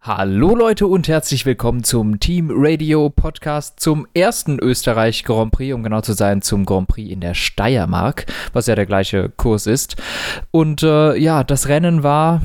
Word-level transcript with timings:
Hallo 0.00 0.54
Leute 0.54 0.86
und 0.86 1.08
herzlich 1.08 1.44
willkommen 1.44 1.82
zum 1.82 2.20
Team 2.20 2.50
Radio 2.52 3.10
Podcast 3.10 3.80
zum 3.80 4.06
ersten 4.14 4.60
Österreich 4.60 5.24
Grand 5.24 5.50
Prix, 5.50 5.74
um 5.74 5.82
genau 5.82 6.02
zu 6.02 6.12
sein, 6.12 6.40
zum 6.40 6.64
Grand 6.64 6.86
Prix 6.86 7.10
in 7.10 7.20
der 7.20 7.34
Steiermark, 7.34 8.26
was 8.52 8.68
ja 8.68 8.76
der 8.76 8.86
gleiche 8.86 9.28
Kurs 9.28 9.66
ist. 9.66 9.96
Und 10.52 10.84
äh, 10.84 11.16
ja, 11.16 11.42
das 11.42 11.66
Rennen 11.66 12.04
war 12.04 12.40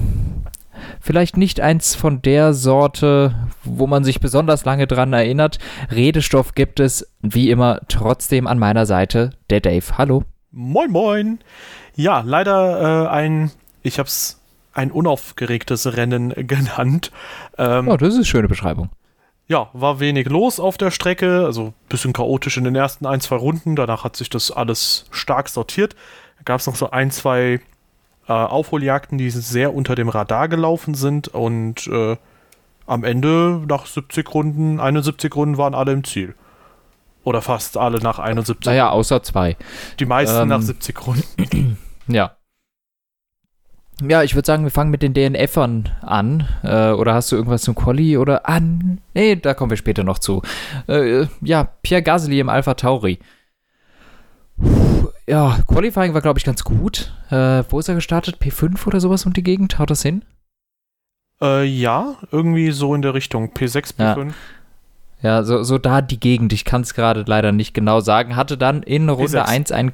vielleicht 0.99 1.37
nicht 1.37 1.61
eins 1.61 1.93
von 1.93 2.23
der 2.23 2.55
Sorte, 2.55 3.35
wo 3.63 3.85
man 3.85 4.03
sich 4.03 4.19
besonders 4.19 4.65
lange 4.65 4.87
dran 4.87 5.13
erinnert. 5.13 5.59
Redestoff 5.91 6.55
gibt 6.55 6.79
es, 6.79 7.07
wie 7.21 7.51
immer, 7.51 7.81
trotzdem 7.87 8.47
an 8.47 8.57
meiner 8.57 8.87
Seite, 8.87 9.29
der 9.51 9.61
Dave. 9.61 9.99
Hallo. 9.99 10.23
Moin, 10.51 10.89
moin. 10.91 11.39
Ja, 11.95 12.21
leider 12.25 13.05
äh, 13.05 13.09
ein, 13.09 13.51
ich 13.83 13.99
hab's 13.99 14.42
ein 14.73 14.91
unaufgeregtes 14.91 15.95
Rennen 15.95 16.29
genannt. 16.47 17.11
Ähm, 17.57 17.87
oh, 17.87 17.97
das 17.97 18.09
ist 18.09 18.15
eine 18.15 18.25
schöne 18.25 18.47
Beschreibung. 18.47 18.89
Ja, 19.47 19.69
war 19.73 19.99
wenig 19.99 20.29
los 20.29 20.59
auf 20.59 20.77
der 20.77 20.89
Strecke, 20.89 21.45
also 21.45 21.67
ein 21.67 21.73
bisschen 21.89 22.13
chaotisch 22.13 22.57
in 22.57 22.63
den 22.63 22.75
ersten 22.75 23.05
ein, 23.05 23.19
zwei 23.19 23.35
Runden. 23.35 23.75
Danach 23.75 24.03
hat 24.03 24.15
sich 24.15 24.29
das 24.29 24.51
alles 24.51 25.05
stark 25.11 25.49
sortiert. 25.49 25.95
Da 26.37 26.43
gab 26.45 26.59
es 26.59 26.67
noch 26.67 26.75
so 26.75 26.91
ein, 26.91 27.11
zwei 27.11 27.59
äh, 28.27 28.31
Aufholjagden, 28.31 29.17
die 29.17 29.29
sehr 29.29 29.73
unter 29.73 29.95
dem 29.95 30.09
Radar 30.09 30.47
gelaufen 30.47 30.93
sind 30.93 31.27
und 31.27 31.87
äh, 31.87 32.15
am 32.85 33.03
Ende 33.03 33.61
nach 33.67 33.85
70 33.85 34.33
Runden, 34.33 34.79
71 34.79 35.35
Runden 35.35 35.57
waren 35.57 35.75
alle 35.75 35.91
im 35.91 36.03
Ziel. 36.03 36.35
Oder 37.23 37.41
fast 37.41 37.77
alle 37.77 37.99
nach 37.99 38.19
71. 38.19 38.65
Naja, 38.65 38.89
außer 38.89 39.23
zwei. 39.23 39.55
Die 39.99 40.05
meisten 40.05 40.41
ähm, 40.41 40.47
nach 40.49 40.61
70 40.61 41.07
Runden. 41.07 41.77
Ja. 42.07 42.35
Ja, 44.01 44.23
ich 44.23 44.35
würde 44.35 44.45
sagen, 44.45 44.63
wir 44.63 44.71
fangen 44.71 44.91
mit 44.91 45.01
den 45.01 45.13
DNFern 45.13 45.89
an. 46.01 46.47
Äh, 46.63 46.91
oder 46.91 47.13
hast 47.13 47.31
du 47.31 47.35
irgendwas 47.35 47.61
zum 47.61 47.75
Quali 47.75 48.17
oder 48.17 48.49
an? 48.49 48.99
Nee, 49.13 49.35
da 49.35 49.53
kommen 49.53 49.69
wir 49.69 49.77
später 49.77 50.03
noch 50.03 50.19
zu. 50.19 50.41
Äh, 50.87 51.27
ja, 51.41 51.69
Pierre 51.83 52.03
Gasly 52.03 52.39
im 52.39 52.49
Alpha 52.49 52.73
Tauri. 52.73 53.19
Ja, 55.27 55.59
Qualifying 55.67 56.13
war, 56.13 56.21
glaube 56.21 56.39
ich, 56.39 56.45
ganz 56.45 56.63
gut. 56.63 57.13
Äh, 57.29 57.63
wo 57.69 57.79
ist 57.79 57.87
er 57.87 57.95
gestartet? 57.95 58.37
P5 58.41 58.85
oder 58.87 58.99
sowas 58.99 59.25
um 59.25 59.33
die 59.33 59.43
Gegend? 59.43 59.79
Haut 59.79 59.89
das 59.89 60.01
hin? 60.01 60.23
Äh, 61.41 61.63
ja, 61.63 62.15
irgendwie 62.31 62.71
so 62.71 62.93
in 62.93 63.01
der 63.01 63.13
Richtung. 63.13 63.51
P6, 63.53 63.95
P5. 63.97 64.25
Ja. 64.25 64.33
Ja, 65.21 65.43
so, 65.43 65.63
so 65.63 65.77
da 65.77 66.01
die 66.01 66.19
Gegend. 66.19 66.51
Ich 66.51 66.65
kann 66.65 66.81
es 66.81 66.93
gerade 66.93 67.23
leider 67.25 67.53
nicht 67.53 67.73
genau 67.73 68.01
sagen. 68.01 68.35
Hatte 68.35 68.57
dann 68.57 68.83
in 68.83 69.07
Runde 69.07 69.41
P6. 69.41 69.45
1 69.45 69.71
ein 69.71 69.93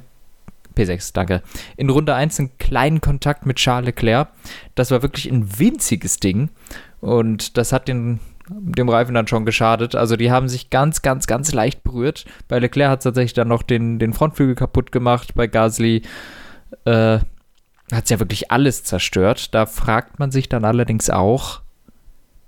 P6, 0.80 1.12
danke. 1.12 1.42
In 1.76 1.90
Runde 1.90 2.14
1 2.14 2.38
einen 2.38 2.58
kleinen 2.58 3.00
Kontakt 3.00 3.46
mit 3.46 3.56
Charles 3.56 3.86
Leclerc. 3.86 4.28
Das 4.74 4.90
war 4.90 5.02
wirklich 5.02 5.30
ein 5.30 5.58
winziges 5.58 6.18
Ding. 6.18 6.50
Und 7.00 7.56
das 7.56 7.72
hat 7.72 7.88
den, 7.88 8.20
dem 8.48 8.88
Reifen 8.88 9.14
dann 9.14 9.26
schon 9.26 9.44
geschadet. 9.44 9.94
Also 9.94 10.16
die 10.16 10.30
haben 10.30 10.48
sich 10.48 10.70
ganz, 10.70 11.02
ganz, 11.02 11.26
ganz 11.26 11.52
leicht 11.52 11.82
berührt. 11.82 12.24
Bei 12.48 12.58
Leclerc 12.58 12.90
hat 12.90 13.00
es 13.00 13.04
tatsächlich 13.04 13.34
dann 13.34 13.48
noch 13.48 13.62
den, 13.62 13.98
den 13.98 14.12
Frontflügel 14.12 14.54
kaputt 14.54 14.92
gemacht. 14.92 15.34
Bei 15.34 15.46
Gasly 15.46 16.02
äh, 16.84 17.18
hat 17.92 18.04
es 18.04 18.10
ja 18.10 18.18
wirklich 18.18 18.50
alles 18.50 18.84
zerstört. 18.84 19.54
Da 19.54 19.66
fragt 19.66 20.18
man 20.18 20.30
sich 20.30 20.48
dann 20.48 20.64
allerdings 20.64 21.10
auch, 21.10 21.60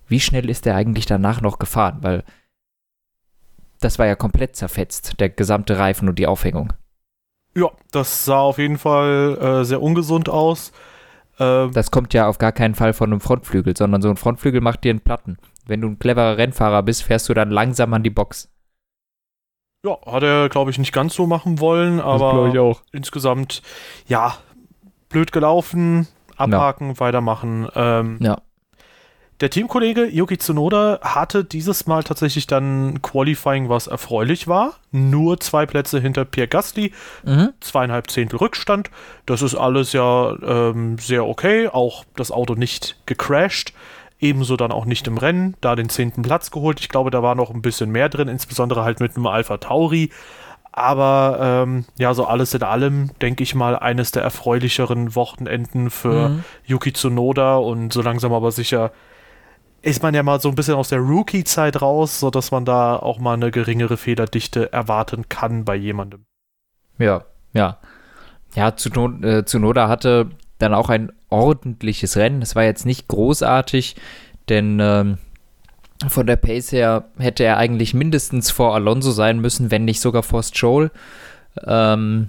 wie 0.09 0.21
schnell 0.21 0.49
ist 0.49 0.67
der 0.67 0.77
eigentlich 0.77 1.07
danach 1.07 1.41
noch 1.41 1.59
gefahren? 1.59 1.99
Weil 2.01 2.25
das 3.81 3.99
war 3.99 4.07
ja 4.07 4.15
komplett 4.15 4.57
zerfetzt, 4.57 5.19
der 5.21 5.29
gesamte 5.29 5.79
Reifen 5.79 6.09
und 6.09 6.19
die 6.19 6.27
Aufhängung. 6.27 6.73
Ja, 7.55 7.71
das 7.91 8.25
sah 8.25 8.41
auf 8.41 8.59
jeden 8.59 8.79
Fall 8.79 9.39
äh, 9.41 9.65
sehr 9.65 9.83
ungesund 9.83 10.29
aus. 10.29 10.73
Ähm, 11.39 11.73
das 11.73 11.91
kommt 11.91 12.15
ja 12.15 12.29
auf 12.29 12.39
gar 12.39 12.53
keinen 12.53 12.75
Fall 12.75 12.93
von 12.93 13.11
einem 13.11 13.21
Frontflügel, 13.21 13.77
sondern 13.77 14.03
so 14.03 14.09
ein 14.09 14.17
Frontflügel 14.17 14.61
macht 14.61 14.85
dir 14.85 14.91
einen 14.91 15.01
Platten. 15.01 15.39
Wenn 15.67 15.81
du 15.81 15.89
ein 15.89 15.99
cleverer 15.99 16.39
Rennfahrer 16.39 16.83
bist, 16.83 17.03
fährst 17.03 17.29
du 17.29 17.35
dann 17.35 17.51
langsam 17.51 17.93
an 17.95 18.03
die 18.03 18.11
Box. 18.11 18.51
Ja, 19.85 19.99
hat 20.07 20.23
er, 20.23 20.49
glaube 20.49 20.71
ich, 20.71 20.79
nicht 20.79 20.93
ganz 20.93 21.15
so 21.15 21.27
machen 21.27 21.59
wollen, 21.59 22.01
aber 22.01 22.49
ich 22.49 22.59
auch. 22.59 22.83
insgesamt, 22.93 23.63
ja, 24.07 24.37
blöd 25.09 25.33
gelaufen, 25.33 26.07
abhaken, 26.37 26.91
ja. 26.91 27.01
weitermachen. 27.01 27.69
Ähm, 27.75 28.19
ja. 28.21 28.39
Der 29.43 29.51
Teamkollege 29.51 30.07
Yuki 30.07 30.39
Tsunoda 30.39 31.01
hatte 31.03 31.43
dieses 31.43 31.89
Mal 31.89 32.05
tatsächlich 32.05 32.47
dann 32.47 33.03
Qualifying, 33.03 33.69
was 33.69 33.89
erfreulich 33.89 34.47
war. 34.47 34.75
Nur 34.93 35.41
zwei 35.41 35.67
Plätze 35.67 35.99
hinter 35.99 36.25
Pierre 36.25 36.47
Gasly, 36.47 36.93
mhm. 37.25 37.49
zweieinhalb 37.59 38.09
Zehntel 38.09 38.39
Rückstand. 38.39 38.89
Das 39.27 39.43
ist 39.43 39.57
alles 39.57 39.93
ja 39.95 40.37
ähm, 40.47 40.97
sehr 40.99 41.27
okay. 41.27 41.67
Auch 41.67 42.05
das 42.15 42.31
Auto 42.31 42.55
nicht 42.55 42.97
gecrashed. 43.07 43.73
Ebenso 44.21 44.57
dann 44.57 44.71
auch 44.71 44.85
nicht 44.85 45.09
im 45.09 45.19
Rennen, 45.19 45.57
da 45.61 45.75
den 45.75 45.89
zehnten 45.89 46.23
Platz 46.23 46.53
geholt. 46.53 46.79
Ich 46.79 46.89
glaube, 46.89 47.11
da 47.11 47.25
war 47.25 47.35
noch 47.35 47.51
ein 47.51 47.63
bisschen 47.63 47.91
mehr 47.91 48.09
drin, 48.09 48.29
insbesondere 48.29 48.85
halt 48.85 49.01
mit 49.01 49.17
einem 49.17 49.27
Alpha 49.27 49.57
Tauri. 49.57 50.11
Aber 50.71 51.65
ähm, 51.67 51.85
ja, 51.99 52.15
so 52.15 52.27
alles 52.27 52.55
in 52.55 52.63
allem, 52.63 53.11
denke 53.21 53.43
ich 53.43 53.57
mal, 53.57 53.77
eines 53.77 54.13
der 54.13 54.23
erfreulicheren 54.23 55.17
Wochenenden 55.17 55.91
für 55.91 56.29
mhm. 56.29 56.45
Yuki 56.65 56.93
Tsunoda 56.93 57.57
und 57.57 57.93
so 57.93 58.03
langsam 58.03 58.33
aber 58.33 58.53
sicher 58.53 58.93
ist 59.83 60.03
man 60.03 60.15
ja 60.15 60.23
mal 60.23 60.41
so 60.41 60.49
ein 60.49 60.55
bisschen 60.55 60.75
aus 60.75 60.89
der 60.89 61.01
Rookie-Zeit 61.01 61.83
raus, 61.83 62.21
sodass 62.21 62.51
man 62.51 62.65
da 62.65 62.97
auch 62.97 63.19
mal 63.19 63.35
eine 63.35 63.51
geringere 63.51 63.97
Federdichte 63.97 64.73
erwarten 64.73 65.29
kann 65.29 65.65
bei 65.65 65.75
jemandem. 65.75 66.25
Ja, 66.99 67.25
ja. 67.53 67.79
Ja, 68.55 68.77
Zunoda 68.77 69.87
äh, 69.87 69.89
hatte 69.89 70.31
dann 70.59 70.75
auch 70.75 70.89
ein 70.89 71.11
ordentliches 71.31 72.17
Rennen. 72.17 72.43
Es 72.43 72.55
war 72.55 72.65
jetzt 72.65 72.87
nicht 72.87 73.09
großartig, 73.09 73.97
denn 74.49 74.79
ähm, 74.81 75.19
von 76.09 76.27
der 76.27 76.37
Pace 76.37 76.73
her 76.73 77.05
hätte 77.19 77.45
er 77.45 77.57
eigentlich 77.57 77.95
mindestens 77.95 78.51
vor 78.51 78.75
Alonso 78.75 79.11
sein 79.11 79.41
müssen, 79.41 79.71
wenn 79.71 79.85
nicht 79.85 80.01
sogar 80.01 80.23
vor 80.23 80.43
Stroll. 80.43 80.91
Ähm, 81.65 82.29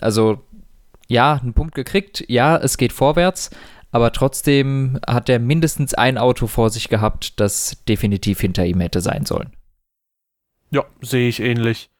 also 0.00 0.40
ja, 1.08 1.40
einen 1.42 1.54
Punkt 1.54 1.74
gekriegt. 1.74 2.24
Ja, 2.28 2.56
es 2.56 2.76
geht 2.76 2.92
vorwärts, 2.92 3.50
aber 3.90 4.12
trotzdem 4.12 4.98
hat 5.06 5.28
er 5.28 5.38
mindestens 5.38 5.94
ein 5.94 6.18
Auto 6.18 6.46
vor 6.46 6.70
sich 6.70 6.88
gehabt, 6.88 7.40
das 7.40 7.82
definitiv 7.88 8.40
hinter 8.40 8.64
ihm 8.66 8.80
hätte 8.80 9.00
sein 9.00 9.24
sollen. 9.24 9.52
Ja, 10.70 10.84
sehe 11.00 11.28
ich 11.28 11.40
ähnlich. 11.40 11.90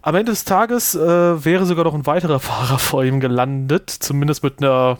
Am 0.00 0.14
Ende 0.14 0.32
des 0.32 0.44
Tages 0.44 0.94
äh, 0.94 1.44
wäre 1.44 1.66
sogar 1.66 1.84
noch 1.84 1.94
ein 1.94 2.06
weiterer 2.06 2.40
Fahrer 2.40 2.78
vor 2.78 3.04
ihm 3.04 3.20
gelandet, 3.20 3.90
zumindest 3.90 4.42
mit 4.42 4.62
einer 4.62 4.98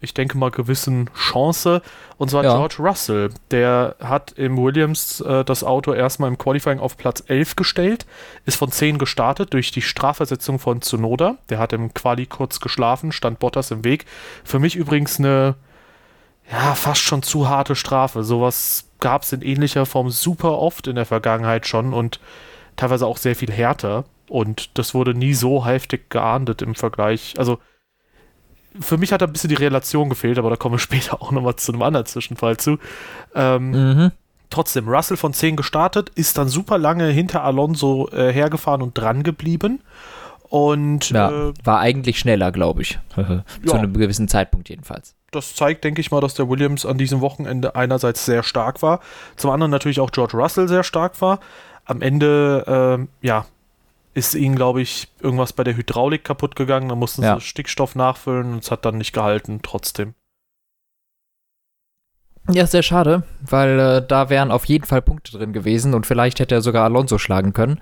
ich 0.00 0.14
denke 0.14 0.36
mal, 0.36 0.50
gewissen 0.50 1.10
Chance. 1.14 1.82
Und 2.18 2.30
zwar 2.30 2.44
ja. 2.44 2.54
George 2.54 2.76
Russell. 2.78 3.30
Der 3.50 3.96
hat 4.00 4.32
im 4.32 4.56
Williams 4.56 5.20
äh, 5.20 5.44
das 5.44 5.64
Auto 5.64 5.92
erstmal 5.92 6.28
im 6.28 6.38
Qualifying 6.38 6.78
auf 6.78 6.96
Platz 6.96 7.24
11 7.26 7.56
gestellt, 7.56 8.06
ist 8.44 8.56
von 8.56 8.70
10 8.70 8.98
gestartet 8.98 9.52
durch 9.52 9.70
die 9.70 9.82
Strafversetzung 9.82 10.58
von 10.58 10.82
Tsunoda. 10.82 11.38
Der 11.48 11.58
hat 11.58 11.72
im 11.72 11.94
Quali 11.94 12.26
kurz 12.26 12.60
geschlafen, 12.60 13.12
stand 13.12 13.38
Bottas 13.38 13.70
im 13.70 13.84
Weg. 13.84 14.06
Für 14.44 14.58
mich 14.58 14.76
übrigens 14.76 15.18
eine, 15.18 15.54
ja, 16.50 16.74
fast 16.74 17.00
schon 17.00 17.22
zu 17.22 17.48
harte 17.48 17.74
Strafe. 17.74 18.22
Sowas 18.22 18.88
gab 19.00 19.22
es 19.22 19.32
in 19.32 19.42
ähnlicher 19.42 19.86
Form 19.86 20.10
super 20.10 20.58
oft 20.58 20.86
in 20.86 20.96
der 20.96 21.06
Vergangenheit 21.06 21.66
schon 21.66 21.92
und 21.92 22.20
teilweise 22.76 23.06
auch 23.06 23.16
sehr 23.16 23.34
viel 23.34 23.50
härter. 23.50 24.04
Und 24.28 24.76
das 24.78 24.92
wurde 24.92 25.14
nie 25.14 25.34
so 25.34 25.64
heftig 25.64 26.10
geahndet 26.10 26.60
im 26.60 26.74
Vergleich. 26.74 27.34
Also, 27.38 27.58
für 28.80 28.98
mich 28.98 29.12
hat 29.12 29.22
da 29.22 29.26
ein 29.26 29.32
bisschen 29.32 29.48
die 29.48 29.56
Relation 29.56 30.08
gefehlt, 30.08 30.38
aber 30.38 30.50
da 30.50 30.56
kommen 30.56 30.74
wir 30.74 30.78
später 30.80 31.20
auch 31.22 31.30
nochmal 31.30 31.56
zu 31.56 31.72
einem 31.72 31.82
anderen 31.82 32.06
Zwischenfall 32.06 32.56
zu. 32.56 32.78
Ähm, 33.34 33.70
mhm. 33.70 34.12
Trotzdem, 34.50 34.88
Russell 34.88 35.16
von 35.16 35.32
10 35.32 35.56
gestartet, 35.56 36.10
ist 36.10 36.38
dann 36.38 36.48
super 36.48 36.78
lange 36.78 37.08
hinter 37.08 37.42
Alonso 37.42 38.08
äh, 38.12 38.32
hergefahren 38.32 38.80
und 38.82 38.96
dran 38.96 39.22
geblieben. 39.22 39.80
Und 40.48 41.10
ja, 41.10 41.48
äh, 41.48 41.52
war 41.64 41.80
eigentlich 41.80 42.18
schneller, 42.20 42.52
glaube 42.52 42.82
ich. 42.82 42.98
Zu 43.14 43.42
ja. 43.64 43.72
einem 43.74 43.94
gewissen 43.94 44.28
Zeitpunkt 44.28 44.68
jedenfalls. 44.68 45.14
Das 45.32 45.54
zeigt, 45.54 45.82
denke 45.82 46.00
ich 46.00 46.12
mal, 46.12 46.20
dass 46.20 46.34
der 46.34 46.48
Williams 46.48 46.86
an 46.86 46.98
diesem 46.98 47.20
Wochenende 47.20 47.74
einerseits 47.74 48.24
sehr 48.24 48.44
stark 48.44 48.80
war, 48.80 49.00
zum 49.36 49.50
anderen 49.50 49.72
natürlich 49.72 49.98
auch 49.98 50.12
George 50.12 50.36
Russell 50.36 50.68
sehr 50.68 50.84
stark 50.84 51.20
war. 51.20 51.40
Am 51.84 52.00
Ende, 52.00 53.08
äh, 53.22 53.26
ja, 53.26 53.46
ist 54.16 54.34
ihnen, 54.34 54.56
glaube 54.56 54.80
ich, 54.80 55.08
irgendwas 55.20 55.52
bei 55.52 55.62
der 55.62 55.76
Hydraulik 55.76 56.24
kaputt 56.24 56.56
gegangen. 56.56 56.88
Da 56.88 56.94
mussten 56.94 57.22
ja. 57.22 57.38
sie 57.38 57.42
Stickstoff 57.42 57.94
nachfüllen 57.94 58.54
und 58.54 58.64
es 58.64 58.70
hat 58.70 58.86
dann 58.86 58.96
nicht 58.96 59.12
gehalten, 59.12 59.60
trotzdem. 59.62 60.14
Ja, 62.48 62.66
sehr 62.66 62.82
schade, 62.82 63.24
weil 63.42 63.78
äh, 63.78 64.06
da 64.06 64.30
wären 64.30 64.52
auf 64.52 64.66
jeden 64.66 64.86
Fall 64.86 65.02
Punkte 65.02 65.36
drin 65.36 65.52
gewesen 65.52 65.94
und 65.94 66.06
vielleicht 66.06 66.38
hätte 66.38 66.54
er 66.54 66.62
sogar 66.62 66.84
Alonso 66.84 67.18
schlagen 67.18 67.52
können 67.52 67.80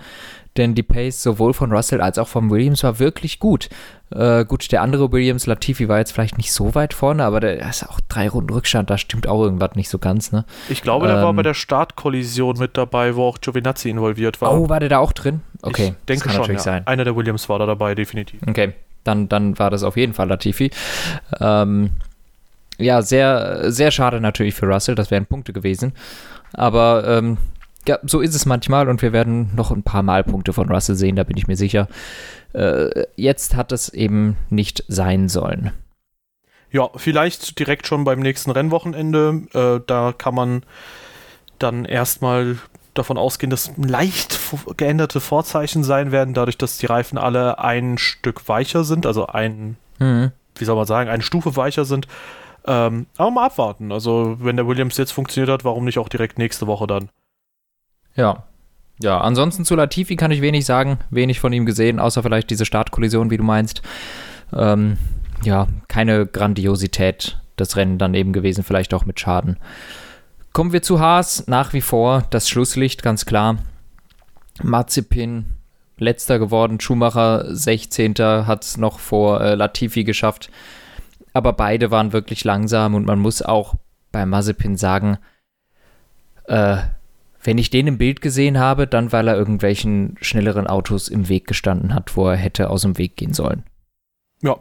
denn 0.56 0.74
die 0.74 0.82
Pace 0.82 1.22
sowohl 1.22 1.52
von 1.52 1.72
Russell 1.72 2.00
als 2.00 2.18
auch 2.18 2.28
von 2.28 2.50
Williams 2.50 2.82
war 2.84 2.98
wirklich 2.98 3.40
gut. 3.40 3.68
Äh, 4.10 4.44
gut, 4.44 4.70
der 4.70 4.82
andere 4.82 5.10
Williams, 5.10 5.46
Latifi, 5.46 5.88
war 5.88 5.98
jetzt 5.98 6.12
vielleicht 6.12 6.36
nicht 6.36 6.52
so 6.52 6.74
weit 6.74 6.94
vorne, 6.94 7.24
aber 7.24 7.40
der 7.40 7.68
ist 7.68 7.88
auch 7.88 8.00
drei 8.08 8.28
Runden 8.28 8.52
Rückstand, 8.52 8.90
da 8.90 8.98
stimmt 8.98 9.26
auch 9.26 9.42
irgendwas 9.42 9.74
nicht 9.74 9.88
so 9.88 9.98
ganz, 9.98 10.30
ne? 10.30 10.44
Ich 10.68 10.82
glaube, 10.82 11.06
der 11.08 11.16
ähm, 11.16 11.22
war 11.22 11.32
bei 11.32 11.42
der 11.42 11.54
Startkollision 11.54 12.58
mit 12.58 12.76
dabei, 12.76 13.16
wo 13.16 13.24
auch 13.24 13.38
Giovinazzi 13.40 13.90
involviert 13.90 14.40
war. 14.40 14.56
Oh, 14.56 14.68
war 14.68 14.78
der 14.78 14.88
da 14.88 14.98
auch 14.98 15.12
drin? 15.12 15.42
Okay, 15.64 15.94
ich 15.98 16.04
denke 16.06 16.24
kann 16.24 16.32
schon, 16.32 16.40
natürlich 16.42 16.60
ja. 16.60 16.64
sein. 16.64 16.86
Einer 16.86 17.04
der 17.04 17.16
Williams 17.16 17.48
war 17.48 17.58
da 17.58 17.66
dabei, 17.66 17.94
definitiv. 17.94 18.40
Okay, 18.46 18.74
dann, 19.02 19.28
dann 19.28 19.58
war 19.58 19.70
das 19.70 19.82
auf 19.82 19.96
jeden 19.96 20.14
Fall 20.14 20.28
Latifi. 20.28 20.70
Ähm, 21.40 21.90
ja, 22.78 23.02
sehr, 23.02 23.70
sehr 23.70 23.90
schade 23.90 24.20
natürlich 24.20 24.54
für 24.54 24.66
Russell, 24.66 24.94
das 24.94 25.10
wären 25.10 25.26
Punkte 25.26 25.52
gewesen. 25.52 25.92
Aber 26.52 27.04
ähm, 27.06 27.38
ja, 27.86 27.98
so 28.02 28.20
ist 28.20 28.34
es 28.34 28.46
manchmal 28.46 28.88
und 28.88 29.02
wir 29.02 29.12
werden 29.12 29.50
noch 29.54 29.70
ein 29.70 29.82
paar 29.82 30.02
Mal 30.02 30.24
Punkte 30.24 30.52
von 30.52 30.68
Russell 30.68 30.96
sehen, 30.96 31.16
da 31.16 31.24
bin 31.24 31.36
ich 31.36 31.46
mir 31.46 31.56
sicher. 31.56 31.88
Äh, 32.52 33.04
jetzt 33.16 33.54
hat 33.54 33.72
es 33.72 33.88
eben 33.88 34.36
nicht 34.50 34.84
sein 34.88 35.28
sollen. 35.28 35.72
Ja, 36.70 36.90
vielleicht 36.96 37.58
direkt 37.58 37.86
schon 37.86 38.04
beim 38.04 38.20
nächsten 38.20 38.50
Rennwochenende. 38.50 39.42
Äh, 39.52 39.80
da 39.86 40.12
kann 40.16 40.34
man 40.34 40.62
dann 41.58 41.84
erstmal 41.84 42.56
davon 42.94 43.18
ausgehen, 43.18 43.50
dass 43.50 43.70
leicht 43.76 44.32
geänderte 44.76 45.20
Vorzeichen 45.20 45.84
sein 45.84 46.12
werden, 46.12 46.34
dadurch, 46.34 46.58
dass 46.58 46.78
die 46.78 46.86
Reifen 46.86 47.18
alle 47.18 47.58
ein 47.58 47.98
Stück 47.98 48.48
weicher 48.48 48.84
sind, 48.84 49.06
also 49.06 49.26
ein, 49.26 49.76
mhm. 49.98 50.32
wie 50.56 50.64
soll 50.64 50.76
man 50.76 50.86
sagen, 50.86 51.10
eine 51.10 51.22
Stufe 51.22 51.56
weicher 51.56 51.84
sind. 51.84 52.06
Ähm, 52.66 53.06
aber 53.16 53.30
mal 53.30 53.46
abwarten. 53.46 53.92
Also, 53.92 54.36
wenn 54.40 54.56
der 54.56 54.66
Williams 54.66 54.96
jetzt 54.96 55.12
funktioniert 55.12 55.50
hat, 55.50 55.64
warum 55.64 55.84
nicht 55.84 55.98
auch 55.98 56.08
direkt 56.08 56.38
nächste 56.38 56.66
Woche 56.66 56.86
dann? 56.86 57.10
Ja. 58.14 58.44
Ja, 59.02 59.20
ansonsten 59.20 59.64
zu 59.64 59.74
Latifi 59.74 60.14
kann 60.14 60.30
ich 60.30 60.40
wenig 60.40 60.64
sagen, 60.64 60.98
wenig 61.10 61.40
von 61.40 61.52
ihm 61.52 61.66
gesehen, 61.66 61.98
außer 61.98 62.22
vielleicht 62.22 62.48
diese 62.50 62.64
Startkollision, 62.64 63.30
wie 63.30 63.36
du 63.36 63.42
meinst. 63.42 63.82
Ähm, 64.52 64.98
ja, 65.42 65.66
keine 65.88 66.26
Grandiosität 66.26 67.38
das 67.56 67.76
Rennen 67.76 67.98
dann 67.98 68.14
eben 68.14 68.32
gewesen, 68.32 68.64
vielleicht 68.64 68.94
auch 68.94 69.04
mit 69.04 69.20
Schaden. 69.20 69.58
Kommen 70.52 70.72
wir 70.72 70.82
zu 70.82 71.00
Haas, 71.00 71.46
nach 71.46 71.72
wie 71.72 71.80
vor 71.80 72.24
das 72.30 72.48
Schlusslicht, 72.48 73.02
ganz 73.02 73.26
klar. 73.26 73.58
Mazepin 74.62 75.46
letzter 75.98 76.38
geworden, 76.38 76.80
Schumacher 76.80 77.54
16. 77.54 78.14
hat 78.18 78.64
es 78.64 78.76
noch 78.76 78.98
vor 78.98 79.40
äh, 79.40 79.54
Latifi 79.54 80.04
geschafft. 80.04 80.50
Aber 81.32 81.52
beide 81.52 81.90
waren 81.90 82.12
wirklich 82.12 82.44
langsam 82.44 82.94
und 82.94 83.06
man 83.06 83.18
muss 83.18 83.42
auch 83.42 83.74
bei 84.12 84.24
Mazepin 84.24 84.76
sagen, 84.76 85.18
äh, 86.44 86.76
wenn 87.42 87.58
ich 87.58 87.70
den 87.70 87.86
im 87.86 87.98
Bild 87.98 88.20
gesehen 88.20 88.58
habe, 88.58 88.86
dann 88.86 89.12
weil 89.12 89.28
er 89.28 89.36
irgendwelchen 89.36 90.16
schnelleren 90.20 90.66
Autos 90.66 91.08
im 91.08 91.28
Weg 91.28 91.46
gestanden 91.46 91.94
hat, 91.94 92.16
wo 92.16 92.28
er 92.28 92.36
hätte 92.36 92.70
aus 92.70 92.82
dem 92.82 92.96
Weg 92.96 93.16
gehen 93.16 93.34
sollen. 93.34 93.64
Ja, 94.40 94.56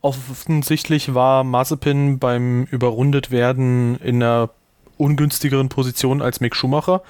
offensichtlich 0.00 1.14
war 1.14 1.44
Mazepin 1.44 2.18
beim 2.18 2.64
überrundet 2.64 3.30
werden 3.30 3.96
in 4.00 4.22
einer 4.22 4.50
ungünstigeren 4.96 5.68
Position 5.68 6.22
als 6.22 6.40
Mick 6.40 6.54
Schumacher, 6.54 7.02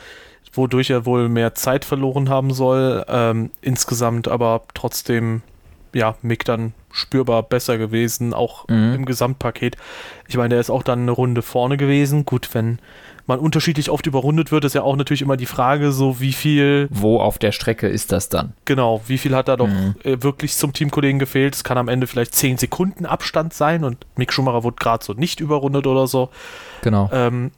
wodurch 0.58 0.90
er 0.90 1.06
wohl 1.06 1.30
mehr 1.30 1.54
Zeit 1.54 1.86
verloren 1.86 2.28
haben 2.28 2.52
soll. 2.52 3.04
Ähm, 3.08 3.50
insgesamt 3.62 4.28
aber 4.28 4.62
trotzdem, 4.74 5.40
ja, 5.94 6.16
Mick 6.20 6.44
dann 6.44 6.74
spürbar 6.90 7.42
besser 7.42 7.78
gewesen, 7.78 8.34
auch 8.34 8.68
mhm. 8.68 8.94
im 8.94 9.04
Gesamtpaket. 9.06 9.76
Ich 10.28 10.36
meine, 10.36 10.54
er 10.54 10.60
ist 10.60 10.70
auch 10.70 10.82
dann 10.82 11.00
eine 11.02 11.12
Runde 11.12 11.42
vorne 11.42 11.76
gewesen. 11.76 12.26
Gut, 12.26 12.50
wenn 12.52 12.78
man 13.28 13.38
unterschiedlich 13.38 13.90
oft 13.90 14.06
überrundet 14.06 14.50
wird, 14.50 14.64
ist 14.64 14.74
ja 14.74 14.82
auch 14.82 14.96
natürlich 14.96 15.20
immer 15.22 15.36
die 15.36 15.46
Frage, 15.46 15.92
so 15.92 16.18
wie 16.18 16.32
viel. 16.32 16.88
Wo 16.90 17.20
auf 17.20 17.38
der 17.38 17.52
Strecke 17.52 17.86
ist 17.86 18.10
das 18.10 18.30
dann? 18.30 18.54
Genau, 18.64 19.02
wie 19.06 19.18
viel 19.18 19.36
hat 19.36 19.48
da 19.48 19.56
doch 19.56 19.68
mhm. 19.68 19.94
äh, 20.02 20.22
wirklich 20.22 20.56
zum 20.56 20.72
Teamkollegen 20.72 21.18
gefehlt? 21.18 21.54
Es 21.54 21.62
kann 21.62 21.78
am 21.78 21.88
Ende 21.88 22.06
vielleicht 22.06 22.34
10 22.34 22.56
Sekunden 22.56 23.06
Abstand 23.06 23.52
sein 23.52 23.84
und 23.84 24.06
Mick 24.16 24.32
Schumacher 24.32 24.64
wurde 24.64 24.76
gerade 24.80 25.04
so 25.04 25.12
nicht 25.12 25.40
überrundet 25.40 25.86
oder 25.86 26.06
so. 26.06 26.30
Genau. 26.82 27.10
Ähm, 27.12 27.50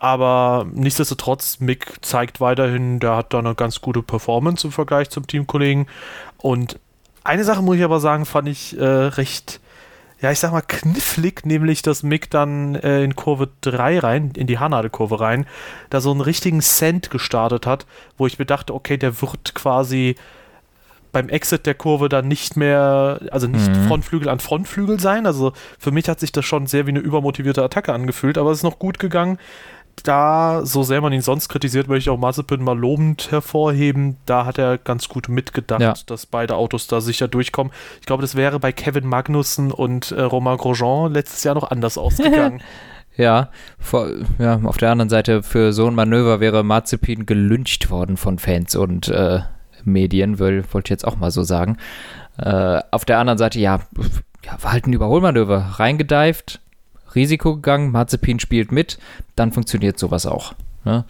aber 0.00 0.66
nichtsdestotrotz, 0.72 1.60
Mick 1.60 1.98
zeigt 2.00 2.40
weiterhin, 2.40 2.98
der 2.98 3.16
hat 3.16 3.34
da 3.34 3.38
eine 3.38 3.54
ganz 3.54 3.80
gute 3.82 4.02
Performance 4.02 4.66
im 4.66 4.72
Vergleich 4.72 5.10
zum 5.10 5.26
Teamkollegen. 5.26 5.86
Und 6.38 6.80
eine 7.22 7.44
Sache 7.44 7.62
muss 7.62 7.76
ich 7.76 7.84
aber 7.84 8.00
sagen, 8.00 8.24
fand 8.24 8.48
ich 8.48 8.76
äh, 8.78 8.84
recht 8.84 9.60
ja, 10.22 10.30
ich 10.30 10.38
sag 10.38 10.52
mal, 10.52 10.60
knifflig, 10.60 11.46
nämlich 11.46 11.80
dass 11.80 12.02
Mick 12.02 12.30
dann 12.30 12.74
äh, 12.74 13.02
in 13.02 13.16
Kurve 13.16 13.48
3 13.62 14.00
rein, 14.00 14.32
in 14.36 14.46
die 14.46 14.58
Hanade-Kurve 14.58 15.18
rein, 15.18 15.46
da 15.88 16.02
so 16.02 16.10
einen 16.10 16.20
richtigen 16.20 16.60
Cent 16.60 17.10
gestartet 17.10 17.66
hat, 17.66 17.86
wo 18.18 18.26
ich 18.26 18.38
mir 18.38 18.44
dachte, 18.44 18.74
okay, 18.74 18.98
der 18.98 19.22
wird 19.22 19.54
quasi 19.54 20.16
beim 21.12 21.28
Exit 21.28 21.66
der 21.66 21.74
Kurve 21.74 22.08
dann 22.08 22.28
nicht 22.28 22.56
mehr, 22.56 23.20
also 23.30 23.46
nicht 23.46 23.68
mhm. 23.68 23.88
Frontflügel 23.88 24.28
an 24.28 24.40
Frontflügel 24.40 25.00
sein. 25.00 25.26
Also 25.26 25.52
für 25.78 25.90
mich 25.90 26.08
hat 26.08 26.20
sich 26.20 26.32
das 26.32 26.44
schon 26.44 26.66
sehr 26.66 26.86
wie 26.86 26.90
eine 26.90 27.00
übermotivierte 27.00 27.64
Attacke 27.64 27.92
angefühlt, 27.92 28.38
aber 28.38 28.50
es 28.50 28.58
ist 28.58 28.64
noch 28.64 28.78
gut 28.78 28.98
gegangen 28.98 29.38
da, 30.02 30.62
so 30.64 30.82
sehr 30.82 31.00
man 31.00 31.12
ihn 31.12 31.20
sonst 31.20 31.48
kritisiert, 31.48 31.88
möchte 31.88 32.02
ich 32.02 32.10
auch 32.10 32.18
Mazepin 32.18 32.62
mal 32.62 32.78
lobend 32.78 33.30
hervorheben. 33.30 34.16
Da 34.26 34.46
hat 34.46 34.58
er 34.58 34.78
ganz 34.78 35.08
gut 35.08 35.28
mitgedacht, 35.28 35.80
ja. 35.80 35.94
dass 36.06 36.26
beide 36.26 36.56
Autos 36.56 36.86
da 36.86 37.00
sicher 37.00 37.28
durchkommen. 37.28 37.72
Ich 38.00 38.06
glaube, 38.06 38.22
das 38.22 38.34
wäre 38.34 38.58
bei 38.58 38.72
Kevin 38.72 39.06
Magnussen 39.06 39.72
und 39.72 40.12
äh, 40.12 40.22
Romain 40.22 40.56
Grosjean 40.56 41.12
letztes 41.12 41.44
Jahr 41.44 41.54
noch 41.54 41.70
anders 41.70 41.98
ausgegangen. 41.98 42.62
ja, 43.16 43.50
vor, 43.78 44.08
ja, 44.38 44.60
auf 44.64 44.78
der 44.78 44.90
anderen 44.90 45.10
Seite, 45.10 45.42
für 45.42 45.72
so 45.72 45.86
ein 45.86 45.94
Manöver 45.94 46.40
wäre 46.40 46.62
Mazepin 46.62 47.26
gelüncht 47.26 47.90
worden 47.90 48.16
von 48.16 48.38
Fans 48.38 48.76
und 48.76 49.08
äh, 49.08 49.40
Medien, 49.84 50.38
wollte 50.38 50.64
ich 50.84 50.90
jetzt 50.90 51.06
auch 51.06 51.16
mal 51.16 51.30
so 51.30 51.42
sagen. 51.42 51.76
Äh, 52.38 52.80
auf 52.90 53.04
der 53.04 53.18
anderen 53.18 53.38
Seite, 53.38 53.58
ja, 53.58 53.80
ja, 54.44 54.62
war 54.62 54.72
halt 54.72 54.86
ein 54.86 54.92
Überholmanöver. 54.92 55.74
Reingedived, 55.78 56.60
Risiko 57.14 57.56
gegangen, 57.56 57.90
Mazepin 57.90 58.40
spielt 58.40 58.72
mit, 58.72 58.98
dann 59.36 59.52
funktioniert 59.52 59.98
sowas 59.98 60.26
auch. 60.26 60.54
Ne? 60.84 61.04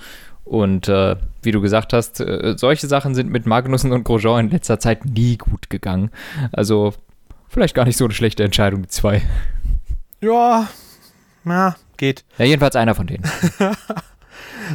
Und 0.44 0.88
äh, 0.88 1.16
wie 1.42 1.52
du 1.52 1.60
gesagt 1.60 1.92
hast, 1.92 2.20
äh, 2.20 2.54
solche 2.56 2.86
Sachen 2.86 3.14
sind 3.14 3.30
mit 3.30 3.46
Magnussen 3.46 3.92
und 3.92 4.04
Grosjean 4.04 4.46
in 4.46 4.50
letzter 4.50 4.80
Zeit 4.80 5.04
nie 5.04 5.36
gut 5.36 5.70
gegangen. 5.70 6.10
Also 6.52 6.92
vielleicht 7.48 7.74
gar 7.74 7.84
nicht 7.84 7.96
so 7.96 8.04
eine 8.04 8.14
schlechte 8.14 8.42
Entscheidung, 8.42 8.82
die 8.82 8.88
zwei. 8.88 9.22
Ja, 10.20 10.68
na, 11.44 11.76
geht. 11.96 12.24
Ja, 12.38 12.44
jedenfalls 12.44 12.76
einer 12.76 12.94
von 12.94 13.06
denen. 13.06 13.24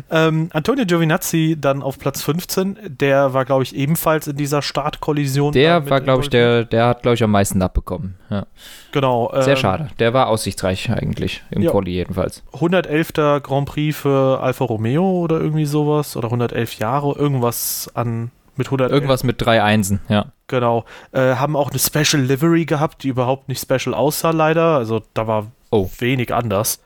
Ähm, 0.10 0.50
Antonio 0.54 0.86
Giovinazzi 0.86 1.58
dann 1.60 1.82
auf 1.82 2.00
Platz 2.00 2.22
15, 2.22 2.78
der 2.88 3.34
war, 3.34 3.46
glaube 3.46 3.64
ich, 3.64 3.76
ebenfalls 3.76 4.28
in 4.28 4.36
dieser 4.36 4.62
Startkollision. 4.62 5.54
Der 5.54 5.90
war, 5.90 6.02
glaube 6.02 6.24
ich, 6.24 6.30
der, 6.30 6.66
der 6.66 6.88
hat, 6.88 7.02
glaube 7.02 7.16
ich, 7.16 7.24
am 7.24 7.32
meisten 7.32 7.62
abbekommen. 7.62 8.16
Ja. 8.30 8.46
Genau. 8.92 9.32
Sehr 9.34 9.50
ähm, 9.50 9.58
schade. 9.58 9.88
Der 10.00 10.14
war 10.14 10.28
aussichtsreich 10.28 10.90
eigentlich, 10.92 11.44
im 11.52 11.62
ja, 11.62 11.72
Quali 11.72 11.92
jedenfalls. 11.92 12.44
111. 12.54 13.14
Grand 13.44 13.68
Prix 13.68 13.98
für 13.98 14.42
Alfa 14.42 14.66
Romeo 14.66 15.04
oder 15.04 15.40
irgendwie 15.40 15.66
sowas. 15.66 16.16
Oder 16.18 16.28
111 16.28 16.80
Jahre, 16.80 17.16
irgendwas 17.18 17.90
an 17.94 18.32
mit 18.58 18.68
100 18.68 18.92
Irgendwas 18.92 19.24
mit 19.24 19.42
drei 19.42 19.62
Einsen, 19.62 20.00
ja. 20.08 20.28
Genau. 20.48 20.86
Äh, 21.12 21.36
haben 21.36 21.56
auch 21.56 21.72
eine 21.72 21.80
Special 21.80 22.22
Livery 22.22 22.66
gehabt, 22.66 23.04
die 23.04 23.10
überhaupt 23.10 23.50
nicht 23.50 23.62
special 23.62 23.94
aussah, 23.94 24.32
leider. 24.32 24.78
Also 24.78 25.02
da 25.14 25.28
war 25.28 25.52
oh. 25.72 25.90
wenig 26.00 26.34
anders. 26.34 26.80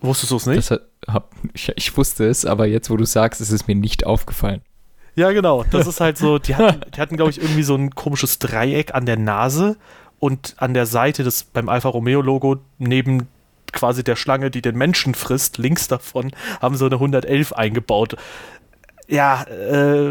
Wusstest 0.00 0.32
du 0.32 0.36
es 0.36 0.46
nicht? 0.46 0.70
Hat, 0.70 0.82
hab, 1.06 1.34
ich, 1.52 1.72
ich, 1.76 1.96
wusste 1.96 2.26
es, 2.26 2.46
aber 2.46 2.66
jetzt, 2.66 2.90
wo 2.90 2.96
du 2.96 3.04
sagst, 3.04 3.40
ist 3.40 3.52
es 3.52 3.66
mir 3.66 3.74
nicht 3.74 4.06
aufgefallen. 4.06 4.62
Ja, 5.14 5.32
genau. 5.32 5.64
Das 5.70 5.86
ist 5.86 6.00
halt 6.00 6.16
so, 6.18 6.38
die 6.40 6.56
hatten, 6.56 6.80
die 6.94 7.00
hatten 7.00 7.16
glaube 7.16 7.30
ich, 7.30 7.40
irgendwie 7.40 7.62
so 7.62 7.74
ein 7.74 7.94
komisches 7.94 8.38
Dreieck 8.38 8.94
an 8.94 9.06
der 9.06 9.18
Nase 9.18 9.76
und 10.18 10.54
an 10.58 10.74
der 10.74 10.86
Seite 10.86 11.24
des 11.24 11.44
beim 11.44 11.68
Alfa 11.68 11.88
Romeo-Logo 11.88 12.58
neben 12.78 13.28
quasi 13.72 14.02
der 14.02 14.16
Schlange, 14.16 14.50
die 14.50 14.62
den 14.62 14.76
Menschen 14.76 15.14
frisst, 15.14 15.58
links 15.58 15.88
davon, 15.88 16.32
haben 16.60 16.76
sie 16.76 16.86
eine 16.86 16.96
111 16.96 17.52
eingebaut. 17.52 18.16
Ja, 19.10 19.42
äh, 19.42 20.10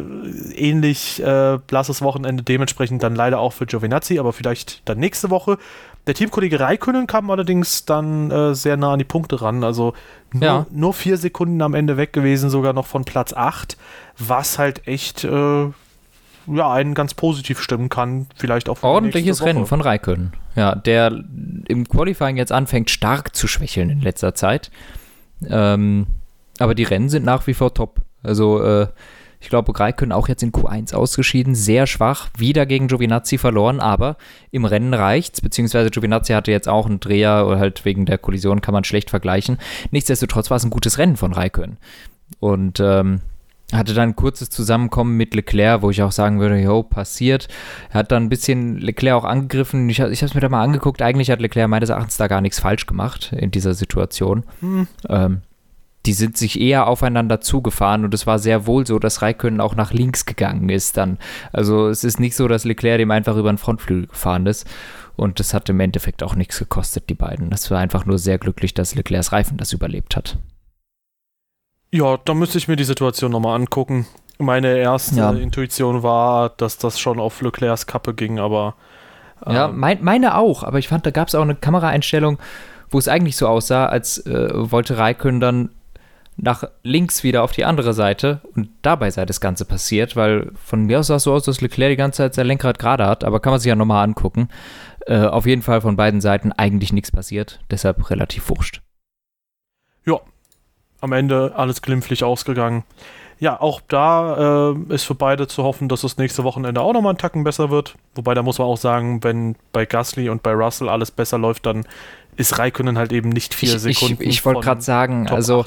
ähnlich 0.56 1.24
äh, 1.24 1.58
blasses 1.68 2.02
Wochenende 2.02 2.44
dementsprechend 2.44 3.02
dann 3.02 3.16
leider 3.16 3.40
auch 3.40 3.54
für 3.54 3.66
Giovinazzi, 3.66 4.20
aber 4.20 4.34
vielleicht 4.34 4.88
dann 4.90 5.00
nächste 5.00 5.30
Woche. 5.30 5.58
Der 6.06 6.16
Teamkollege 6.16 6.60
Raikönnen 6.60 7.08
kam 7.08 7.30
allerdings 7.32 7.86
dann 7.86 8.30
äh, 8.30 8.54
sehr 8.54 8.76
nah 8.76 8.94
an 8.94 9.00
die 9.00 9.06
Punkte 9.06 9.42
ran. 9.42 9.64
Also 9.64 9.94
nur, 10.34 10.44
ja. 10.44 10.66
nur, 10.70 10.94
vier 10.94 11.16
Sekunden 11.16 11.62
am 11.62 11.76
Ende 11.76 11.96
weg 11.96 12.12
gewesen, 12.12 12.50
sogar 12.50 12.74
noch 12.74 12.88
von 12.88 13.06
Platz 13.06 13.32
8, 13.32 13.78
was 14.18 14.60
halt 14.60 14.86
echt 14.86 15.24
äh, 15.24 15.70
ja, 16.48 16.72
einen 16.72 16.94
ganz 16.94 17.14
positiv 17.14 17.62
stimmen 17.62 17.88
kann. 17.88 18.28
Vielleicht 18.36 18.68
auch 18.68 18.84
Ordentliches 18.84 19.46
Rennen 19.46 19.66
von 19.66 19.80
Raikönnen. 19.80 20.34
Ja, 20.56 20.76
der 20.76 21.24
im 21.68 21.88
Qualifying 21.88 22.36
jetzt 22.36 22.52
anfängt 22.52 22.90
stark 22.90 23.34
zu 23.34 23.48
schwächeln 23.48 23.90
in 23.90 24.02
letzter 24.02 24.36
Zeit. 24.36 24.72
Ähm, 25.48 26.08
aber 26.58 26.76
die 26.76 26.84
Rennen 26.84 27.08
sind 27.08 27.24
nach 27.24 27.48
wie 27.48 27.54
vor 27.54 27.74
top. 27.74 28.02
Also 28.24 28.62
äh, 28.62 28.88
ich 29.42 29.50
glaube, 29.50 29.78
Raikön 29.78 30.12
auch 30.12 30.28
jetzt 30.28 30.44
in 30.44 30.52
Q1 30.52 30.94
ausgeschieden, 30.94 31.56
sehr 31.56 31.88
schwach, 31.88 32.30
wieder 32.38 32.66
gegen 32.66 32.88
Giovinazzi 32.88 33.38
verloren, 33.38 33.80
aber 33.80 34.18
im 34.52 34.66
Rennen 34.66 34.94
reicht's, 34.94 35.40
beziehungsweise 35.40 35.90
Giovinazzi 35.90 36.34
hatte 36.34 36.52
jetzt 36.52 36.68
auch 36.68 36.86
einen 36.86 37.00
Dreher, 37.00 37.48
oder 37.48 37.58
halt 37.58 37.86
wegen 37.86 38.06
der 38.06 38.18
Kollision 38.18 38.62
kann 38.62 38.74
man 38.74 38.84
schlecht 38.84 39.10
vergleichen. 39.10 39.58
Nichtsdestotrotz 39.92 40.50
war 40.50 40.58
es 40.58 40.66
ein 40.66 40.70
gutes 40.72 40.98
Rennen 40.98 41.16
von 41.16 41.32
Raikön. 41.32 41.78
Und 42.40 42.80
ähm, 42.80 43.22
hatte 43.72 43.94
dann 43.94 44.10
ein 44.10 44.16
kurzes 44.16 44.50
Zusammenkommen 44.50 45.16
mit 45.16 45.36
Leclerc, 45.36 45.82
wo 45.82 45.90
ich 45.90 46.02
auch 46.02 46.12
sagen 46.12 46.40
würde, 46.40 46.60
jo, 46.60 46.84
passiert. 46.84 47.48
Er 47.92 48.00
hat 48.00 48.12
dann 48.12 48.24
ein 48.24 48.30
bisschen 48.30 48.78
Leclerc 48.78 49.16
auch 49.16 49.26
angegriffen. 49.26 49.90
Ich, 49.90 50.00
ich 50.00 50.22
habe 50.22 50.26
es 50.26 50.34
mir 50.34 50.42
da 50.42 50.50
mal 50.50 50.64
angeguckt. 50.64 51.02
Eigentlich 51.02 51.30
hat 51.30 51.40
Leclerc 51.40 51.70
meines 51.70 51.90
Erachtens 51.90 52.18
da 52.18 52.28
gar 52.28 52.42
nichts 52.42 52.60
falsch 52.60 52.88
gemacht 52.88 53.32
in 53.32 53.52
dieser 53.52 53.74
Situation. 53.74 54.44
Hm. 54.62 54.88
Ähm, 55.08 55.42
die 56.06 56.14
sind 56.14 56.38
sich 56.38 56.60
eher 56.60 56.88
aufeinander 56.88 57.42
zugefahren 57.42 58.06
und 58.06 58.14
es 58.14 58.26
war 58.26 58.40
sehr 58.40 58.66
wohl 58.66 58.88
so, 58.88 59.00
dass 59.00 59.22
Raikkonen 59.22 59.60
auch 59.60 59.76
nach 59.76 59.92
links 59.92 60.26
gegangen 60.26 60.70
ist 60.70 60.98
dann. 60.98 61.18
Also 61.52 61.88
es 61.88 62.04
ist 62.04 62.20
nicht 62.20 62.36
so, 62.36 62.48
dass 62.48 62.64
Leclerc 62.64 63.00
dem 63.00 63.12
einfach 63.12 63.36
über 63.36 63.52
den 63.52 63.58
Frontflügel 63.58 64.08
gefahren 64.08 64.46
ist 64.46 64.66
und 65.18 65.40
das 65.40 65.54
hat 65.54 65.70
im 65.70 65.80
Endeffekt 65.80 66.24
auch 66.24 66.36
nichts 66.36 66.58
gekostet, 66.58 67.10
die 67.10 67.16
beiden. 67.16 67.50
Das 67.50 67.70
war 67.70 67.80
einfach 67.80 68.06
nur 68.06 68.18
sehr 68.18 68.38
glücklich, 68.38 68.74
dass 68.74 68.96
Leclercs 68.96 69.32
Reifen 69.32 69.58
das 69.58 69.74
überlebt 69.74 70.16
hat. 70.16 70.38
Ja, 71.92 72.18
da 72.18 72.34
müsste 72.34 72.58
ich 72.58 72.68
mir 72.68 72.76
die 72.76 72.84
Situation 72.84 73.32
nochmal 73.32 73.56
angucken. 73.60 74.08
Meine 74.38 74.78
erste 74.78 75.18
ja. 75.18 75.32
Intuition 75.32 76.04
war, 76.04 76.50
dass 76.50 76.78
das 76.78 77.00
schon 77.00 77.20
auf 77.20 77.42
Leclercs 77.42 77.88
Kappe 77.88 78.14
ging, 78.14 78.40
aber. 78.40 78.76
Ähm, 79.46 79.54
ja, 79.54 79.68
mein, 79.68 80.02
meine 80.02 80.38
auch, 80.38 80.64
aber 80.64 80.80
ich 80.80 80.88
fand, 80.88 81.06
da 81.06 81.12
gab 81.12 81.28
es 81.28 81.36
auch 81.36 81.42
eine 81.42 81.56
Kameraeinstellung, 81.56 82.38
wo 82.90 82.98
es 82.98 83.10
eigentlich 83.10 83.36
so 83.36 83.48
aussah, 83.48 83.88
als 83.88 84.26
äh, 84.26 84.50
wollte 84.54 84.98
Raikön 84.98 85.40
dann 85.42 85.70
nach 86.42 86.64
links 86.84 87.24
wieder 87.24 87.44
auf 87.44 87.52
die 87.52 87.66
andere 87.66 87.94
Seite 87.94 88.42
und 88.56 88.70
dabei 88.82 89.12
sei 89.12 89.26
das 89.26 89.42
Ganze 89.42 89.66
passiert, 89.66 90.16
weil 90.16 90.52
von 90.64 90.86
mir 90.86 91.00
aus 91.00 91.08
sah 91.08 91.16
es 91.16 91.24
so 91.24 91.34
aus, 91.34 91.44
dass 91.44 91.62
Leclerc 91.62 91.92
die 91.92 91.98
ganze 91.98 92.18
Zeit 92.18 92.34
sein 92.34 92.48
Lenkrad 92.48 92.80
gerade 92.80 93.06
hat, 93.06 93.24
aber 93.24 93.40
kann 93.40 93.52
man 93.52 93.60
sich 93.60 93.70
ja 93.70 93.76
nochmal 93.76 94.04
angucken. 94.04 94.50
Äh, 95.06 95.26
auf 95.26 95.46
jeden 95.46 95.62
Fall 95.62 95.82
von 95.82 95.96
beiden 95.96 96.22
Seiten 96.22 96.52
eigentlich 96.52 96.94
nichts 96.94 97.12
passiert, 97.12 97.60
deshalb 97.72 98.10
relativ 98.10 98.50
wurscht. 98.50 98.82
Ja, 100.06 100.20
am 101.02 101.12
Ende 101.12 101.54
alles 101.56 101.82
glimpflich 101.82 102.24
ausgegangen. 102.24 102.84
Ja, 103.40 103.60
auch 103.60 103.80
da 103.88 104.72
äh, 104.72 104.94
ist 104.94 105.06
für 105.06 105.16
beide 105.16 105.48
zu 105.48 105.64
hoffen, 105.64 105.88
dass 105.88 106.04
es 106.04 106.18
nächste 106.18 106.44
Wochenende 106.44 106.82
auch 106.82 106.92
nochmal 106.92 107.12
einen 107.12 107.18
Tacken 107.18 107.46
besser 107.46 107.70
wird. 107.70 107.96
Wobei 108.16 108.34
da 108.34 108.44
muss 108.44 108.60
man 108.60 108.68
auch 108.68 108.78
sagen, 108.78 109.24
wenn 109.24 109.56
bei 109.72 109.86
Gasly 109.86 110.30
und 110.30 110.44
bei 110.44 110.52
Russell 110.52 110.90
alles 110.90 111.10
besser 111.12 111.38
läuft, 111.38 111.66
dann 111.66 111.86
ist 112.36 112.60
Raikönnen 112.60 112.98
halt 112.98 113.14
eben 113.14 113.30
nicht 113.30 113.54
vier 113.54 113.76
ich, 113.76 113.82
Sekunden. 113.82 114.24
Ich, 114.24 114.30
ich 114.30 114.46
wollte 114.46 114.60
gerade 114.60 114.82
sagen, 114.82 115.26
Top 115.26 115.38
also 115.38 115.66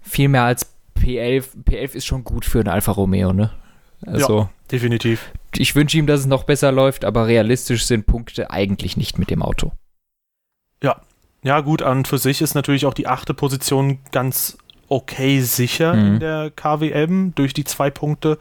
viel 0.00 0.28
mehr 0.28 0.44
als 0.44 0.66
P11. 0.98 1.64
P11 1.68 1.94
ist 1.94 2.06
schon 2.06 2.24
gut 2.24 2.44
für 2.44 2.60
ein 2.60 2.68
Alfa 2.68 2.92
Romeo, 2.92 3.32
ne? 3.32 3.50
Also, 4.06 4.38
ja, 4.38 4.50
definitiv. 4.70 5.30
Ich 5.54 5.74
wünsche 5.74 5.98
ihm, 5.98 6.06
dass 6.06 6.20
es 6.20 6.26
noch 6.26 6.44
besser 6.44 6.72
läuft, 6.72 7.04
aber 7.04 7.26
realistisch 7.26 7.84
sind 7.84 8.06
Punkte 8.06 8.50
eigentlich 8.50 8.96
nicht 8.96 9.18
mit 9.18 9.30
dem 9.30 9.42
Auto. 9.42 9.72
Ja, 10.82 11.00
ja, 11.42 11.60
gut, 11.60 11.82
an 11.82 12.04
für 12.04 12.18
sich 12.18 12.40
ist 12.40 12.54
natürlich 12.54 12.86
auch 12.86 12.94
die 12.94 13.06
achte 13.06 13.34
Position 13.34 13.98
ganz 14.12 14.58
okay 14.88 15.40
sicher 15.40 15.94
mhm. 15.94 16.06
in 16.06 16.20
der 16.20 16.50
KWM 16.50 17.34
durch 17.34 17.54
die 17.54 17.64
zwei 17.64 17.90
Punkte. 17.90 18.38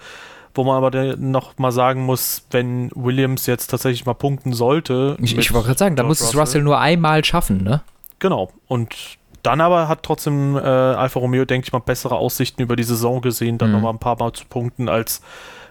Wo 0.55 0.63
man 0.63 0.83
aber 0.83 1.15
noch 1.15 1.57
mal 1.59 1.71
sagen 1.71 2.05
muss, 2.05 2.43
wenn 2.49 2.89
Williams 2.95 3.45
jetzt 3.45 3.67
tatsächlich 3.67 4.07
mal 4.07 4.15
punkten 4.15 4.51
sollte. 4.51 5.15
Ich, 5.21 5.37
ich 5.37 5.53
wollte 5.53 5.67
gerade 5.67 5.77
sagen, 5.77 5.95
da 5.95 6.03
muss 6.03 6.21
es 6.21 6.35
Russell 6.35 6.63
nur 6.63 6.79
einmal 6.79 7.23
schaffen, 7.23 7.63
ne? 7.63 7.81
Genau. 8.17 8.51
Und 8.67 9.18
dann 9.43 9.61
aber 9.61 9.87
hat 9.87 10.03
trotzdem 10.03 10.55
äh, 10.55 10.59
Alfa 10.59 11.19
Romeo, 11.19 11.45
denke 11.45 11.67
ich 11.67 11.73
mal, 11.73 11.79
bessere 11.79 12.15
Aussichten 12.15 12.61
über 12.61 12.75
die 12.75 12.83
Saison 12.83 13.21
gesehen, 13.21 13.57
dann 13.57 13.69
mhm. 13.69 13.75
nochmal 13.75 13.93
ein 13.93 13.99
paar 13.99 14.17
Mal 14.17 14.33
zu 14.33 14.45
punkten 14.45 14.89
als 14.89 15.21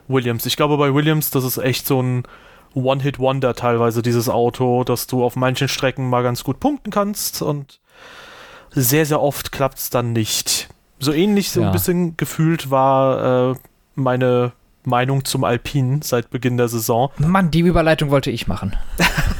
Williams. 0.09 0.47
Ich 0.47 0.57
glaube, 0.57 0.77
bei 0.79 0.93
Williams, 0.95 1.31
das 1.31 1.45
ist 1.45 1.59
echt 1.59 1.87
so 1.87 2.01
ein 2.03 2.23
One-Hit-Wonder 2.75 3.55
teilweise, 3.55 4.03
dieses 4.03 4.29
Auto, 4.29 4.85
dass 4.85 5.07
du 5.07 5.25
auf 5.25 5.37
manchen 5.37 5.69
Strecken 5.69 6.09
mal 6.09 6.23
ganz 6.23 6.45
gut 6.45 6.61
punkten 6.61 6.91
kannst 6.91 7.43
und 7.43 7.81
sehr, 8.71 9.07
sehr 9.07 9.21
oft 9.21 9.53
klappt 9.53 9.79
es 9.79 9.91
dann 9.91 10.13
nicht. 10.13 10.69
So 10.99 11.13
ähnlich, 11.13 11.51
so 11.51 11.61
ja. 11.61 11.67
ein 11.67 11.73
bisschen 11.73 12.17
gefühlt 12.17 12.71
war 12.71 13.53
äh, 13.53 13.55
meine 13.95 14.53
Meinung 14.89 15.25
zum 15.25 15.45
Alpinen 15.45 16.03
seit 16.03 16.31
Beginn 16.31 16.57
der 16.57 16.69
Saison. 16.69 17.11
Mann, 17.19 17.51
die 17.51 17.61
Überleitung 17.61 18.11
wollte 18.11 18.31
ich 18.31 18.47
machen. 18.47 18.77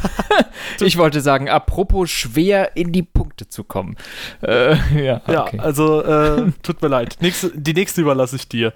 ich 0.81 0.97
wollte 0.97 1.21
sagen, 1.21 1.49
apropos 1.49 2.11
schwer 2.11 2.77
in 2.77 2.93
die 2.93 3.03
Punkte 3.03 3.49
zu 3.49 3.65
kommen. 3.65 3.97
Äh, 4.43 4.77
ja, 5.03 5.21
okay. 5.27 5.33
ja, 5.33 5.45
also 5.59 6.03
äh, 6.03 6.53
tut 6.63 6.83
mir 6.83 6.89
leid. 6.89 7.17
Nächste, 7.21 7.51
die 7.55 7.75
nächste 7.75 8.01
überlasse 8.01 8.37
ich 8.37 8.49
dir. 8.49 8.73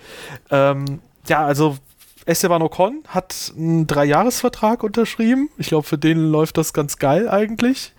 Ähm, 0.51 1.01
ja, 1.29 1.45
also 1.45 1.77
Esteban 2.25 2.63
Ocon 2.63 3.03
hat 3.09 3.53
einen 3.57 3.87
Dreijahresvertrag 3.87 4.83
unterschrieben. 4.83 5.51
Ich 5.59 5.69
glaube, 5.69 5.87
für 5.87 5.99
den 5.99 6.19
läuft 6.31 6.57
das 6.57 6.73
ganz 6.73 6.99
geil 6.99 7.29
eigentlich. 7.29 7.93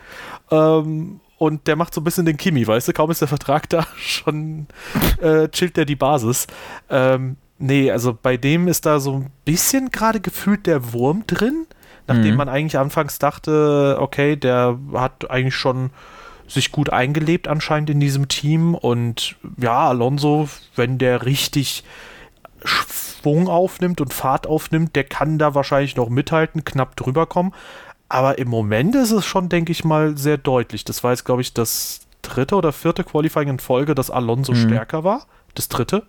Ähm, 0.51 1.19
und 1.37 1.67
der 1.67 1.75
macht 1.75 1.93
so 1.93 1.99
ein 1.99 2.05
bisschen 2.05 2.25
den 2.25 2.37
Kimi, 2.37 2.65
weißt 2.65 2.87
du? 2.87 2.93
Kaum 2.93 3.11
ist 3.11 3.21
der 3.21 3.27
Vertrag 3.27 3.67
da, 3.69 3.85
schon 3.97 4.67
äh, 5.21 5.49
chillt 5.49 5.75
der 5.77 5.85
die 5.85 5.95
Basis. 5.95 6.47
Ähm, 6.89 7.37
nee, 7.59 7.91
also 7.91 8.17
bei 8.19 8.37
dem 8.37 8.67
ist 8.67 8.85
da 8.85 8.99
so 8.99 9.13
ein 9.13 9.31
bisschen 9.45 9.91
gerade 9.91 10.19
gefühlt 10.19 10.65
der 10.65 10.93
Wurm 10.93 11.25
drin, 11.27 11.65
nachdem 12.07 12.31
mhm. 12.31 12.37
man 12.37 12.49
eigentlich 12.49 12.77
anfangs 12.77 13.19
dachte, 13.19 13.97
okay, 13.99 14.35
der 14.35 14.77
hat 14.93 15.29
eigentlich 15.29 15.55
schon 15.55 15.91
sich 16.47 16.71
gut 16.71 16.89
eingelebt 16.89 17.47
anscheinend 17.47 17.89
in 17.89 17.99
diesem 17.99 18.27
Team 18.27 18.75
und 18.75 19.35
ja, 19.57 19.87
Alonso, 19.87 20.49
wenn 20.75 20.97
der 20.97 21.25
richtig 21.25 21.83
Schwung 22.65 23.47
aufnimmt 23.47 24.01
und 24.01 24.13
Fahrt 24.13 24.47
aufnimmt, 24.47 24.95
der 24.95 25.03
kann 25.03 25.37
da 25.37 25.55
wahrscheinlich 25.55 25.95
noch 25.95 26.09
mithalten, 26.09 26.65
knapp 26.65 26.95
drüber 26.95 27.25
kommen. 27.25 27.53
Aber 28.09 28.37
im 28.37 28.49
Moment 28.49 28.95
ist 28.95 29.11
es 29.11 29.25
schon, 29.25 29.49
denke 29.49 29.71
ich 29.71 29.83
mal, 29.83 30.17
sehr 30.17 30.37
deutlich. 30.37 30.83
Das 30.83 31.03
war 31.03 31.11
jetzt, 31.11 31.23
glaube 31.25 31.41
ich, 31.41 31.53
das 31.53 32.01
dritte 32.21 32.55
oder 32.55 32.71
vierte 32.71 33.03
Qualifying 33.03 33.49
in 33.49 33.59
Folge, 33.59 33.95
dass 33.95 34.11
Alonso 34.11 34.53
mhm. 34.53 34.67
stärker 34.67 35.03
war. 35.03 35.25
Das 35.55 35.67
dritte. 35.67 36.03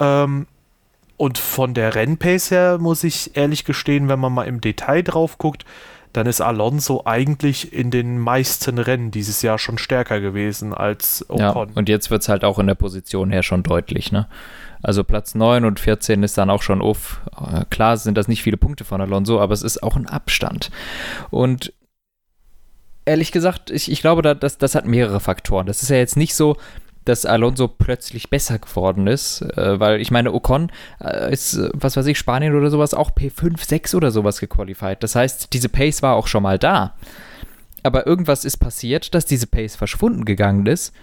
Ähm, 0.00 0.46
und 1.16 1.38
von 1.38 1.74
der 1.74 1.94
Rennpace 1.94 2.50
her 2.50 2.78
muss 2.78 3.04
ich 3.04 3.36
ehrlich 3.36 3.64
gestehen, 3.64 4.08
wenn 4.08 4.18
man 4.18 4.32
mal 4.32 4.44
im 4.44 4.60
Detail 4.60 5.02
drauf 5.02 5.38
guckt, 5.38 5.64
dann 6.12 6.26
ist 6.26 6.40
Alonso 6.40 7.02
eigentlich 7.06 7.72
in 7.72 7.90
den 7.90 8.18
meisten 8.18 8.78
Rennen 8.78 9.10
dieses 9.10 9.42
Jahr 9.42 9.58
schon 9.58 9.78
stärker 9.78 10.20
gewesen 10.20 10.72
als 10.72 11.24
Ocon. 11.28 11.40
Ja, 11.40 11.50
und 11.74 11.88
jetzt 11.88 12.10
wird 12.10 12.22
es 12.22 12.28
halt 12.28 12.44
auch 12.44 12.58
in 12.58 12.68
der 12.68 12.76
Position 12.76 13.30
her 13.30 13.42
schon 13.42 13.64
deutlich, 13.64 14.12
ne? 14.12 14.28
Also 14.80 15.02
Platz 15.02 15.34
9 15.34 15.64
und 15.64 15.80
14 15.80 16.22
ist 16.22 16.36
dann 16.36 16.50
auch 16.50 16.62
schon 16.62 16.82
uff. 16.82 17.20
Äh, 17.40 17.64
klar 17.70 17.96
sind 17.96 18.16
das 18.16 18.28
nicht 18.28 18.42
viele 18.42 18.58
Punkte 18.58 18.84
von 18.84 19.00
Alonso, 19.00 19.40
aber 19.40 19.54
es 19.54 19.62
ist 19.62 19.82
auch 19.82 19.96
ein 19.96 20.06
Abstand. 20.06 20.70
Und 21.30 21.72
ehrlich 23.06 23.32
gesagt, 23.32 23.70
ich, 23.70 23.90
ich 23.90 24.00
glaube, 24.00 24.22
das, 24.22 24.58
das 24.58 24.74
hat 24.74 24.86
mehrere 24.86 25.20
Faktoren. 25.20 25.66
Das 25.66 25.82
ist 25.82 25.88
ja 25.88 25.96
jetzt 25.96 26.16
nicht 26.16 26.34
so, 26.34 26.56
dass 27.04 27.26
Alonso 27.26 27.68
plötzlich 27.68 28.30
besser 28.30 28.58
geworden 28.58 29.06
ist, 29.06 29.42
äh, 29.42 29.78
weil 29.78 30.00
ich 30.00 30.10
meine, 30.10 30.32
Ocon 30.32 30.70
äh, 31.00 31.32
ist, 31.32 31.58
was 31.72 31.96
weiß 31.96 32.06
ich, 32.06 32.18
Spanien 32.18 32.54
oder 32.54 32.70
sowas, 32.70 32.94
auch 32.94 33.10
P5, 33.10 33.64
6 33.64 33.94
oder 33.94 34.10
sowas 34.10 34.40
gequalified. 34.40 35.02
Das 35.02 35.14
heißt, 35.14 35.52
diese 35.52 35.68
Pace 35.68 36.02
war 36.02 36.16
auch 36.16 36.26
schon 36.26 36.42
mal 36.42 36.58
da. 36.58 36.94
Aber 37.82 38.06
irgendwas 38.06 38.44
ist 38.44 38.56
passiert, 38.56 39.14
dass 39.14 39.26
diese 39.26 39.46
Pace 39.46 39.76
verschwunden 39.76 40.24
gegangen 40.24 40.66
ist. 40.66 40.94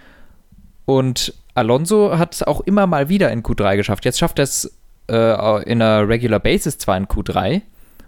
Und 0.84 1.34
Alonso 1.54 2.18
hat 2.18 2.34
es 2.34 2.42
auch 2.42 2.60
immer 2.62 2.86
mal 2.86 3.08
wieder 3.08 3.30
in 3.30 3.42
Q3 3.42 3.76
geschafft. 3.76 4.04
Jetzt 4.04 4.18
schafft 4.18 4.38
er 4.40 4.44
es 4.44 4.72
äh, 5.08 5.62
in 5.62 5.80
einer 5.80 6.08
Regular 6.08 6.40
Basis 6.40 6.78
zwar 6.78 6.96
in 6.96 7.06
Q3 7.06 7.62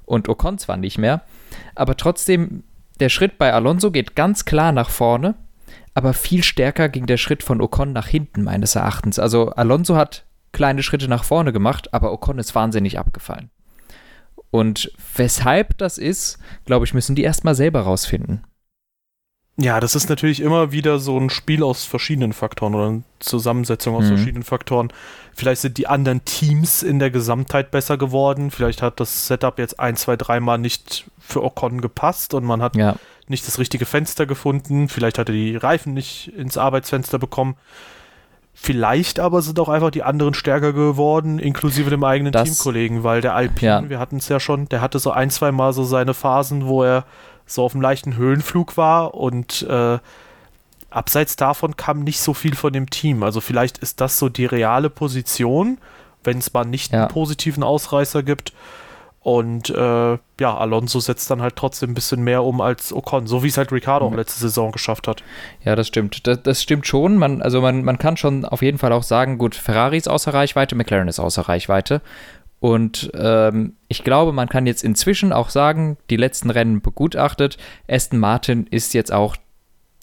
und 0.07 0.29
Ocon 0.29 0.59
zwar 0.59 0.77
nicht 0.77 0.99
mehr, 0.99 1.23
aber 1.75 1.97
trotzdem, 1.97 2.63
der 3.01 3.09
Schritt 3.09 3.39
bei 3.39 3.53
Alonso 3.53 3.91
geht 3.91 4.15
ganz 4.15 4.45
klar 4.45 4.73
nach 4.73 4.91
vorne, 4.91 5.35
aber 5.95 6.13
viel 6.13 6.43
stärker 6.43 6.89
ging 6.89 7.07
der 7.07 7.17
Schritt 7.17 7.43
von 7.43 7.61
Ocon 7.61 7.93
nach 7.93 8.09
hinten, 8.09 8.43
meines 8.43 8.75
Erachtens. 8.75 9.19
Also 9.19 9.51
Alonso 9.51 9.97
hat 9.97 10.25
kleine 10.53 10.83
Schritte 10.83 11.09
nach 11.09 11.25
vorne 11.25 11.53
gemacht, 11.53 11.95
aber 11.95 12.13
Ocon 12.13 12.39
ist 12.39 12.55
wahnsinnig 12.55 12.99
abgefallen. 12.99 13.51
Und 14.51 14.93
weshalb 15.17 15.79
das 15.79 15.99
ist, 15.99 16.39
glaube 16.65 16.85
ich, 16.85 16.95
müssen 16.95 17.17
die 17.17 17.23
erstmal 17.23 17.55
selber 17.55 17.81
rausfinden. 17.81 18.45
Ja, 19.57 19.79
das 19.79 19.95
ist 19.95 20.09
natürlich 20.09 20.41
immer 20.41 20.73
wieder 20.73 20.99
so 20.99 21.17
ein 21.17 21.31
Spiel 21.31 21.63
aus 21.63 21.85
verschiedenen 21.85 22.33
Faktoren 22.33 22.75
oder 22.75 22.89
eine 22.89 23.03
Zusammensetzung 23.21 23.95
aus 23.95 24.05
mhm. 24.05 24.17
verschiedenen 24.17 24.43
Faktoren. 24.43 24.93
Vielleicht 25.33 25.61
sind 25.61 25.79
die 25.79 25.87
anderen 25.87 26.25
Teams 26.25 26.83
in 26.83 26.99
der 26.99 27.11
Gesamtheit 27.11 27.71
besser 27.71 27.97
geworden. 27.97 28.51
Vielleicht 28.51 28.83
hat 28.83 28.99
das 28.99 29.29
Setup 29.29 29.59
jetzt 29.61 29.79
ein, 29.79 29.95
zwei, 29.95 30.17
dreimal 30.17 30.59
nicht 30.59 31.05
für 31.21 31.45
Ocon 31.45 31.81
gepasst 31.81 32.35
und 32.35 32.45
man 32.45 32.63
hat 32.63 32.75
ja. 32.75 32.97
Nicht 33.29 33.47
das 33.47 33.59
richtige 33.59 33.87
Fenster 33.87 34.27
gefunden. 34.27 34.89
Vielleicht 34.89 35.19
hat 35.19 35.29
er 35.29 35.35
die 35.35 35.57
Reifen 35.57 35.95
nicht 35.95 36.29
ins 36.29 36.59
Arbeitsfenster 36.59 37.19
bekommen. 37.19 37.57
Vielleicht 38.57 39.19
aber 39.19 39.43
sind 39.43 39.59
auch 39.59 39.69
einfach 39.69 39.91
die 39.91 40.05
anderen 40.05 40.33
stärker 40.33 40.73
geworden, 40.73 41.41
inklusive 41.41 41.91
dem 41.91 42.05
eigenen 42.05 42.33
das, 42.33 42.45
Teamkollegen, 42.45 43.03
weil 43.03 43.21
der 43.21 43.35
Alpine, 43.35 43.67
ja. 43.67 43.89
wir 43.89 43.99
hatten 43.99 44.19
es 44.19 44.29
ja 44.29 44.39
schon, 44.39 44.69
der 44.69 44.81
hatte 44.81 45.01
so 45.01 45.11
ein, 45.11 45.31
zwei 45.31 45.51
Mal 45.51 45.73
so 45.73 45.83
seine 45.83 46.15
Phasen, 46.15 46.67
wo 46.67 46.85
er 46.85 47.05
so 47.47 47.65
auf 47.65 47.75
einem 47.75 47.83
leichten 47.83 48.17
Höhenflug 48.17 48.77
war 48.77 49.15
und 49.15 49.63
äh, 49.63 49.99
abseits 50.89 51.35
davon 51.35 51.77
kam 51.77 52.05
nicht 52.05 52.21
so 52.21 52.33
viel 52.33 52.55
von 52.55 52.73
dem 52.73 52.89
Team. 52.89 53.25
Also 53.25 53.41
vielleicht 53.41 53.79
ist 53.79 54.01
das 54.01 54.21
so 54.21 54.29
die 54.29 54.47
reale 54.47 54.89
Position, 54.89 55.79
wenn 56.23 56.39
es 56.39 56.53
mal 56.53 56.65
nicht 56.65 56.93
ja. 56.93 57.01
einen 57.01 57.09
positiven 57.09 57.65
Ausreißer 57.65 58.23
gibt. 58.23 58.53
Und 59.25 59.71
äh, 59.71 60.19
ja, 60.39 60.55
Alonso 60.55 61.01
setzt 61.01 61.31
dann 61.31 61.41
halt 61.41 61.57
trotzdem 61.57 61.93
ein 61.93 61.95
bisschen 61.95 62.23
mehr 62.23 62.45
um 62.45 62.61
als 62.61 62.93
Ocon, 62.93 63.27
so 63.27 63.43
wie 63.43 63.49
es 63.49 63.57
halt 63.57 63.73
Ricardo 63.73 64.07
auch 64.07 64.15
letzte 64.15 64.39
Saison 64.39 64.71
geschafft 64.71 65.09
hat. 65.09 65.25
Ja, 65.65 65.75
das 65.75 65.89
stimmt. 65.89 66.27
Das, 66.27 66.43
das, 66.43 66.63
stimmt 66.63 66.87
schon. 66.87 67.17
Man, 67.17 67.41
also 67.41 67.63
man, 67.63 67.85
man 67.85 67.97
kann 67.97 68.19
schon 68.19 68.45
auf 68.45 68.61
jeden 68.61 68.77
Fall 68.77 68.93
auch 68.93 69.03
sagen, 69.03 69.39
gut, 69.39 69.55
Ferrari 69.55 69.97
ist 69.97 70.11
außer 70.11 70.35
Reichweite, 70.35 70.75
McLaren 70.75 71.09
ist 71.09 71.21
außer 71.21 71.41
Reichweite. 71.41 72.03
Und 72.61 73.13
ähm, 73.15 73.77
ich 73.89 74.05
glaube, 74.05 74.33
man 74.33 74.51
kann 74.51 74.67
jetzt 74.67 74.85
inzwischen 74.85 75.33
auch 75.33 75.49
sagen, 75.49 75.97
die 76.11 76.17
letzten 76.17 76.51
Rennen 76.51 76.83
begutachtet, 76.83 77.57
Aston 77.89 78.19
Martin 78.19 78.67
ist 78.67 78.93
jetzt 78.93 79.11
auch 79.11 79.37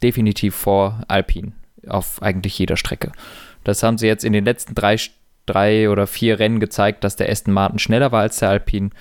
definitiv 0.01 0.55
vor 0.55 1.03
Alpine 1.07 1.51
auf 1.87 2.23
eigentlich 2.23 2.57
jeder 2.57 2.75
Strecke. 2.75 3.11
Das 3.63 3.83
haben 3.83 3.99
sie 3.99 4.07
jetzt 4.07 4.25
in 4.25 4.33
den 4.33 4.45
letzten 4.45 4.73
drei, 4.73 4.97
drei 5.45 5.89
oder 5.89 6.07
vier 6.07 6.39
Rennen 6.39 6.59
gezeigt, 6.59 7.03
dass 7.03 7.15
der 7.15 7.29
Aston 7.29 7.53
Martin 7.53 7.79
schneller 7.79 8.11
war 8.11 8.21
als 8.21 8.39
der 8.39 8.49
Alpine. 8.49 8.91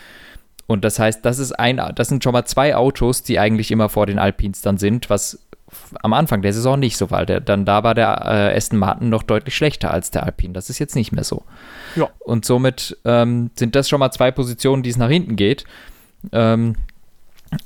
Und 0.67 0.85
das 0.85 0.99
heißt, 0.99 1.25
das 1.25 1.39
ist 1.39 1.53
ein, 1.53 1.81
das 1.97 2.09
sind 2.09 2.23
schon 2.23 2.33
mal 2.33 2.45
zwei 2.45 2.77
Autos, 2.77 3.23
die 3.23 3.39
eigentlich 3.39 3.71
immer 3.71 3.89
vor 3.89 4.07
den 4.07 4.19
Alpines 4.19 4.61
dann 4.63 4.79
sind, 4.79 5.11
was 5.11 5.41
am 6.03 6.13
Anfang 6.13 6.43
der 6.43 6.53
Saison 6.53 6.79
nicht 6.79 6.97
so 6.97 7.11
war. 7.11 7.27
Der, 7.27 7.41
dann 7.41 7.65
da 7.65 7.83
war 7.83 7.95
der 7.95 8.23
äh, 8.25 8.57
Aston 8.57 8.79
Martin 8.79 9.09
noch 9.09 9.23
deutlich 9.23 9.55
schlechter 9.55 9.91
als 9.91 10.11
der 10.11 10.25
Alpine. 10.25 10.53
Das 10.53 10.71
ist 10.71 10.79
jetzt 10.79 10.95
nicht 10.95 11.13
mehr 11.13 11.25
so. 11.25 11.45
Ja. 11.97 12.09
Und 12.21 12.45
somit 12.45 12.97
ähm, 13.05 13.51
sind 13.57 13.75
das 13.75 13.89
schon 13.89 14.01
mal 14.01 14.11
zwei 14.11 14.31
Positionen, 14.31 14.83
die 14.83 14.91
es 14.91 14.97
nach 14.97 15.09
hinten 15.09 15.37
geht. 15.37 15.65
Ähm, 16.33 16.77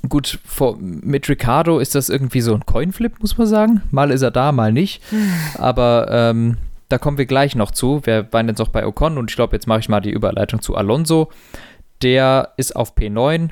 gut, 0.09 0.39
vor, 0.45 0.77
mit 0.79 1.29
Ricardo 1.29 1.79
ist 1.79 1.95
das 1.95 2.09
irgendwie 2.09 2.41
so 2.41 2.53
ein 2.53 2.65
Coinflip, 2.65 3.19
muss 3.19 3.37
man 3.37 3.47
sagen. 3.47 3.81
Mal 3.91 4.11
ist 4.11 4.21
er 4.21 4.31
da, 4.31 4.51
mal 4.51 4.71
nicht. 4.71 5.01
Aber 5.57 6.07
ähm, 6.09 6.57
da 6.89 6.97
kommen 6.97 7.17
wir 7.17 7.25
gleich 7.25 7.55
noch 7.55 7.71
zu. 7.71 8.01
Wir 8.05 8.31
waren 8.31 8.47
jetzt 8.47 8.61
auch 8.61 8.69
bei 8.69 8.85
Ocon 8.85 9.17
und 9.17 9.31
ich 9.31 9.35
glaube, 9.35 9.55
jetzt 9.55 9.67
mache 9.67 9.79
ich 9.79 9.89
mal 9.89 10.01
die 10.01 10.11
Überleitung 10.11 10.61
zu 10.61 10.75
Alonso. 10.75 11.29
Der 12.01 12.53
ist 12.57 12.75
auf 12.75 12.95
P9, 12.95 13.49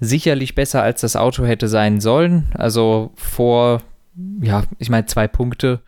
sicherlich 0.00 0.54
besser 0.54 0.82
als 0.82 1.00
das 1.00 1.16
Auto 1.16 1.44
hätte 1.44 1.68
sein 1.68 2.00
sollen. 2.00 2.48
Also 2.54 3.12
vor, 3.16 3.82
ja, 4.40 4.64
ich 4.78 4.90
meine, 4.90 5.06
zwei 5.06 5.28
Punkte 5.28 5.80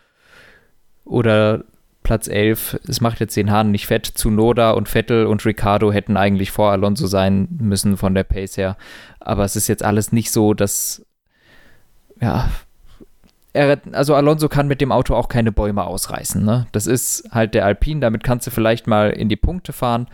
oder 1.05 1.65
Platz 2.03 2.29
11. 2.29 2.81
Es 2.87 3.01
macht 3.01 3.21
jetzt 3.21 3.37
den 3.37 3.51
Hahn 3.51 3.71
nicht 3.71 3.87
fett. 3.87 4.07
Zunoda 4.07 4.71
und 4.71 4.89
Vettel 4.89 5.27
und 5.27 5.45
Ricardo 5.45 5.93
hätten 5.93 6.17
eigentlich 6.17 6.53
vor 6.53 6.71
Alonso 6.71 7.07
sein 7.07 7.49
müssen 7.59 7.97
von 7.97 8.15
der 8.15 8.25
Pace 8.25 8.57
her. 8.57 8.77
Aber 9.19 9.45
es 9.45 9.57
ist 9.57 9.67
jetzt 9.67 9.85
alles 9.85 10.13
nicht 10.13 10.31
so, 10.31 10.55
dass, 10.55 11.05
ja, 12.21 12.49
er, 13.57 13.81
also 13.93 14.15
Alonso 14.15 14.49
kann 14.49 14.69
mit 14.69 14.81
dem 14.81 14.93
Auto 14.93 15.15
auch 15.15 15.29
keine 15.29 15.51
Bäume 15.51 15.85
ausreißen. 15.85 16.45
Ne? 16.45 16.67
Das 16.73 16.87
ist 16.87 17.29
halt 17.33 17.55
der 17.55 17.65
Alpine, 17.65 18.01
damit 18.01 18.23
kannst 18.23 18.47
du 18.47 18.51
vielleicht 18.51 18.87
mal 18.87 19.11
in 19.11 19.29
die 19.29 19.37
Punkte 19.37 19.73
fahren. 19.73 20.07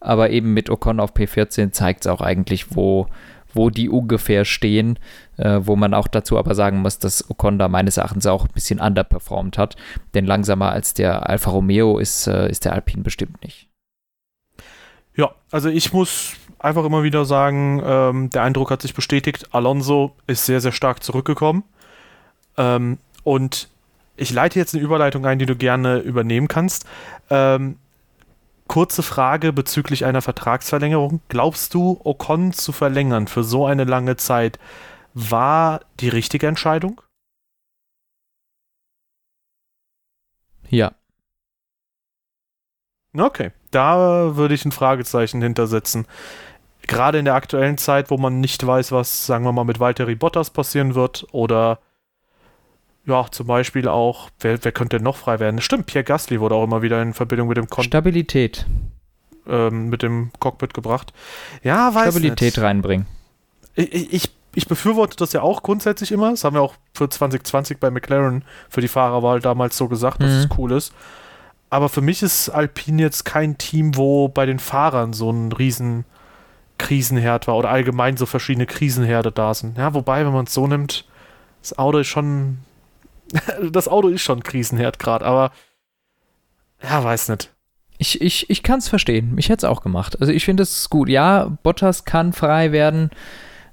Aber 0.00 0.30
eben 0.30 0.52
mit 0.54 0.70
Ocon 0.70 0.98
auf 0.98 1.14
P14 1.14 1.72
zeigt 1.72 2.04
es 2.04 2.06
auch 2.10 2.20
eigentlich, 2.20 2.74
wo, 2.74 3.06
wo 3.52 3.70
die 3.70 3.88
ungefähr 3.88 4.44
stehen, 4.44 4.98
äh, 5.36 5.60
wo 5.62 5.76
man 5.76 5.94
auch 5.94 6.08
dazu 6.08 6.38
aber 6.38 6.54
sagen 6.54 6.78
muss, 6.80 6.98
dass 6.98 7.30
Ocon 7.30 7.58
da 7.58 7.68
meines 7.68 7.96
Erachtens 7.96 8.26
auch 8.26 8.46
ein 8.46 8.52
bisschen 8.54 8.80
underperformed 8.80 9.58
hat, 9.58 9.76
denn 10.14 10.24
langsamer 10.24 10.72
als 10.72 10.94
der 10.94 11.28
Alfa 11.28 11.50
Romeo 11.50 11.98
ist, 11.98 12.26
äh, 12.26 12.48
ist 12.48 12.64
der 12.64 12.72
Alpine 12.72 13.02
bestimmt 13.02 13.42
nicht. 13.44 13.68
Ja, 15.14 15.32
also 15.50 15.68
ich 15.68 15.92
muss 15.92 16.32
einfach 16.58 16.84
immer 16.86 17.02
wieder 17.02 17.26
sagen, 17.26 17.82
ähm, 17.84 18.30
der 18.30 18.42
Eindruck 18.42 18.70
hat 18.70 18.80
sich 18.80 18.94
bestätigt, 18.94 19.48
Alonso 19.52 20.16
ist 20.26 20.46
sehr, 20.46 20.62
sehr 20.62 20.72
stark 20.72 21.02
zurückgekommen 21.02 21.64
ähm, 22.60 22.98
und 23.24 23.68
ich 24.16 24.30
leite 24.30 24.58
jetzt 24.58 24.74
eine 24.74 24.84
Überleitung 24.84 25.24
ein, 25.24 25.38
die 25.38 25.46
du 25.46 25.56
gerne 25.56 25.98
übernehmen 25.98 26.46
kannst. 26.46 26.84
Ähm, 27.30 27.76
Kurze 28.70 29.02
Frage 29.02 29.52
bezüglich 29.52 30.04
einer 30.04 30.22
Vertragsverlängerung. 30.22 31.20
Glaubst 31.28 31.74
du, 31.74 32.00
Ocon 32.04 32.52
zu 32.52 32.70
verlängern 32.70 33.26
für 33.26 33.42
so 33.42 33.66
eine 33.66 33.82
lange 33.82 34.16
Zeit 34.16 34.60
war 35.12 35.80
die 35.98 36.08
richtige 36.08 36.46
Entscheidung? 36.46 37.00
Ja. 40.68 40.92
Okay, 43.12 43.50
da 43.72 44.36
würde 44.36 44.54
ich 44.54 44.64
ein 44.64 44.70
Fragezeichen 44.70 45.42
hintersetzen. 45.42 46.06
Gerade 46.82 47.18
in 47.18 47.24
der 47.24 47.34
aktuellen 47.34 47.76
Zeit, 47.76 48.08
wo 48.08 48.18
man 48.18 48.38
nicht 48.38 48.64
weiß, 48.64 48.92
was, 48.92 49.26
sagen 49.26 49.44
wir 49.44 49.50
mal, 49.50 49.64
mit 49.64 49.80
Valtteri 49.80 50.14
Bottas 50.14 50.50
passieren 50.50 50.94
wird 50.94 51.26
oder 51.32 51.80
ja, 53.10 53.26
zum 53.30 53.46
Beispiel 53.46 53.88
auch, 53.88 54.30
wer, 54.40 54.62
wer 54.64 54.72
könnte 54.72 54.96
denn 54.96 55.04
noch 55.04 55.16
frei 55.16 55.40
werden? 55.40 55.60
Stimmt, 55.60 55.86
Pierre 55.86 56.04
Gasly 56.04 56.40
wurde 56.40 56.54
auch 56.54 56.64
immer 56.64 56.82
wieder 56.82 57.02
in 57.02 57.12
Verbindung 57.12 57.48
mit 57.48 57.56
dem 57.56 57.68
Kon 57.68 57.84
Stabilität. 57.84 58.66
Ähm, 59.48 59.88
mit 59.88 60.02
dem 60.02 60.30
Cockpit 60.38 60.74
gebracht. 60.74 61.12
Ja, 61.62 61.94
weiß 61.94 62.14
Stabilität 62.14 62.56
nicht. 62.56 62.58
reinbringen. 62.58 63.06
Ich, 63.74 64.12
ich, 64.12 64.30
ich 64.54 64.68
befürworte 64.68 65.16
das 65.16 65.32
ja 65.32 65.42
auch 65.42 65.62
grundsätzlich 65.62 66.12
immer. 66.12 66.30
Das 66.30 66.44
haben 66.44 66.54
wir 66.54 66.62
auch 66.62 66.74
für 66.94 67.08
2020 67.08 67.78
bei 67.78 67.90
McLaren 67.90 68.44
für 68.68 68.80
die 68.80 68.88
Fahrerwahl 68.88 69.40
damals 69.40 69.76
so 69.76 69.88
gesagt, 69.88 70.22
dass 70.22 70.30
mhm. 70.30 70.38
es 70.38 70.48
cool 70.58 70.72
ist. 70.72 70.92
Aber 71.70 71.88
für 71.88 72.00
mich 72.00 72.22
ist 72.22 72.48
Alpine 72.48 73.02
jetzt 73.02 73.24
kein 73.24 73.56
Team, 73.58 73.96
wo 73.96 74.28
bei 74.28 74.44
den 74.44 74.58
Fahrern 74.58 75.12
so 75.12 75.30
ein 75.30 75.52
riesen 75.52 76.04
Krisenherd 76.78 77.46
war 77.46 77.56
oder 77.56 77.70
allgemein 77.70 78.16
so 78.16 78.26
verschiedene 78.26 78.66
Krisenherde 78.66 79.30
da 79.30 79.54
sind. 79.54 79.78
Ja, 79.78 79.94
wobei, 79.94 80.24
wenn 80.24 80.32
man 80.32 80.46
es 80.46 80.54
so 80.54 80.66
nimmt, 80.66 81.04
das 81.62 81.78
Auto 81.78 81.98
ist 81.98 82.08
schon 82.08 82.58
das 83.70 83.88
Auto 83.88 84.08
ist 84.08 84.22
schon 84.22 84.42
Krisenherd 84.42 84.98
gerade, 84.98 85.24
aber 85.24 85.52
ja, 86.82 87.02
weiß 87.02 87.28
nicht. 87.30 87.52
Ich, 87.98 88.20
ich, 88.22 88.48
ich 88.48 88.62
kann 88.62 88.78
es 88.78 88.88
verstehen. 88.88 89.34
Ich 89.36 89.50
hätte 89.50 89.66
es 89.66 89.70
auch 89.70 89.82
gemacht. 89.82 90.18
Also 90.20 90.32
ich 90.32 90.44
finde 90.46 90.62
es 90.62 90.88
gut. 90.88 91.10
Ja, 91.10 91.58
Bottas 91.62 92.06
kann 92.06 92.32
frei 92.32 92.72
werden. 92.72 93.10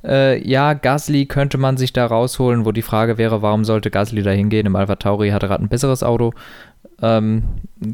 Äh, 0.03 0.45
ja, 0.45 0.73
Gasly 0.73 1.25
könnte 1.25 1.57
man 1.57 1.77
sich 1.77 1.93
da 1.93 2.05
rausholen, 2.05 2.65
wo 2.65 2.73
die 2.73 2.81
Frage 2.81 3.17
wäre, 3.17 3.41
warum 3.41 3.63
sollte 3.63 3.89
Gasly 3.89 4.23
da 4.23 4.31
hingehen? 4.31 4.65
Im 4.65 4.75
Alpha 4.75 4.97
Tauri 4.97 5.29
hat 5.29 5.43
er 5.43 5.49
gerade 5.49 5.63
ein 5.63 5.69
besseres 5.69 6.03
Auto. 6.03 6.33
Ähm, 7.01 7.43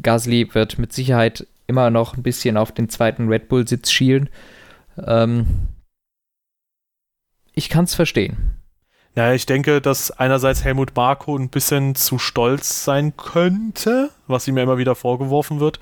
Gasly 0.02 0.52
wird 0.54 0.78
mit 0.78 0.92
Sicherheit 0.92 1.46
immer 1.66 1.90
noch 1.90 2.16
ein 2.16 2.22
bisschen 2.22 2.56
auf 2.56 2.72
den 2.72 2.88
zweiten 2.88 3.28
Red 3.28 3.48
Bull-Sitz 3.48 3.90
schielen. 3.90 4.28
Ähm, 5.04 5.46
ich 7.52 7.68
kann 7.68 7.84
es 7.84 7.94
verstehen. 7.94 8.63
Ja, 9.16 9.32
ich 9.32 9.46
denke, 9.46 9.80
dass 9.80 10.10
einerseits 10.10 10.64
Helmut 10.64 10.96
Marko 10.96 11.36
ein 11.36 11.48
bisschen 11.48 11.94
zu 11.94 12.18
stolz 12.18 12.84
sein 12.84 13.16
könnte, 13.16 14.10
was 14.26 14.48
ihm 14.48 14.56
ja 14.56 14.64
immer 14.64 14.78
wieder 14.78 14.96
vorgeworfen 14.96 15.60
wird, 15.60 15.78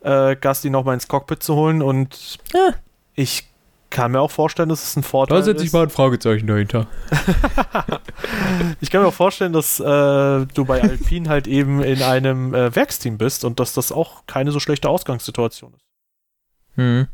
äh, 0.00 0.36
Gasti 0.36 0.68
nochmal 0.68 0.94
ins 0.94 1.08
Cockpit 1.08 1.42
zu 1.42 1.54
holen 1.54 1.80
und 1.80 2.38
ja. 2.52 2.74
ich 3.14 3.48
kann 3.94 4.10
mir 4.10 4.20
auch 4.20 4.30
vorstellen, 4.30 4.68
dass 4.68 4.82
es 4.82 4.96
ein 4.96 5.02
Vorteil 5.02 5.38
ist. 5.38 5.46
Da 5.46 5.52
setze 5.52 5.64
ich 5.64 5.72
mal 5.72 5.84
ein 5.84 5.90
Fragezeichen 5.90 6.46
dahinter. 6.46 6.88
ich 8.80 8.90
kann 8.90 9.02
mir 9.02 9.08
auch 9.08 9.14
vorstellen, 9.14 9.52
dass 9.52 9.78
äh, 9.78 9.84
du 9.84 10.64
bei 10.66 10.82
Alpine 10.82 11.28
halt 11.28 11.46
eben 11.46 11.80
in 11.80 12.02
einem 12.02 12.52
äh, 12.54 12.74
Werksteam 12.74 13.18
bist 13.18 13.44
und 13.44 13.60
dass 13.60 13.72
das 13.72 13.92
auch 13.92 14.26
keine 14.26 14.50
so 14.50 14.58
schlechte 14.58 14.88
Ausgangssituation 14.88 15.74
ist. 15.74 15.84
Hm. 16.74 17.06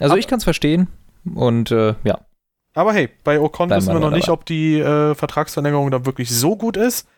Also 0.00 0.12
Aber 0.12 0.18
ich 0.18 0.26
kann 0.26 0.38
es 0.38 0.44
verstehen 0.44 0.88
und 1.34 1.70
äh, 1.70 1.94
ja. 2.02 2.18
Aber 2.78 2.92
hey, 2.92 3.10
bei 3.24 3.40
Ocon 3.40 3.70
wissen 3.70 3.92
wir 3.92 3.98
noch 3.98 4.12
nicht, 4.12 4.28
ob 4.28 4.46
die 4.46 4.78
äh, 4.78 5.16
Vertragsverlängerung 5.16 5.90
dann 5.90 6.06
wirklich 6.06 6.30
so 6.30 6.56
gut 6.56 6.76
ist. 6.76 7.08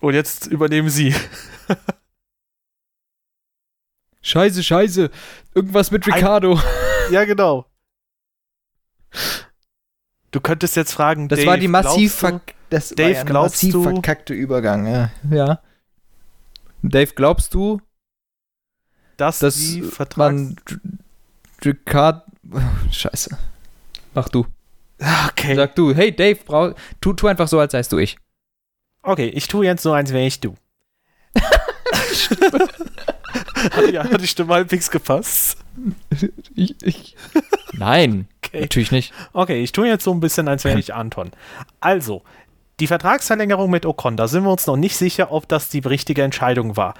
Und 0.00 0.12
jetzt 0.12 0.46
übernehmen 0.46 0.90
sie. 0.90 1.14
scheiße, 4.20 4.62
scheiße. 4.62 5.10
Irgendwas 5.54 5.90
mit 5.90 6.06
Ricardo. 6.06 6.56
Ein, 6.56 6.62
ja, 7.12 7.24
genau. 7.24 7.64
Du 10.32 10.42
könntest 10.42 10.76
jetzt 10.76 10.92
fragen, 10.92 11.30
das 11.30 11.38
Dave, 11.38 11.48
war 11.48 11.56
die 11.56 11.68
massiv, 11.68 12.22
das 12.68 12.90
Dave, 12.90 13.08
war 13.08 13.16
ja 13.16 13.22
glaubst 13.22 13.54
massiv 13.54 13.72
du, 13.72 13.82
verkackte 13.84 14.34
Übergang, 14.34 14.86
ja. 14.86 15.10
ja. 15.30 15.62
Dave, 16.82 17.14
glaubst 17.14 17.54
du, 17.54 17.80
dass, 19.16 19.38
dass 19.38 19.54
die 19.54 19.80
Vertrags 19.80 20.34
man 20.34 20.56
Ricardo 21.64 22.20
Scheiße. 22.92 23.36
Mach 24.14 24.28
du. 24.28 24.46
Okay. 25.28 25.54
Sag 25.54 25.74
du, 25.74 25.94
hey 25.94 26.14
Dave, 26.14 26.38
brauch, 26.44 26.74
tu, 27.00 27.12
tu 27.12 27.26
einfach 27.26 27.48
so, 27.48 27.58
als 27.60 27.72
seist 27.72 27.92
du 27.92 27.98
ich. 27.98 28.16
Okay, 29.02 29.28
ich 29.28 29.46
tue 29.46 29.66
jetzt 29.66 29.82
so, 29.82 29.92
als 29.92 30.12
wäre 30.12 30.26
ich 30.26 30.40
du. 30.40 30.54
hat, 33.70 33.90
die, 33.90 33.98
hat 33.98 34.20
die 34.20 34.26
Stimme 34.26 34.54
halbwegs 34.54 34.90
gepasst? 34.90 35.58
Ich, 36.54 36.74
ich. 36.82 37.16
Nein, 37.74 38.26
okay. 38.44 38.62
natürlich 38.62 38.90
nicht. 38.90 39.12
Okay, 39.32 39.62
ich 39.62 39.72
tue 39.72 39.86
jetzt 39.86 40.04
so 40.04 40.12
ein 40.12 40.20
bisschen, 40.20 40.48
als 40.48 40.64
wäre 40.64 40.78
ich 40.78 40.94
Anton. 40.94 41.30
Also, 41.80 42.22
die 42.80 42.86
Vertragsverlängerung 42.86 43.70
mit 43.70 43.86
Ocon, 43.86 44.16
da 44.16 44.28
sind 44.28 44.44
wir 44.44 44.50
uns 44.50 44.66
noch 44.66 44.76
nicht 44.76 44.96
sicher, 44.96 45.30
ob 45.30 45.46
das 45.48 45.68
die 45.68 45.80
richtige 45.80 46.22
Entscheidung 46.22 46.76
war. 46.76 46.94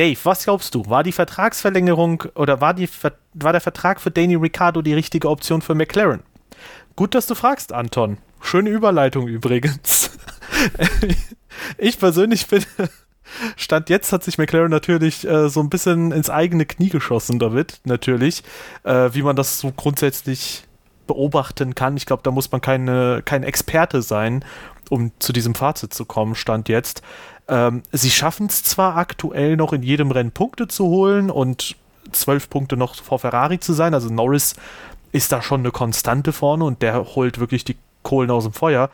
Dave, 0.00 0.18
was 0.22 0.44
glaubst 0.44 0.74
du? 0.74 0.88
War 0.88 1.02
die 1.02 1.12
Vertragsverlängerung 1.12 2.24
oder 2.34 2.62
war, 2.62 2.72
die, 2.72 2.88
war 3.34 3.52
der 3.52 3.60
Vertrag 3.60 4.00
für 4.00 4.10
Danny 4.10 4.34
Ricciardo 4.34 4.80
die 4.80 4.94
richtige 4.94 5.28
Option 5.28 5.60
für 5.60 5.74
McLaren? 5.74 6.22
Gut, 6.96 7.14
dass 7.14 7.26
du 7.26 7.34
fragst, 7.34 7.74
Anton. 7.74 8.16
Schöne 8.40 8.70
Überleitung 8.70 9.28
übrigens. 9.28 10.12
ich 11.76 11.98
persönlich 11.98 12.46
bin. 12.46 12.64
Stand 13.56 13.90
jetzt 13.90 14.10
hat 14.10 14.24
sich 14.24 14.38
McLaren 14.38 14.70
natürlich 14.70 15.28
äh, 15.28 15.50
so 15.50 15.60
ein 15.60 15.68
bisschen 15.68 16.12
ins 16.12 16.30
eigene 16.30 16.64
Knie 16.64 16.88
geschossen 16.88 17.38
damit, 17.38 17.82
natürlich, 17.84 18.42
äh, 18.84 19.10
wie 19.12 19.20
man 19.20 19.36
das 19.36 19.60
so 19.60 19.70
grundsätzlich 19.70 20.64
beobachten 21.06 21.74
kann. 21.74 21.98
Ich 21.98 22.06
glaube, 22.06 22.22
da 22.22 22.30
muss 22.30 22.50
man 22.50 22.62
keine, 22.62 23.20
kein 23.22 23.42
Experte 23.42 24.00
sein, 24.00 24.46
um 24.88 25.12
zu 25.18 25.34
diesem 25.34 25.54
Fazit 25.54 25.92
zu 25.92 26.06
kommen, 26.06 26.34
stand 26.34 26.70
jetzt. 26.70 27.02
Ähm, 27.50 27.82
sie 27.90 28.10
schaffen 28.10 28.46
es 28.46 28.62
zwar 28.62 28.96
aktuell 28.96 29.56
noch 29.56 29.72
in 29.72 29.82
jedem 29.82 30.12
Rennen 30.12 30.30
Punkte 30.30 30.68
zu 30.68 30.86
holen 30.86 31.30
und 31.30 31.74
zwölf 32.12 32.48
Punkte 32.48 32.76
noch 32.76 32.94
vor 32.94 33.18
Ferrari 33.18 33.58
zu 33.58 33.72
sein. 33.72 33.92
Also 33.92 34.08
Norris 34.08 34.54
ist 35.10 35.32
da 35.32 35.42
schon 35.42 35.60
eine 35.60 35.72
Konstante 35.72 36.32
vorne 36.32 36.64
und 36.64 36.80
der 36.80 37.16
holt 37.16 37.40
wirklich 37.40 37.64
die 37.64 37.76
Kohlen 38.04 38.30
aus 38.30 38.44
dem 38.44 38.52
Feuer. 38.52 38.88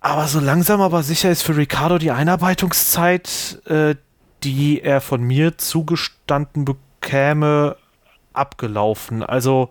Aber 0.00 0.28
so 0.28 0.38
langsam 0.38 0.80
aber 0.80 1.02
sicher 1.02 1.30
ist 1.30 1.42
für 1.42 1.56
Ricardo 1.56 1.98
die 1.98 2.12
Einarbeitungszeit, 2.12 3.60
äh, 3.66 3.96
die 4.44 4.80
er 4.80 5.00
von 5.00 5.20
mir 5.20 5.58
zugestanden 5.58 6.64
bekäme, 6.64 7.76
abgelaufen. 8.32 9.24
Also 9.24 9.70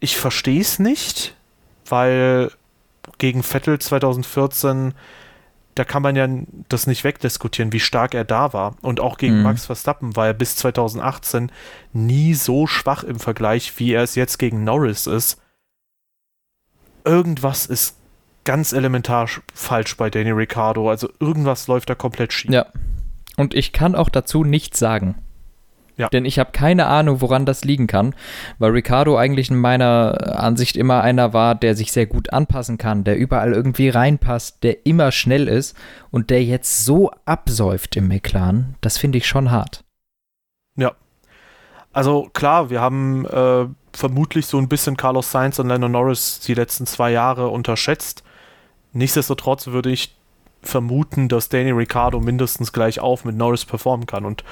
ich 0.00 0.16
verstehe 0.16 0.60
es 0.60 0.80
nicht, 0.80 1.36
weil 1.88 2.50
gegen 3.18 3.44
Vettel 3.44 3.78
2014 3.78 4.92
da 5.76 5.84
kann 5.84 6.02
man 6.02 6.16
ja 6.16 6.26
das 6.68 6.86
nicht 6.86 7.04
wegdiskutieren, 7.04 7.72
wie 7.72 7.80
stark 7.80 8.14
er 8.14 8.24
da 8.24 8.54
war. 8.54 8.76
Und 8.80 8.98
auch 8.98 9.18
gegen 9.18 9.36
mhm. 9.36 9.42
Max 9.42 9.66
Verstappen 9.66 10.16
war 10.16 10.26
er 10.26 10.32
bis 10.32 10.56
2018 10.56 11.52
nie 11.92 12.34
so 12.34 12.66
schwach 12.66 13.04
im 13.04 13.20
Vergleich, 13.20 13.78
wie 13.78 13.92
er 13.92 14.02
es 14.02 14.14
jetzt 14.14 14.38
gegen 14.38 14.64
Norris 14.64 15.06
ist. 15.06 15.40
Irgendwas 17.04 17.66
ist 17.66 17.98
ganz 18.44 18.72
elementar 18.72 19.28
falsch 19.52 19.96
bei 19.98 20.08
Danny 20.08 20.30
Ricciardo. 20.30 20.88
Also 20.88 21.10
irgendwas 21.20 21.66
läuft 21.66 21.90
da 21.90 21.94
komplett 21.94 22.32
schief. 22.32 22.52
Ja. 22.52 22.66
Und 23.36 23.52
ich 23.52 23.72
kann 23.72 23.94
auch 23.94 24.08
dazu 24.08 24.44
nichts 24.44 24.78
sagen. 24.78 25.16
Ja. 25.96 26.08
Denn 26.08 26.26
ich 26.26 26.38
habe 26.38 26.52
keine 26.52 26.86
Ahnung, 26.86 27.22
woran 27.22 27.46
das 27.46 27.64
liegen 27.64 27.86
kann, 27.86 28.14
weil 28.58 28.72
Ricardo 28.72 29.16
eigentlich 29.16 29.50
in 29.50 29.56
meiner 29.56 30.38
Ansicht 30.38 30.76
immer 30.76 31.00
einer 31.02 31.32
war, 31.32 31.54
der 31.54 31.74
sich 31.74 31.90
sehr 31.90 32.06
gut 32.06 32.32
anpassen 32.32 32.76
kann, 32.76 33.04
der 33.04 33.16
überall 33.16 33.52
irgendwie 33.52 33.88
reinpasst, 33.88 34.62
der 34.62 34.84
immer 34.84 35.10
schnell 35.10 35.48
ist 35.48 35.74
und 36.10 36.28
der 36.28 36.44
jetzt 36.44 36.84
so 36.84 37.10
absäuft 37.24 37.96
im 37.96 38.08
McLaren, 38.08 38.74
das 38.82 38.98
finde 38.98 39.18
ich 39.18 39.26
schon 39.26 39.50
hart. 39.50 39.84
Ja. 40.76 40.92
Also 41.94 42.28
klar, 42.34 42.68
wir 42.68 42.82
haben 42.82 43.24
äh, 43.24 43.66
vermutlich 43.94 44.46
so 44.46 44.58
ein 44.58 44.68
bisschen 44.68 44.98
Carlos 44.98 45.32
Sainz 45.32 45.58
und 45.58 45.68
Lando 45.68 45.88
Norris 45.88 46.40
die 46.40 46.52
letzten 46.52 46.84
zwei 46.84 47.10
Jahre 47.10 47.48
unterschätzt. 47.48 48.22
Nichtsdestotrotz 48.92 49.68
würde 49.68 49.90
ich 49.90 50.14
vermuten, 50.60 51.28
dass 51.28 51.48
Danny 51.48 51.70
Ricciardo 51.70 52.20
mindestens 52.20 52.72
gleich 52.72 53.00
auf 53.00 53.24
mit 53.24 53.36
Norris 53.36 53.64
performen 53.64 54.06
kann. 54.06 54.24
Und 54.24 54.44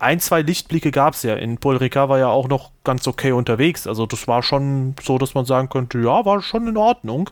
ein, 0.00 0.18
zwei 0.18 0.42
Lichtblicke 0.42 0.90
gab 0.90 1.14
es 1.14 1.22
ja. 1.22 1.34
In 1.34 1.58
Paul 1.58 1.76
Ricard 1.76 2.08
war 2.08 2.18
ja 2.18 2.28
auch 2.28 2.48
noch 2.48 2.70
ganz 2.84 3.06
okay 3.06 3.32
unterwegs. 3.32 3.86
Also 3.86 4.06
das 4.06 4.26
war 4.26 4.42
schon 4.42 4.94
so, 5.02 5.18
dass 5.18 5.34
man 5.34 5.44
sagen 5.44 5.68
könnte, 5.68 5.98
ja, 5.98 6.24
war 6.24 6.42
schon 6.42 6.66
in 6.66 6.76
Ordnung. 6.76 7.30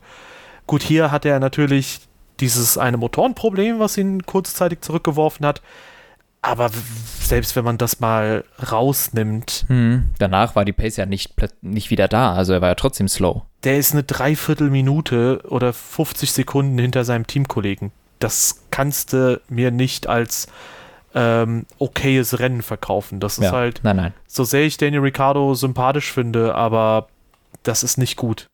Gut, 0.66 0.82
hier 0.82 1.10
hat 1.10 1.24
er 1.24 1.40
natürlich 1.40 2.00
dieses 2.40 2.78
eine 2.78 2.98
Motorenproblem, 2.98 3.78
was 3.78 3.96
ihn 3.96 4.22
kurzzeitig 4.24 4.82
zurückgeworfen 4.82 5.46
hat. 5.46 5.62
Aber 6.40 6.70
selbst 7.20 7.56
wenn 7.56 7.64
man 7.64 7.78
das 7.78 8.00
mal 8.00 8.44
rausnimmt. 8.70 9.64
Hm. 9.68 10.10
Danach 10.18 10.54
war 10.54 10.64
die 10.64 10.72
Pace 10.72 10.96
ja 10.96 11.06
nicht, 11.06 11.34
nicht 11.62 11.90
wieder 11.90 12.06
da. 12.06 12.34
Also 12.34 12.52
er 12.52 12.60
war 12.60 12.68
ja 12.68 12.74
trotzdem 12.74 13.08
slow. 13.08 13.42
Der 13.64 13.78
ist 13.78 13.92
eine 13.92 14.04
Dreiviertelminute 14.04 15.42
oder 15.48 15.72
50 15.72 16.30
Sekunden 16.30 16.78
hinter 16.78 17.04
seinem 17.04 17.26
Teamkollegen. 17.26 17.90
Das 18.20 18.62
kannst 18.70 19.14
du 19.14 19.40
mir 19.48 19.70
nicht 19.70 20.06
als 20.06 20.48
ähm, 21.14 21.66
okayes 21.78 22.38
Rennen 22.38 22.62
verkaufen. 22.62 23.20
Das 23.20 23.38
ist 23.38 23.44
ja, 23.44 23.52
halt, 23.52 23.80
nein, 23.82 23.96
nein. 23.96 24.14
so 24.26 24.44
sehr 24.44 24.64
ich 24.64 24.76
Daniel 24.76 25.02
Ricciardo 25.02 25.54
sympathisch 25.54 26.12
finde, 26.12 26.54
aber 26.54 27.08
das 27.62 27.82
ist 27.82 27.98
nicht 27.98 28.16
gut. 28.16 28.46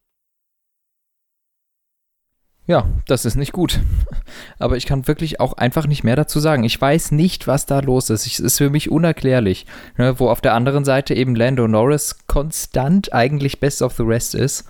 Ja, 2.67 2.87
das 3.07 3.27
ist 3.27 3.35
nicht 3.35 3.53
gut. 3.53 3.81
Aber 4.59 4.79
ich 4.79 4.87
kann 4.87 5.07
wirklich 5.07 5.38
auch 5.38 5.53
einfach 5.53 5.87
nicht 5.87 6.03
mehr 6.03 6.17
dazu 6.17 6.40
sagen. 6.40 6.64
Ich 6.64 6.81
weiß 6.81 7.12
nicht, 7.12 7.47
was 7.47 7.67
da 7.67 7.81
los 7.81 8.09
ist. 8.09 8.27
Es 8.27 8.40
ist 8.40 8.57
für 8.57 8.71
mich 8.71 8.90
unerklärlich. 8.90 9.67
Ne, 9.99 10.19
wo 10.19 10.31
auf 10.31 10.40
der 10.40 10.55
anderen 10.55 10.85
Seite 10.87 11.12
eben 11.12 11.35
Lando 11.37 11.69
Norris 11.69 12.27
konstant 12.27 13.12
eigentlich 13.12 13.61
Best 13.61 13.83
of 13.83 13.93
the 13.97 14.03
Rest 14.03 14.35
ist 14.35 14.67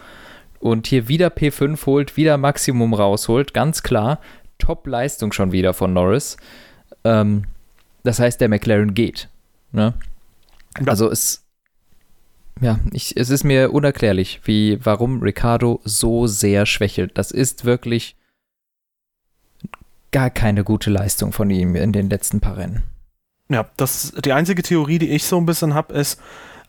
und 0.59 0.89
hier 0.89 1.07
wieder 1.07 1.29
P5 1.29 1.87
holt, 1.87 2.17
wieder 2.17 2.37
Maximum 2.37 2.95
rausholt. 2.95 3.55
Ganz 3.55 3.85
klar. 3.85 4.19
Top-Leistung 4.59 5.33
schon 5.33 5.53
wieder 5.53 5.73
von 5.73 5.93
Norris. 5.93 6.37
Ähm, 7.05 7.45
das 8.05 8.21
heißt, 8.21 8.41
der 8.41 8.49
McLaren 8.49 8.95
geht. 8.95 9.29
Ne? 9.73 9.95
Ja. 10.79 10.87
Also 10.87 11.11
es, 11.11 11.45
ja, 12.61 12.79
ich, 12.93 13.17
es 13.17 13.31
ist 13.31 13.45
mir 13.45 13.73
unerklärlich, 13.73 14.41
wie, 14.45 14.79
warum 14.85 15.21
Ricardo 15.21 15.81
so 15.85 16.27
sehr 16.27 16.67
schwächelt. 16.67 17.19
Das 17.19 17.31
ist 17.31 17.65
wirklich 17.65 18.17
gar 20.13 20.31
keine 20.31 20.63
gute 20.63 20.91
Leistung 20.91 21.33
von 21.33 21.51
ihm 21.51 21.75
in 21.75 21.93
den 21.93 22.09
letzten 22.09 22.41
paar 22.41 22.57
Rennen. 22.57 22.85
Ja, 23.49 23.67
das 23.77 24.13
die 24.25 24.33
einzige 24.33 24.63
Theorie, 24.63 24.99
die 24.99 25.11
ich 25.11 25.25
so 25.25 25.37
ein 25.37 25.47
bisschen 25.47 25.75
habe, 25.75 25.93
ist, 25.95 26.21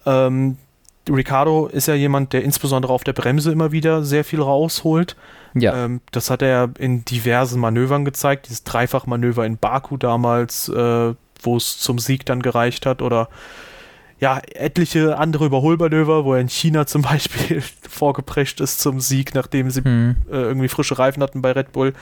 ähm, 0.05 0.57
Ricardo 1.09 1.67
ist 1.67 1.87
ja 1.87 1.93
jemand, 1.93 2.33
der 2.33 2.43
insbesondere 2.43 2.91
auf 2.91 3.03
der 3.03 3.13
Bremse 3.13 3.51
immer 3.51 3.71
wieder 3.71 4.03
sehr 4.03 4.23
viel 4.23 4.41
rausholt. 4.41 5.15
Ja. 5.53 5.85
Ähm, 5.85 6.01
das 6.11 6.29
hat 6.29 6.41
er 6.41 6.71
in 6.79 7.05
diversen 7.05 7.59
Manövern 7.59 8.05
gezeigt. 8.05 8.47
Dieses 8.47 8.63
Dreifachmanöver 8.63 9.45
in 9.45 9.57
Baku 9.57 9.97
damals, 9.97 10.67
äh, 10.69 11.13
wo 11.45 11.57
es 11.57 11.77
zum 11.79 11.99
Sieg 11.99 12.25
dann 12.25 12.41
gereicht 12.41 12.85
hat 12.85 13.01
oder 13.01 13.29
ja, 14.19 14.39
etliche 14.53 15.17
andere 15.17 15.45
Überholmanöver, 15.45 16.23
wo 16.23 16.33
er 16.33 16.39
in 16.39 16.47
China 16.47 16.87
zum 16.87 17.01
Beispiel 17.01 17.61
vorgeprescht 17.89 18.61
ist 18.61 18.79
zum 18.79 18.99
Sieg, 18.99 19.35
nachdem 19.35 19.69
sie 19.69 19.83
hm. 19.83 20.15
äh, 20.31 20.35
irgendwie 20.35 20.69
frische 20.69 20.97
Reifen 20.97 21.21
hatten 21.21 21.41
bei 21.41 21.51
Red 21.51 21.71
Bull. 21.73 21.93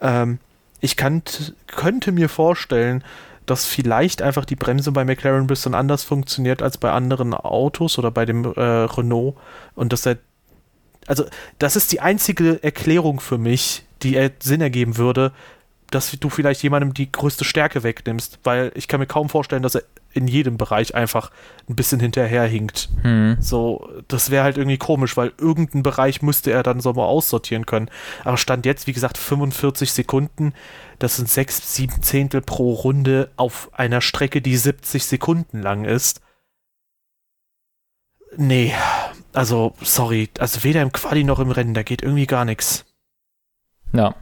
Ähm, 0.00 0.38
ich 0.80 0.96
kann, 0.96 1.22
könnte 1.66 2.12
mir 2.12 2.28
vorstellen, 2.28 3.02
dass 3.46 3.64
vielleicht 3.64 4.22
einfach 4.22 4.44
die 4.44 4.56
Bremse 4.56 4.92
bei 4.92 5.04
McLaren 5.04 5.42
ein 5.42 5.46
bisschen 5.46 5.74
anders 5.74 6.04
funktioniert 6.04 6.62
als 6.62 6.78
bei 6.78 6.92
anderen 6.92 7.34
Autos 7.34 7.98
oder 7.98 8.10
bei 8.10 8.24
dem 8.24 8.44
äh, 8.44 8.60
Renault 8.60 9.36
und 9.74 9.92
dass 9.92 10.06
er 10.06 10.18
also 11.06 11.24
das 11.58 11.74
ist 11.74 11.90
die 11.90 12.00
einzige 12.00 12.62
Erklärung 12.62 13.18
für 13.18 13.38
mich, 13.38 13.82
die 14.02 14.30
Sinn 14.40 14.60
ergeben 14.60 14.98
würde, 14.98 15.32
dass 15.90 16.10
du 16.18 16.28
vielleicht 16.28 16.62
jemandem 16.62 16.92
die 16.92 17.10
größte 17.10 17.44
Stärke 17.44 17.82
wegnimmst, 17.82 18.40
weil 18.44 18.72
ich 18.74 18.88
kann 18.88 19.00
mir 19.00 19.06
kaum 19.06 19.28
vorstellen, 19.28 19.62
dass 19.62 19.74
er 19.74 19.84
in 20.12 20.28
jedem 20.28 20.58
Bereich 20.58 20.94
einfach 20.94 21.30
ein 21.68 21.76
bisschen 21.76 22.00
hinterherhinkt. 22.00 22.88
Hm. 23.02 23.36
So, 23.40 23.88
das 24.08 24.30
wäre 24.30 24.44
halt 24.44 24.58
irgendwie 24.58 24.78
komisch, 24.78 25.16
weil 25.16 25.32
irgendeinen 25.38 25.82
Bereich 25.82 26.20
müsste 26.22 26.50
er 26.50 26.62
dann 26.62 26.80
so 26.80 26.92
mal 26.92 27.04
aussortieren 27.04 27.66
können. 27.66 27.90
Aber 28.24 28.36
stand 28.36 28.66
jetzt, 28.66 28.86
wie 28.86 28.92
gesagt, 28.92 29.16
45 29.16 29.92
Sekunden, 29.92 30.52
das 30.98 31.16
sind 31.16 31.28
6, 31.28 31.74
7 31.74 32.02
Zehntel 32.02 32.42
pro 32.42 32.72
Runde 32.72 33.30
auf 33.36 33.70
einer 33.72 34.00
Strecke, 34.00 34.42
die 34.42 34.56
70 34.56 35.04
Sekunden 35.04 35.62
lang 35.62 35.84
ist. 35.84 36.20
Nee, 38.36 38.74
also, 39.32 39.74
sorry, 39.80 40.28
also 40.38 40.64
weder 40.64 40.82
im 40.82 40.92
Quali 40.92 41.24
noch 41.24 41.38
im 41.38 41.50
Rennen, 41.50 41.74
da 41.74 41.82
geht 41.82 42.02
irgendwie 42.02 42.26
gar 42.26 42.44
nichts. 42.44 42.84
Ja, 43.92 44.14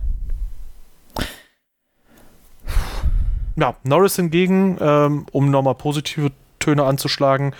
Ja, 3.56 3.74
Norris 3.84 4.16
hingegen, 4.16 4.76
ähm, 4.80 5.26
um 5.32 5.50
nochmal 5.50 5.74
positive 5.74 6.30
Töne 6.58 6.84
anzuschlagen, 6.84 7.54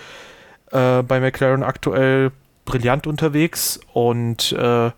äh, 0.71 1.03
bei 1.03 1.21
McLaren 1.21 1.63
aktuell 1.63 2.33
brillant 2.67 3.07
unterwegs 3.07 3.81
und 3.93 4.53
äh, 4.53 4.91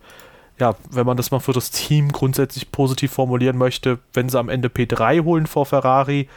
ja, 0.61 0.75
wenn 0.91 1.07
man 1.07 1.17
das 1.17 1.31
mal 1.31 1.39
für 1.39 1.53
das 1.53 1.71
Team 1.71 2.11
grundsätzlich 2.11 2.73
positiv 2.73 3.13
formulieren 3.13 3.57
möchte, 3.57 4.01
wenn 4.13 4.29
sie 4.29 4.39
am 4.39 4.49
Ende 4.49 4.69
P3 4.69 5.23
holen 5.23 5.47
vor 5.47 5.67
Ferrari, 5.67 6.29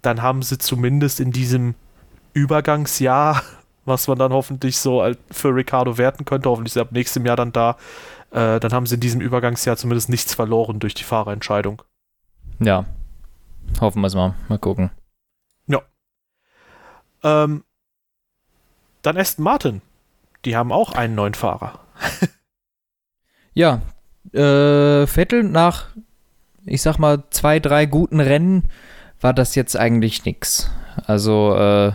dann 0.00 0.22
haben 0.22 0.42
sie 0.42 0.56
zumindest 0.56 1.20
in 1.20 1.32
diesem 1.32 1.74
Übergangsjahr, 2.32 3.42
was 3.84 4.08
man 4.08 4.18
dann 4.18 4.32
hoffentlich 4.32 4.78
so 4.78 5.06
für 5.30 5.54
Ricardo 5.54 5.98
werten 5.98 6.24
könnte, 6.24 6.48
hoffentlich 6.48 6.72
ist 6.72 6.76
er 6.76 6.82
ab 6.82 6.92
nächstem 6.92 7.26
Jahr 7.26 7.36
dann 7.36 7.52
da, 7.52 7.76
äh, 8.30 8.58
dann 8.58 8.72
haben 8.72 8.86
sie 8.86 8.94
in 8.94 9.00
diesem 9.00 9.20
Übergangsjahr 9.20 9.76
zumindest 9.76 10.08
nichts 10.08 10.34
verloren 10.34 10.78
durch 10.78 10.94
die 10.94 11.04
Fahrerentscheidung. 11.04 11.82
Ja, 12.60 12.86
Hoffen 13.80 14.00
wir 14.00 14.06
es 14.06 14.14
mal. 14.14 14.34
Mal 14.48 14.58
gucken. 14.58 14.90
Ja. 15.66 15.82
Ähm, 17.22 17.64
dann 19.02 19.16
Aston 19.16 19.44
Martin. 19.44 19.82
Die 20.44 20.56
haben 20.56 20.72
auch 20.72 20.92
einen 20.92 21.14
neuen 21.14 21.34
Fahrer. 21.34 21.80
ja. 23.54 23.82
Äh, 24.32 25.06
Vettel 25.06 25.42
nach, 25.42 25.86
ich 26.64 26.82
sag 26.82 26.98
mal, 26.98 27.24
zwei, 27.30 27.60
drei 27.60 27.86
guten 27.86 28.20
Rennen 28.20 28.64
war 29.20 29.32
das 29.32 29.54
jetzt 29.54 29.76
eigentlich 29.76 30.24
nix. 30.24 30.70
Also, 31.06 31.54
äh, 31.56 31.92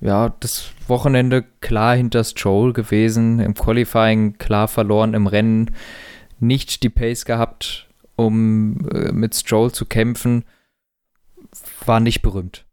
ja, 0.00 0.34
das 0.40 0.72
Wochenende 0.88 1.44
klar 1.60 1.94
hinter 1.96 2.24
Stroll 2.24 2.72
gewesen, 2.72 3.38
im 3.38 3.54
Qualifying 3.54 4.36
klar 4.38 4.68
verloren, 4.68 5.14
im 5.14 5.28
Rennen 5.28 5.70
nicht 6.40 6.82
die 6.82 6.90
Pace 6.90 7.24
gehabt, 7.24 7.88
um 8.16 8.88
äh, 8.90 9.12
mit 9.12 9.34
Stroll 9.34 9.70
zu 9.70 9.86
kämpfen 9.86 10.44
war 11.84 12.00
nicht 12.00 12.22
berühmt. 12.22 12.64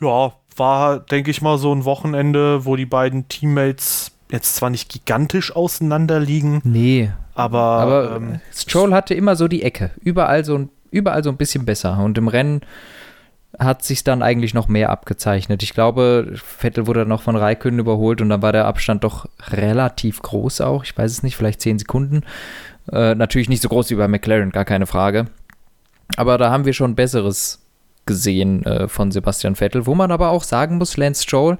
Ja, 0.00 0.32
war, 0.56 1.00
denke 1.00 1.30
ich 1.30 1.42
mal, 1.42 1.58
so 1.58 1.74
ein 1.74 1.84
Wochenende, 1.84 2.64
wo 2.64 2.76
die 2.76 2.86
beiden 2.86 3.28
Teammates 3.28 4.12
jetzt 4.30 4.56
zwar 4.56 4.70
nicht 4.70 4.90
gigantisch 4.90 5.54
auseinander 5.54 6.18
liegen. 6.18 6.60
Nee. 6.64 7.10
Aber, 7.34 7.60
aber 7.60 8.16
ähm, 8.16 8.40
Stroll 8.52 8.92
hatte 8.92 9.14
immer 9.14 9.36
so 9.36 9.48
die 9.48 9.62
Ecke. 9.62 9.90
Überall 10.00 10.44
so, 10.44 10.68
überall 10.90 11.22
so 11.22 11.30
ein 11.30 11.36
bisschen 11.36 11.64
besser. 11.64 11.98
Und 11.98 12.18
im 12.18 12.28
Rennen 12.28 12.62
hat 13.58 13.84
sich 13.84 14.02
dann 14.02 14.22
eigentlich 14.22 14.54
noch 14.54 14.68
mehr 14.68 14.90
abgezeichnet. 14.90 15.62
Ich 15.62 15.74
glaube, 15.74 16.32
Vettel 16.34 16.86
wurde 16.86 17.06
noch 17.06 17.22
von 17.22 17.36
Raikön 17.36 17.78
überholt 17.78 18.20
und 18.20 18.30
dann 18.30 18.42
war 18.42 18.52
der 18.52 18.66
Abstand 18.66 19.04
doch 19.04 19.26
relativ 19.50 20.22
groß 20.22 20.62
auch. 20.62 20.84
Ich 20.84 20.96
weiß 20.96 21.10
es 21.10 21.22
nicht, 21.22 21.36
vielleicht 21.36 21.60
zehn 21.60 21.78
Sekunden. 21.78 22.22
Äh, 22.90 23.14
natürlich 23.14 23.48
nicht 23.48 23.62
so 23.62 23.68
groß 23.68 23.90
wie 23.90 23.94
bei 23.94 24.08
McLaren, 24.08 24.50
gar 24.50 24.64
keine 24.64 24.86
Frage. 24.86 25.26
Aber 26.16 26.38
da 26.38 26.50
haben 26.50 26.64
wir 26.64 26.72
schon 26.72 26.94
Besseres 26.94 27.60
gesehen 28.06 28.64
äh, 28.64 28.88
von 28.88 29.10
Sebastian 29.10 29.54
Vettel, 29.54 29.86
wo 29.86 29.94
man 29.94 30.10
aber 30.10 30.30
auch 30.30 30.44
sagen 30.44 30.78
muss, 30.78 30.96
Lance 30.96 31.22
Stroll, 31.22 31.58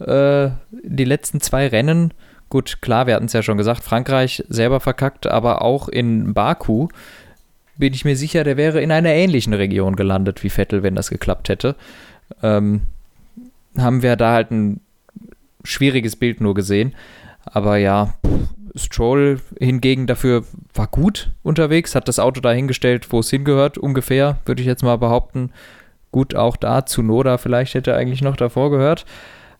äh, 0.00 0.50
die 0.70 1.04
letzten 1.04 1.40
zwei 1.40 1.68
Rennen, 1.68 2.12
gut, 2.48 2.82
klar, 2.82 3.06
wir 3.06 3.14
hatten 3.14 3.26
es 3.26 3.32
ja 3.32 3.42
schon 3.42 3.58
gesagt, 3.58 3.82
Frankreich 3.84 4.44
selber 4.48 4.80
verkackt, 4.80 5.26
aber 5.26 5.62
auch 5.62 5.88
in 5.88 6.34
Baku 6.34 6.88
bin 7.76 7.94
ich 7.94 8.04
mir 8.04 8.16
sicher, 8.16 8.42
der 8.42 8.56
wäre 8.56 8.82
in 8.82 8.90
einer 8.90 9.10
ähnlichen 9.10 9.54
Region 9.54 9.94
gelandet 9.94 10.42
wie 10.42 10.50
Vettel, 10.50 10.82
wenn 10.82 10.96
das 10.96 11.10
geklappt 11.10 11.48
hätte. 11.48 11.76
Ähm, 12.42 12.82
haben 13.78 14.02
wir 14.02 14.16
da 14.16 14.32
halt 14.32 14.50
ein 14.50 14.80
schwieriges 15.62 16.16
Bild 16.16 16.40
nur 16.40 16.54
gesehen. 16.54 16.94
Aber 17.44 17.76
ja, 17.76 18.14
Stroll 18.74 19.40
hingegen 19.58 20.06
dafür 20.06 20.44
war 20.74 20.86
gut 20.86 21.30
unterwegs, 21.42 21.94
hat 21.94 22.08
das 22.08 22.18
Auto 22.18 22.40
dahingestellt, 22.40 23.10
wo 23.10 23.20
es 23.20 23.30
hingehört, 23.30 23.78
ungefähr, 23.78 24.38
würde 24.44 24.62
ich 24.62 24.66
jetzt 24.66 24.82
mal 24.82 24.98
behaupten. 24.98 25.50
Gut, 26.10 26.34
auch 26.34 26.56
da, 26.56 26.86
zu 26.86 27.02
Noda 27.02 27.38
vielleicht 27.38 27.74
hätte 27.74 27.90
er 27.92 27.96
eigentlich 27.96 28.22
noch 28.22 28.36
davor 28.36 28.70
gehört. 28.70 29.04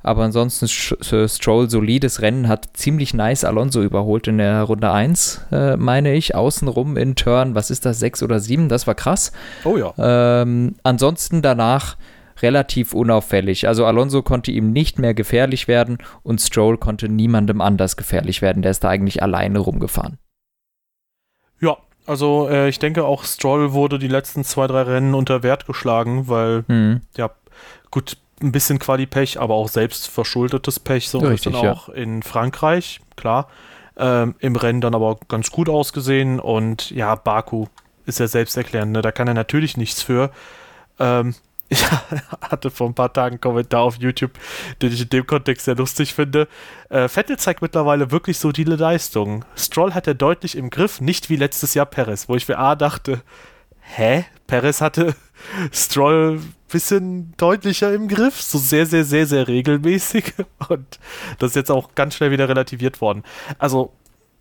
Aber 0.03 0.23
ansonsten 0.23 0.69
Stroll 0.69 1.69
solides 1.69 2.23
Rennen, 2.23 2.49
hat 2.49 2.69
ziemlich 2.75 3.15
nice 3.15 3.45
Alonso 3.45 3.83
überholt 3.83 4.29
in 4.29 4.39
der 4.39 4.63
Runde 4.63 4.91
1, 4.91 5.47
äh, 5.51 5.77
meine 5.77 6.15
ich. 6.15 6.35
Außenrum 6.35 6.97
in 6.97 7.17
Turn, 7.17 7.55
was 7.55 7.71
ist 7.71 7.85
das, 7.85 7.99
6 7.99 8.23
oder 8.23 8.39
7? 8.39 8.69
Das 8.69 8.87
war 8.87 8.95
krass. 8.95 9.33
Oh 9.65 9.77
ja. 9.77 9.93
Ähm, 9.99 10.77
ansonsten 10.85 11.43
danach 11.43 11.97
relativ 12.43 12.95
unauffällig. 12.95 13.69
Also 13.69 13.85
Alonso 13.87 14.23
konnte 14.23 14.51
ihm 14.51 14.73
nicht 14.73 14.99
mehr 14.99 15.15
gefährlich 15.15 15.69
werden 15.69 15.99
und 16.23 16.41
Stroll 16.41 16.79
konnte 16.79 17.09
niemandem 17.09 17.61
anders 17.61 17.97
gefährlich 17.97 18.43
werden. 18.43 18.63
Der 18.63 18.71
ist 18.71 18.85
da 18.85 18.89
eigentlich 18.89 19.23
alleine 19.23 19.59
rumgefahren. 19.59 20.19
Ja, 21.61 21.77
also 22.07 22.49
äh, 22.49 22.69
ich 22.69 22.79
denke 22.79 23.05
auch 23.05 23.25
Stroll 23.25 23.73
wurde 23.73 23.99
die 23.99 24.09
letzten 24.09 24.45
zwei, 24.45 24.67
drei 24.67 24.83
Rennen 24.83 25.15
unter 25.15 25.43
Wert 25.43 25.67
geschlagen, 25.67 26.29
weil 26.29 26.65
mhm. 26.69 27.03
ja, 27.17 27.31
gut, 27.91 28.17
ein 28.41 28.53
bisschen 28.53 28.79
Quali-Pech, 28.79 29.41
aber 29.41 29.55
auch 29.55 29.69
selbst 29.69 30.09
verschuldetes 30.09 30.79
Pech, 30.81 31.09
so 31.09 31.19
Richtig, 31.19 31.53
dann 31.53 31.55
auch 31.55 31.89
ja. 31.89 31.95
in 31.95 32.23
Frankreich, 32.23 33.01
klar. 33.17 33.49
Ähm, 33.97 34.37
Im 34.39 34.55
Rennen 34.55 34.81
dann 34.81 34.95
aber 34.95 35.19
ganz 35.27 35.51
gut 35.51 35.69
ausgesehen 35.69 36.39
und 36.39 36.91
ja, 36.93 37.17
Baku 37.17 37.67
ist 38.07 38.21
ja 38.21 38.29
selbsterklärend, 38.29 38.93
ne? 38.93 39.03
da 39.03 39.11
kann 39.11 39.27
er 39.27 39.35
natürlich 39.35 39.77
nichts 39.77 40.03
für. 40.03 40.31
Ähm, 41.01 41.35
ich 41.69 41.85
hatte 42.41 42.71
vor 42.71 42.89
ein 42.89 42.95
paar 42.95 43.13
Tagen 43.13 43.35
einen 43.35 43.41
Kommentar 43.41 43.83
auf 43.83 43.99
YouTube, 43.99 44.33
den 44.81 44.93
ich 44.93 45.03
in 45.03 45.09
dem 45.11 45.27
Kontext 45.27 45.67
sehr 45.67 45.77
lustig 45.77 46.15
finde. 46.15 46.49
Äh, 46.89 47.09
Vettel 47.09 47.39
zeigt 47.39 47.63
mittlerweile 47.63 48.11
wirklich 48.11 48.39
solide 48.39 48.77
Leistungen. 48.77 49.45
Stroll 49.57 49.95
hat 49.95 50.07
er 50.07 50.15
deutlich 50.15 50.57
im 50.57 50.71
Griff, 50.71 51.01
nicht 51.01 51.31
wie 51.31 51.37
letztes 51.37 51.75
Jahr 51.75 51.87
Perez, 51.87 52.29
wo 52.29 52.37
ich 52.37 52.49
mir 52.49 52.59
A 52.59 52.75
dachte, 52.75 53.23
hä? 53.81 54.25
Perez 54.47 54.81
hatte 54.81 55.15
Stroll 55.73 56.39
ein 56.39 56.55
bisschen 56.71 57.35
deutlicher 57.37 57.93
im 57.93 58.09
Griff, 58.09 58.41
so 58.41 58.59
sehr, 58.59 58.87
sehr, 58.87 59.05
sehr, 59.05 59.27
sehr 59.27 59.47
regelmäßig. 59.47 60.35
Und 60.69 60.99
das 61.39 61.51
ist 61.51 61.57
jetzt 61.57 61.71
auch 61.71 61.95
ganz 61.95 62.15
schnell 62.15 62.31
wieder 62.31 62.49
relativiert 62.49 63.01
worden. 63.01 63.25
Also, 63.59 63.93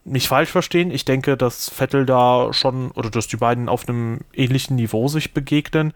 nicht 0.05 0.29
falsch 0.29 0.49
verstehen, 0.49 0.89
ich 0.89 1.03
denke, 1.03 1.35
dass 1.35 1.67
Vettel 1.67 2.05
da 2.05 2.53
schon, 2.53 2.91
oder 2.91 3.09
dass 3.09 3.27
die 3.27 3.35
beiden 3.35 3.67
auf 3.67 3.89
einem 3.89 4.21
ähnlichen 4.33 4.77
Niveau 4.77 5.09
sich 5.09 5.33
begegnen 5.33 5.93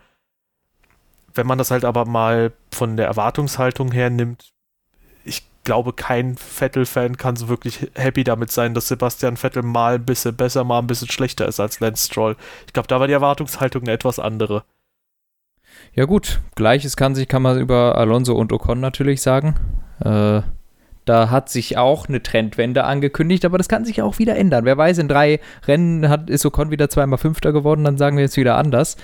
wenn 1.33 1.47
man 1.47 1.57
das 1.57 1.71
halt 1.71 1.85
aber 1.85 2.05
mal 2.05 2.51
von 2.71 2.97
der 2.97 3.07
Erwartungshaltung 3.07 3.91
her 3.91 4.09
nimmt, 4.09 4.51
ich 5.23 5.43
glaube, 5.63 5.93
kein 5.93 6.35
Vettel-Fan 6.37 7.17
kann 7.17 7.35
so 7.35 7.47
wirklich 7.47 7.91
happy 7.95 8.23
damit 8.23 8.51
sein, 8.51 8.73
dass 8.73 8.87
Sebastian 8.87 9.37
Vettel 9.37 9.63
mal 9.63 9.95
ein 9.95 10.05
bisschen 10.05 10.35
besser, 10.35 10.63
mal 10.63 10.79
ein 10.79 10.87
bisschen 10.87 11.09
schlechter 11.09 11.47
ist 11.47 11.59
als 11.59 11.79
Lance 11.79 12.07
Stroll. 12.07 12.35
Ich 12.65 12.73
glaube, 12.73 12.87
da 12.87 12.99
war 12.99 13.07
die 13.07 13.13
Erwartungshaltung 13.13 13.83
eine 13.83 13.91
etwas 13.91 14.19
andere. 14.19 14.63
Ja 15.93 16.05
gut, 16.05 16.39
gleiches 16.55 16.95
kann 16.95 17.15
sich 17.15 17.27
kann 17.27 17.41
man 17.41 17.59
über 17.59 17.97
Alonso 17.97 18.35
und 18.35 18.51
Ocon 18.53 18.79
natürlich 18.79 19.21
sagen. 19.21 19.55
Äh, 19.99 20.41
da 21.11 21.29
hat 21.29 21.49
sich 21.49 21.77
auch 21.77 22.07
eine 22.07 22.23
Trendwende 22.23 22.85
angekündigt, 22.85 23.43
aber 23.43 23.57
das 23.57 23.67
kann 23.67 23.83
sich 23.83 24.01
auch 24.01 24.17
wieder 24.17 24.37
ändern. 24.37 24.63
Wer 24.63 24.77
weiß, 24.77 24.97
in 24.97 25.09
drei 25.09 25.41
Rennen 25.67 26.07
hat, 26.07 26.29
ist 26.29 26.45
Ocon 26.45 26.71
wieder 26.71 26.89
zweimal 26.89 27.19
Fünfter 27.19 27.51
geworden, 27.51 27.83
dann 27.83 27.97
sagen 27.97 28.15
wir 28.15 28.23
jetzt 28.23 28.37
wieder 28.37 28.55
anders. 28.55 28.95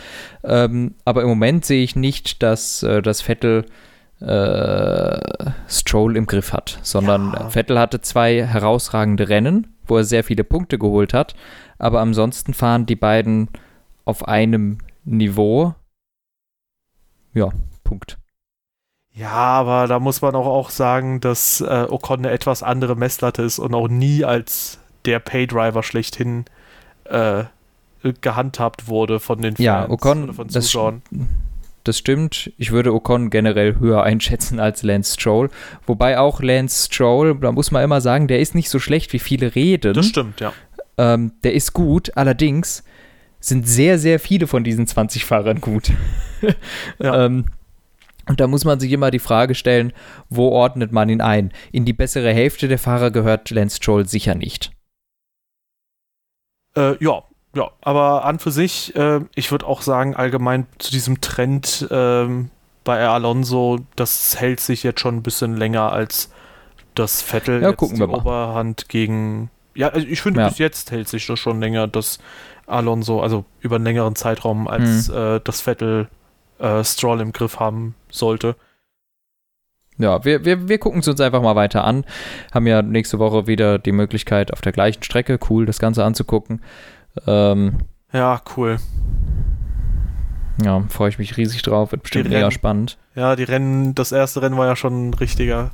Ähm, 0.42 0.96
aber 1.04 1.22
im 1.24 1.28
Moment 1.28 1.66
sehe 1.66 1.84
ich 1.84 1.98
nicht, 1.98 2.42
dass 2.42 2.82
äh, 2.82 3.02
das 3.02 3.20
Vettel 3.20 3.66
äh, 4.22 5.20
Stroll 5.68 6.16
im 6.16 6.28
Griff 6.28 6.54
hat, 6.54 6.80
sondern 6.82 7.34
ja. 7.34 7.50
Vettel 7.50 7.78
hatte 7.78 8.00
zwei 8.00 8.42
herausragende 8.46 9.28
Rennen, 9.28 9.76
wo 9.86 9.98
er 9.98 10.06
sehr 10.06 10.24
viele 10.24 10.46
Punkte 10.46 10.80
geholt 10.80 11.14
hat, 11.14 11.36
aber 11.78 12.00
ansonsten 12.00 12.54
fahren 12.54 12.86
die 12.86 12.96
beiden 12.96 13.50
auf 14.06 14.26
einem 14.26 14.78
Niveau. 15.04 15.76
Ja, 17.34 17.50
Punkt. 17.84 18.18
Ja, 19.18 19.32
aber 19.32 19.88
da 19.88 20.00
muss 20.00 20.22
man 20.22 20.36
auch, 20.36 20.46
auch 20.46 20.70
sagen, 20.70 21.20
dass 21.20 21.62
äh, 21.62 21.88
Ocon 21.90 22.20
eine 22.20 22.30
etwas 22.30 22.62
andere 22.62 22.96
Messlatte 22.96 23.42
ist 23.42 23.58
und 23.58 23.74
auch 23.74 23.88
nie 23.88 24.24
als 24.24 24.80
der 25.06 25.20
Paydriver 25.20 25.82
schlechthin 25.82 26.46
äh, 27.06 27.46
gehandhabt 28.22 28.88
wurde 28.88 29.20
von 29.20 29.42
den 29.42 29.56
Fans 29.56 29.66
ja, 29.66 29.90
Ocon, 29.90 30.26
oder 30.26 30.34
von 30.34 30.50
Zuschauern. 30.50 31.02
Das, 31.10 31.20
das 31.84 31.98
stimmt. 31.98 32.52
Ich 32.58 32.72
würde 32.72 32.94
Ocon 32.94 33.32
generell 33.32 33.80
höher 33.80 34.04
einschätzen 34.04 34.60
als 34.60 34.84
Lance 34.84 35.16
Stroll. 35.20 35.50
Wobei 35.88 36.20
auch 36.20 36.40
Lance 36.40 36.86
Stroll, 36.86 37.36
da 37.40 37.52
muss 37.52 37.72
man 37.72 37.84
immer 37.84 38.02
sagen, 38.02 38.28
der 38.28 38.40
ist 38.40 38.54
nicht 38.54 38.70
so 38.70 38.78
schlecht, 38.78 39.14
wie 39.14 39.20
viele 39.20 39.56
reden. 39.56 39.96
Das 39.96 40.06
stimmt, 40.06 40.42
ja. 40.42 40.54
Ähm, 41.00 41.32
der 41.44 41.54
ist 41.54 41.74
gut, 41.74 42.16
allerdings 42.16 42.84
sind 43.40 43.68
sehr, 43.68 43.98
sehr 43.98 44.20
viele 44.20 44.46
von 44.46 44.64
diesen 44.64 44.86
20 44.86 45.26
Fahrern 45.26 45.62
gut. 45.62 45.92
ja. 47.00 47.26
ähm, 47.26 47.46
und 48.28 48.40
da 48.40 48.48
muss 48.48 48.66
man 48.66 48.80
sich 48.80 48.92
immer 48.92 49.12
die 49.12 49.20
Frage 49.20 49.56
stellen, 49.56 49.94
wo 50.30 50.50
ordnet 50.50 50.92
man 50.92 51.10
ihn 51.10 51.22
ein? 51.22 51.52
In 51.72 51.86
die 51.86 51.94
bessere 51.94 52.34
Hälfte 52.34 52.68
der 52.68 52.80
Fahrer 52.80 53.12
gehört 53.12 53.50
Lance 53.50 53.78
Stroll 53.78 54.08
sicher 54.08 54.36
nicht. 54.36 54.72
Äh, 56.76 57.02
ja, 57.04 57.24
ja, 57.56 57.72
aber 57.82 58.26
an 58.26 58.40
für 58.40 58.52
sich, 58.52 58.96
äh, 58.96 59.22
ich 59.34 59.52
würde 59.52 59.66
auch 59.66 59.82
sagen, 59.82 60.16
allgemein 60.16 60.68
zu 60.78 60.92
diesem 60.92 61.22
Trend 61.22 61.88
äh, 61.90 62.28
bei 62.84 63.08
Alonso, 63.08 63.80
das 63.96 64.40
hält 64.40 64.60
sich 64.60 64.84
jetzt 64.84 65.00
schon 65.00 65.18
ein 65.18 65.24
bisschen 65.24 65.58
länger 65.58 65.92
als 65.92 66.32
das 66.94 67.22
Vettel 67.22 67.62
ja, 67.62 67.74
gucken 67.74 68.00
wir 68.00 68.08
mal. 68.08 68.18
Oberhand 68.18 68.90
gegen. 68.90 69.50
Ja, 69.76 69.90
also 69.90 70.06
ich 70.08 70.22
finde, 70.22 70.42
ja. 70.42 70.50
bis 70.50 70.58
jetzt 70.58 70.92
hält 70.92 71.08
sich 71.08 71.28
das 71.28 71.40
schon 71.40 71.60
länger, 71.60 71.88
dass 71.88 72.20
Alonso, 72.66 73.22
also 73.22 73.46
über 73.60 73.76
einen 73.76 73.86
längeren 73.86 74.16
Zeitraum 74.16 74.68
als 74.68 75.10
mhm. 75.10 75.40
das 75.44 75.62
Vettel 75.62 76.10
äh, 76.60 76.84
Stroll 76.84 77.22
im 77.22 77.32
Griff 77.32 77.60
haben 77.60 77.96
sollte. 78.10 78.56
Ja, 79.98 80.24
wir, 80.24 80.46
wir, 80.46 80.70
wir 80.70 80.78
gucken 80.78 81.00
es 81.00 81.08
uns 81.08 81.20
einfach 81.22 81.42
mal 81.42 81.56
weiter 81.56 81.84
an. 81.84 82.06
Haben 82.54 82.68
ja 82.68 82.82
nächste 82.82 83.18
Woche 83.20 83.48
wieder 83.48 83.80
die 83.80 83.92
Möglichkeit, 83.92 84.54
auf 84.54 84.62
der 84.62 84.72
gleichen 84.72 85.02
Strecke 85.04 85.40
cool 85.50 85.66
das 85.66 85.80
Ganze 85.80 86.04
anzugucken. 86.04 86.62
Ähm, 87.26 87.80
ja, 88.14 88.42
cool. 88.56 88.78
Ja, 90.64 90.84
freue 90.90 91.10
ich 91.10 91.20
mich 91.20 91.38
riesig 91.38 91.62
drauf. 91.64 91.92
Wird 91.92 92.04
bestimmt 92.04 92.30
mega 92.30 92.52
spannend. 92.52 92.98
Ja, 93.16 93.36
die 93.36 93.44
Rennen, 93.44 93.96
das 93.96 94.12
erste 94.12 94.42
Rennen 94.42 94.58
war 94.58 94.68
ja 94.68 94.76
schon 94.76 95.10
ein 95.10 95.14
richtiger. 95.14 95.72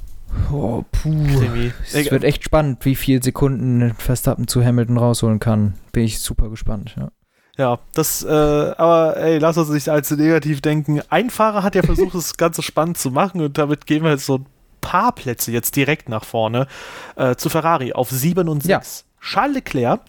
Oh, 0.52 0.84
puh. 0.92 1.72
Es 1.94 2.12
wird 2.12 2.24
echt 2.24 2.44
spannend, 2.44 2.84
wie 2.86 2.96
viele 2.96 3.22
Sekunden 3.22 3.94
Verstappen 3.98 4.48
zu 4.48 4.64
Hamilton 4.64 4.98
rausholen 4.98 5.40
kann. 5.40 5.76
Bin 5.92 6.04
ich 6.04 6.20
super 6.20 6.50
gespannt, 6.50 6.96
ja. 6.98 7.12
Ja, 7.58 7.80
das, 7.94 8.24
äh, 8.24 8.28
aber 8.30 9.18
ey, 9.18 9.38
lass 9.38 9.58
uns 9.58 9.70
nicht 9.70 9.90
allzu 9.90 10.16
negativ 10.16 10.62
denken. 10.62 11.02
Ein 11.10 11.30
Fahrer 11.30 11.62
hat 11.64 11.76
ja 11.76 11.84
versucht, 11.86 12.16
das 12.16 12.38
Ganze 12.38 12.64
spannend 12.64 12.98
zu 12.98 13.12
machen 13.12 13.42
und 13.42 13.58
damit 13.58 13.86
gehen 13.86 14.04
wir 14.04 14.12
jetzt 14.12 14.26
so 14.26 14.40
ein 14.40 14.46
paar 14.82 15.12
Plätze 15.12 15.52
jetzt 15.52 15.76
direkt 15.76 16.10
nach 16.10 16.26
vorne 16.26 16.68
äh, 17.16 17.36
zu 17.36 17.50
Ferrari 17.50 17.94
auf 17.94 18.10
7 18.10 18.50
und 18.50 18.64
6. 18.64 18.68
Ja. 18.68 18.82
Charles 19.22 19.56
Leclerc, 19.56 20.02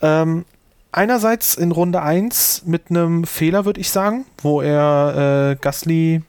ähm, 0.00 0.44
einerseits 0.90 1.54
in 1.54 1.70
Runde 1.70 2.02
1 2.02 2.64
mit 2.66 2.90
einem 2.90 3.24
Fehler, 3.24 3.64
würde 3.64 3.80
ich 3.80 3.90
sagen, 3.90 4.26
wo 4.42 4.60
er 4.60 5.52
äh, 5.52 5.56
Gasly 5.56 6.22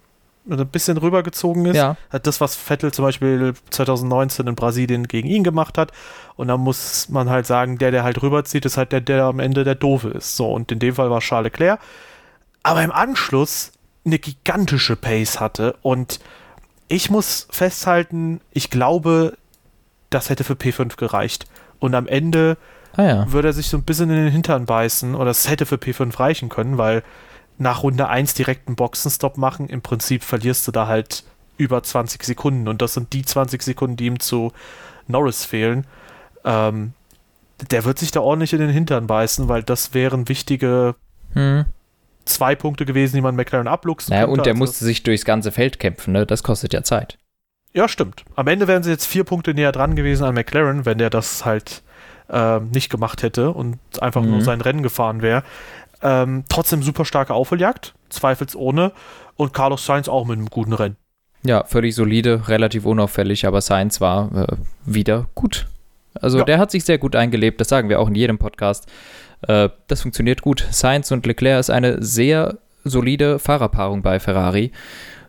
ein 0.59 0.67
bisschen 0.67 0.97
rübergezogen 0.97 1.65
ist. 1.65 1.75
Ja. 1.75 1.97
Das, 2.23 2.41
was 2.41 2.55
Vettel 2.55 2.91
zum 2.93 3.05
Beispiel 3.05 3.53
2019 3.69 4.47
in 4.47 4.55
Brasilien 4.55 5.07
gegen 5.07 5.27
ihn 5.27 5.43
gemacht 5.43 5.77
hat. 5.77 5.91
Und 6.35 6.47
dann 6.47 6.59
muss 6.59 7.09
man 7.09 7.29
halt 7.29 7.45
sagen, 7.45 7.77
der, 7.77 7.91
der 7.91 8.03
halt 8.03 8.21
rüberzieht, 8.21 8.65
ist 8.65 8.77
halt 8.77 8.91
der, 8.91 9.01
der 9.01 9.25
am 9.25 9.39
Ende 9.39 9.63
der 9.63 9.75
Doofe 9.75 10.09
ist. 10.09 10.35
So, 10.35 10.51
und 10.51 10.71
in 10.71 10.79
dem 10.79 10.95
Fall 10.95 11.09
war 11.09 11.19
Charles 11.19 11.51
Leclerc. 11.51 11.79
Aber 12.63 12.83
im 12.83 12.91
Anschluss 12.91 13.71
eine 14.05 14.19
gigantische 14.19 14.95
Pace 14.95 15.39
hatte. 15.39 15.75
Und 15.81 16.19
ich 16.87 17.09
muss 17.09 17.47
festhalten, 17.49 18.41
ich 18.51 18.69
glaube, 18.69 19.37
das 20.09 20.29
hätte 20.29 20.43
für 20.43 20.53
P5 20.53 20.97
gereicht. 20.97 21.45
Und 21.79 21.95
am 21.95 22.07
Ende 22.07 22.57
ah, 22.95 23.03
ja. 23.03 23.31
würde 23.31 23.49
er 23.49 23.53
sich 23.53 23.69
so 23.69 23.77
ein 23.77 23.83
bisschen 23.83 24.09
in 24.09 24.17
den 24.17 24.31
Hintern 24.31 24.65
beißen. 24.65 25.15
Oder 25.15 25.31
es 25.31 25.49
hätte 25.49 25.65
für 25.65 25.75
P5 25.75 26.19
reichen 26.19 26.49
können, 26.49 26.77
weil 26.77 27.03
nach 27.61 27.83
Runde 27.83 28.09
1 28.09 28.33
direkt 28.33 28.67
einen 28.67 28.75
Boxenstopp 28.75 29.37
machen. 29.37 29.69
Im 29.69 29.81
Prinzip 29.81 30.23
verlierst 30.23 30.67
du 30.67 30.71
da 30.71 30.87
halt 30.87 31.23
über 31.57 31.83
20 31.83 32.23
Sekunden 32.23 32.67
und 32.67 32.81
das 32.81 32.95
sind 32.95 33.13
die 33.13 33.23
20 33.23 33.61
Sekunden, 33.61 33.95
die 33.95 34.07
ihm 34.07 34.19
zu 34.19 34.51
Norris 35.07 35.45
fehlen. 35.45 35.85
Ähm, 36.43 36.93
der 37.69 37.85
wird 37.85 37.99
sich 37.99 38.09
da 38.09 38.21
ordentlich 38.21 38.53
in 38.53 38.59
den 38.59 38.71
Hintern 38.71 39.05
beißen, 39.05 39.47
weil 39.47 39.61
das 39.61 39.93
wären 39.93 40.27
wichtige 40.27 40.95
hm. 41.33 41.65
zwei 42.25 42.55
Punkte 42.55 42.85
gewesen, 42.85 43.15
die 43.15 43.21
man 43.21 43.35
McLaren 43.35 43.67
abluchsen 43.67 44.15
naja, 44.15 44.25
Und 44.25 44.45
der 44.45 44.53
also. 44.53 44.59
musste 44.59 44.83
sich 44.83 45.03
durchs 45.03 45.23
ganze 45.25 45.51
Feld 45.51 45.79
kämpfen, 45.79 46.13
ne? 46.13 46.25
Das 46.25 46.41
kostet 46.41 46.73
ja 46.73 46.81
Zeit. 46.81 47.19
Ja, 47.73 47.87
stimmt. 47.87 48.25
Am 48.35 48.47
Ende 48.47 48.67
wären 48.67 48.81
sie 48.81 48.89
jetzt 48.89 49.05
vier 49.05 49.23
Punkte 49.23 49.53
näher 49.53 49.71
dran 49.71 49.95
gewesen 49.95 50.23
an 50.23 50.33
McLaren, 50.33 50.85
wenn 50.85 50.97
der 50.97 51.11
das 51.11 51.45
halt 51.45 51.83
äh, 52.31 52.59
nicht 52.59 52.89
gemacht 52.89 53.21
hätte 53.21 53.51
und 53.51 53.77
einfach 54.01 54.23
mhm. 54.23 54.31
nur 54.31 54.41
sein 54.41 54.61
Rennen 54.61 54.81
gefahren 54.81 55.21
wäre. 55.21 55.43
Ähm, 56.03 56.43
trotzdem 56.49 56.83
super 56.83 57.05
starke 57.05 57.33
Aufholjagd, 57.33 57.93
zweifelsohne. 58.09 58.91
Und 59.35 59.53
Carlos 59.53 59.85
Sainz 59.85 60.07
auch 60.07 60.25
mit 60.25 60.37
einem 60.37 60.47
guten 60.47 60.73
Rennen. 60.73 60.97
Ja, 61.43 61.63
völlig 61.63 61.95
solide, 61.95 62.47
relativ 62.47 62.85
unauffällig, 62.85 63.47
aber 63.47 63.61
Sainz 63.61 63.99
war 63.99 64.31
äh, 64.35 64.55
wieder 64.85 65.27
gut. 65.33 65.67
Also 66.13 66.39
ja. 66.39 66.43
der 66.43 66.59
hat 66.59 66.71
sich 66.71 66.83
sehr 66.83 66.97
gut 66.97 67.15
eingelebt, 67.15 67.59
das 67.59 67.69
sagen 67.69 67.89
wir 67.89 67.99
auch 67.99 68.07
in 68.07 68.15
jedem 68.15 68.37
Podcast. 68.37 68.87
Äh, 69.47 69.69
das 69.87 70.01
funktioniert 70.01 70.41
gut. 70.41 70.67
Sainz 70.69 71.11
und 71.11 71.25
Leclerc 71.25 71.59
ist 71.59 71.69
eine 71.71 72.03
sehr 72.03 72.59
solide 72.83 73.39
Fahrerpaarung 73.39 74.01
bei 74.01 74.19
Ferrari, 74.19 74.71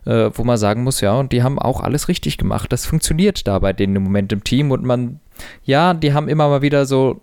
äh, 0.05 0.29
wo 0.33 0.43
man 0.43 0.57
sagen 0.57 0.83
muss, 0.83 1.01
ja, 1.01 1.13
und 1.13 1.31
die 1.31 1.41
haben 1.41 1.57
auch 1.57 1.81
alles 1.81 2.07
richtig 2.07 2.37
gemacht. 2.37 2.71
Das 2.71 2.85
funktioniert 2.85 3.47
da 3.47 3.57
bei 3.59 3.73
denen 3.73 3.95
im 3.95 4.03
Moment 4.03 4.31
im 4.33 4.43
Team 4.43 4.71
und 4.71 4.83
man, 4.83 5.19
ja, 5.63 5.93
die 5.93 6.13
haben 6.13 6.29
immer 6.29 6.47
mal 6.49 6.61
wieder 6.61 6.85
so 6.85 7.21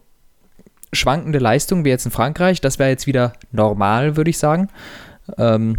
schwankende 0.92 1.38
Leistungen, 1.38 1.84
wie 1.84 1.90
jetzt 1.90 2.04
in 2.04 2.10
Frankreich. 2.10 2.60
Das 2.60 2.78
wäre 2.78 2.90
jetzt 2.90 3.06
wieder 3.06 3.32
normal, 3.52 4.16
würde 4.16 4.30
ich 4.30 4.38
sagen. 4.38 4.68
Ähm, 5.38 5.78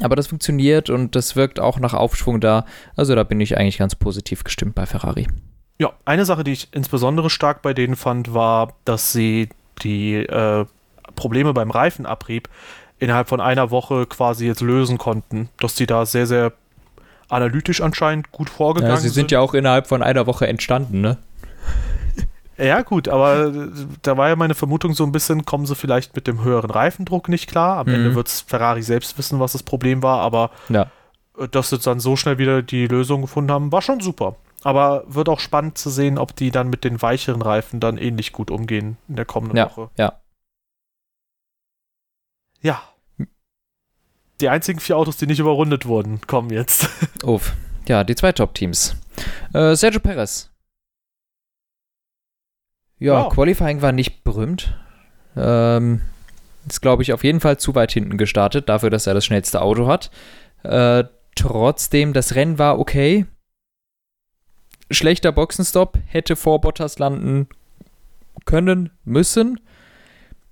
aber 0.00 0.16
das 0.16 0.26
funktioniert 0.26 0.90
und 0.90 1.14
das 1.16 1.36
wirkt 1.36 1.60
auch 1.60 1.78
nach 1.78 1.94
Aufschwung 1.94 2.40
da. 2.40 2.64
Also 2.96 3.14
da 3.14 3.24
bin 3.24 3.40
ich 3.40 3.58
eigentlich 3.58 3.78
ganz 3.78 3.94
positiv 3.94 4.44
gestimmt 4.44 4.74
bei 4.74 4.86
Ferrari. 4.86 5.26
Ja, 5.78 5.92
eine 6.04 6.24
Sache, 6.24 6.44
die 6.44 6.52
ich 6.52 6.68
insbesondere 6.72 7.28
stark 7.28 7.62
bei 7.62 7.74
denen 7.74 7.96
fand, 7.96 8.32
war, 8.32 8.74
dass 8.84 9.12
sie 9.12 9.48
die 9.82 10.16
äh, 10.16 10.64
Probleme 11.14 11.52
beim 11.52 11.70
Reifenabrieb 11.70 12.48
innerhalb 12.98 13.28
von 13.28 13.40
einer 13.40 13.70
Woche 13.70 14.06
quasi 14.06 14.46
jetzt 14.46 14.60
lösen 14.60 14.96
konnten. 14.96 15.48
Dass 15.58 15.76
sie 15.76 15.86
da 15.86 16.06
sehr, 16.06 16.26
sehr 16.26 16.52
analytisch 17.28 17.80
anscheinend 17.80 18.30
gut 18.30 18.48
vorgegangen 18.48 18.96
sind. 18.96 18.96
Ja, 18.96 19.00
sie 19.02 19.08
sind, 19.08 19.14
sind 19.14 19.30
ja 19.32 19.40
auch 19.40 19.54
innerhalb 19.54 19.86
von 19.86 20.02
einer 20.02 20.26
Woche 20.26 20.46
entstanden, 20.46 21.00
ne? 21.00 21.18
Ja, 22.58 22.82
gut, 22.82 23.08
aber 23.08 23.50
da 24.02 24.16
war 24.16 24.28
ja 24.28 24.36
meine 24.36 24.54
Vermutung 24.54 24.92
so 24.94 25.04
ein 25.04 25.12
bisschen, 25.12 25.44
kommen 25.44 25.66
sie 25.66 25.74
vielleicht 25.74 26.14
mit 26.14 26.26
dem 26.26 26.44
höheren 26.44 26.70
Reifendruck 26.70 27.28
nicht 27.28 27.48
klar. 27.48 27.78
Am 27.78 27.86
mhm. 27.86 27.94
Ende 27.94 28.14
wird 28.14 28.28
es 28.28 28.42
Ferrari 28.42 28.82
selbst 28.82 29.16
wissen, 29.18 29.40
was 29.40 29.52
das 29.52 29.62
Problem 29.62 30.02
war, 30.02 30.20
aber 30.20 30.50
ja. 30.68 30.90
dass 31.50 31.70
sie 31.70 31.78
dann 31.78 32.00
so 32.00 32.16
schnell 32.16 32.38
wieder 32.38 32.62
die 32.62 32.86
Lösung 32.86 33.22
gefunden 33.22 33.50
haben, 33.50 33.72
war 33.72 33.82
schon 33.82 34.00
super. 34.00 34.36
Aber 34.64 35.04
wird 35.08 35.28
auch 35.28 35.40
spannend 35.40 35.76
zu 35.76 35.90
sehen, 35.90 36.18
ob 36.18 36.36
die 36.36 36.50
dann 36.50 36.70
mit 36.70 36.84
den 36.84 37.02
weicheren 37.02 37.42
Reifen 37.42 37.80
dann 37.80 37.98
ähnlich 37.98 38.32
gut 38.32 38.50
umgehen 38.50 38.96
in 39.08 39.16
der 39.16 39.24
kommenden 39.24 39.56
ja, 39.56 39.66
Woche. 39.66 39.90
Ja. 39.98 40.20
Ja. 42.60 42.82
Die 44.40 44.48
einzigen 44.48 44.78
vier 44.78 44.96
Autos, 44.96 45.16
die 45.16 45.26
nicht 45.26 45.40
überrundet 45.40 45.86
wurden, 45.86 46.20
kommen 46.26 46.50
jetzt. 46.50 46.88
Uff. 47.24 47.52
Ja, 47.88 48.04
die 48.04 48.14
zwei 48.14 48.32
Top-Teams. 48.32 48.96
Äh, 49.52 49.74
Sergio 49.74 50.00
Perez. 50.00 50.51
Ja, 53.02 53.24
wow. 53.24 53.32
Qualifying 53.32 53.82
war 53.82 53.92
nicht 53.92 54.24
berühmt. 54.24 54.74
Ähm, 55.36 56.02
ist, 56.68 56.82
glaube 56.82 57.02
ich, 57.02 57.12
auf 57.12 57.24
jeden 57.24 57.40
Fall 57.40 57.58
zu 57.58 57.74
weit 57.74 57.92
hinten 57.92 58.18
gestartet, 58.18 58.68
dafür, 58.68 58.90
dass 58.90 59.06
er 59.06 59.14
das 59.14 59.24
schnellste 59.24 59.60
Auto 59.60 59.86
hat. 59.86 60.10
Äh, 60.62 61.04
trotzdem, 61.34 62.12
das 62.12 62.34
Rennen 62.34 62.58
war 62.58 62.78
okay 62.78 63.26
schlechter 64.92 65.32
Boxenstopp, 65.32 65.98
hätte 66.06 66.36
vor 66.36 66.60
Bottas 66.60 66.98
landen 66.98 67.48
können, 68.44 68.90
müssen. 69.04 69.60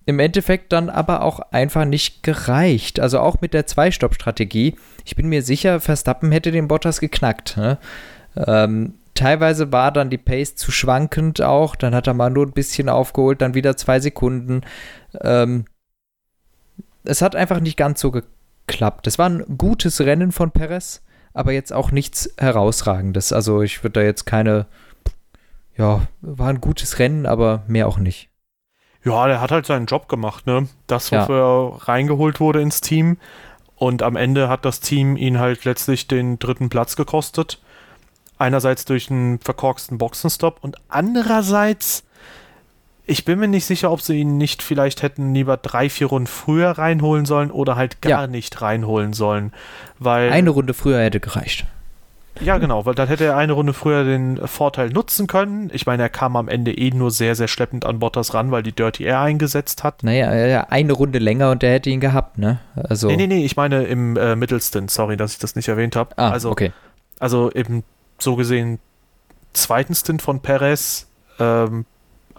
Im 0.06 0.18
Endeffekt 0.18 0.72
dann 0.72 0.88
aber 0.88 1.22
auch 1.22 1.40
einfach 1.52 1.84
nicht 1.84 2.22
gereicht. 2.22 3.00
Also 3.00 3.20
auch 3.20 3.40
mit 3.40 3.54
der 3.54 3.66
Zwei-Stopp-Strategie. 3.66 4.76
Ich 5.04 5.14
bin 5.14 5.28
mir 5.28 5.42
sicher, 5.42 5.80
Verstappen 5.80 6.32
hätte 6.32 6.50
den 6.50 6.68
Bottas 6.68 7.00
geknackt. 7.00 7.56
Ne? 7.56 7.78
Ähm, 8.36 8.94
teilweise 9.20 9.72
war 9.72 9.92
dann 9.92 10.10
die 10.10 10.18
Pace 10.18 10.56
zu 10.56 10.70
schwankend 10.72 11.42
auch. 11.42 11.76
Dann 11.76 11.94
hat 11.94 12.06
er 12.06 12.14
mal 12.14 12.30
nur 12.30 12.46
ein 12.46 12.52
bisschen 12.52 12.88
aufgeholt, 12.88 13.40
dann 13.40 13.54
wieder 13.54 13.76
zwei 13.76 14.00
Sekunden. 14.00 14.62
Ähm, 15.20 15.64
es 17.04 17.22
hat 17.22 17.36
einfach 17.36 17.60
nicht 17.60 17.76
ganz 17.76 18.00
so 18.00 18.10
geklappt. 18.10 19.06
Es 19.06 19.18
war 19.18 19.28
ein 19.28 19.56
gutes 19.56 20.00
Rennen 20.00 20.32
von 20.32 20.50
Perez 20.50 21.02
aber 21.32 21.52
jetzt 21.52 21.72
auch 21.72 21.90
nichts 21.90 22.32
Herausragendes. 22.38 23.32
Also 23.32 23.62
ich 23.62 23.82
würde 23.82 24.00
da 24.00 24.02
jetzt 24.02 24.26
keine, 24.26 24.66
ja, 25.76 26.02
war 26.20 26.48
ein 26.48 26.60
gutes 26.60 26.98
Rennen, 26.98 27.26
aber 27.26 27.62
mehr 27.66 27.88
auch 27.88 27.98
nicht. 27.98 28.28
Ja, 29.04 29.26
der 29.26 29.40
hat 29.40 29.50
halt 29.50 29.66
seinen 29.66 29.86
Job 29.86 30.08
gemacht, 30.08 30.46
ne? 30.46 30.68
Das, 30.86 31.10
wofür 31.10 31.36
ja. 31.36 31.68
er 31.68 31.88
reingeholt 31.88 32.38
wurde 32.38 32.60
ins 32.60 32.80
Team. 32.80 33.16
Und 33.76 34.02
am 34.02 34.16
Ende 34.16 34.48
hat 34.50 34.66
das 34.66 34.80
Team 34.80 35.16
ihn 35.16 35.38
halt 35.38 35.64
letztlich 35.64 36.06
den 36.06 36.38
dritten 36.38 36.68
Platz 36.68 36.96
gekostet. 36.96 37.62
Einerseits 38.40 38.84
durch 38.86 39.10
einen 39.10 39.38
verkorksten 39.38 39.98
Boxenstopp 39.98 40.58
und 40.62 40.76
andererseits 40.88 42.04
ich 43.10 43.24
bin 43.24 43.40
mir 43.40 43.48
nicht 43.48 43.66
sicher, 43.66 43.90
ob 43.90 44.00
sie 44.00 44.20
ihn 44.20 44.36
nicht 44.36 44.62
vielleicht 44.62 45.02
hätten 45.02 45.34
lieber 45.34 45.56
drei, 45.56 45.90
vier 45.90 46.06
Runden 46.06 46.28
früher 46.28 46.70
reinholen 46.70 47.26
sollen 47.26 47.50
oder 47.50 47.74
halt 47.74 48.00
gar 48.02 48.22
ja. 48.22 48.26
nicht 48.28 48.62
reinholen 48.62 49.14
sollen. 49.14 49.52
Weil 49.98 50.30
eine 50.30 50.50
Runde 50.50 50.74
früher 50.74 51.00
hätte 51.00 51.18
gereicht. 51.18 51.66
Ja, 52.40 52.58
genau, 52.58 52.86
weil 52.86 52.94
dann 52.94 53.08
hätte 53.08 53.24
er 53.24 53.36
eine 53.36 53.52
Runde 53.52 53.72
früher 53.72 54.04
den 54.04 54.36
Vorteil 54.46 54.90
nutzen 54.90 55.26
können. 55.26 55.70
Ich 55.72 55.86
meine, 55.86 56.04
er 56.04 56.08
kam 56.08 56.36
am 56.36 56.48
Ende 56.48 56.72
eh 56.72 56.90
nur 56.90 57.10
sehr, 57.10 57.34
sehr 57.34 57.48
schleppend 57.48 57.84
an 57.84 57.98
Bottas 57.98 58.32
ran, 58.32 58.52
weil 58.52 58.62
die 58.62 58.72
Dirty 58.72 59.02
Air 59.02 59.20
eingesetzt 59.20 59.82
hat. 59.82 60.04
Naja, 60.04 60.66
eine 60.70 60.92
Runde 60.92 61.18
länger 61.18 61.50
und 61.50 61.62
der 61.62 61.72
hätte 61.72 61.90
ihn 61.90 62.00
gehabt, 62.00 62.38
ne? 62.38 62.60
Also 62.76 63.08
nee, 63.08 63.16
nee, 63.16 63.26
nee, 63.26 63.44
ich 63.44 63.56
meine 63.56 63.82
im 63.84 64.16
äh, 64.16 64.36
Mittelstint, 64.36 64.90
sorry, 64.90 65.16
dass 65.16 65.32
ich 65.32 65.38
das 65.38 65.56
nicht 65.56 65.68
erwähnt 65.68 65.96
habe. 65.96 66.16
Ah, 66.16 66.30
also, 66.30 66.50
okay. 66.50 66.72
Also 67.18 67.50
im 67.50 67.82
so 68.22 68.36
gesehen 68.36 68.78
zweiten 69.52 69.94
Stint 69.94 70.22
von 70.22 70.40
Perez 70.40 71.06
ähm, 71.38 71.86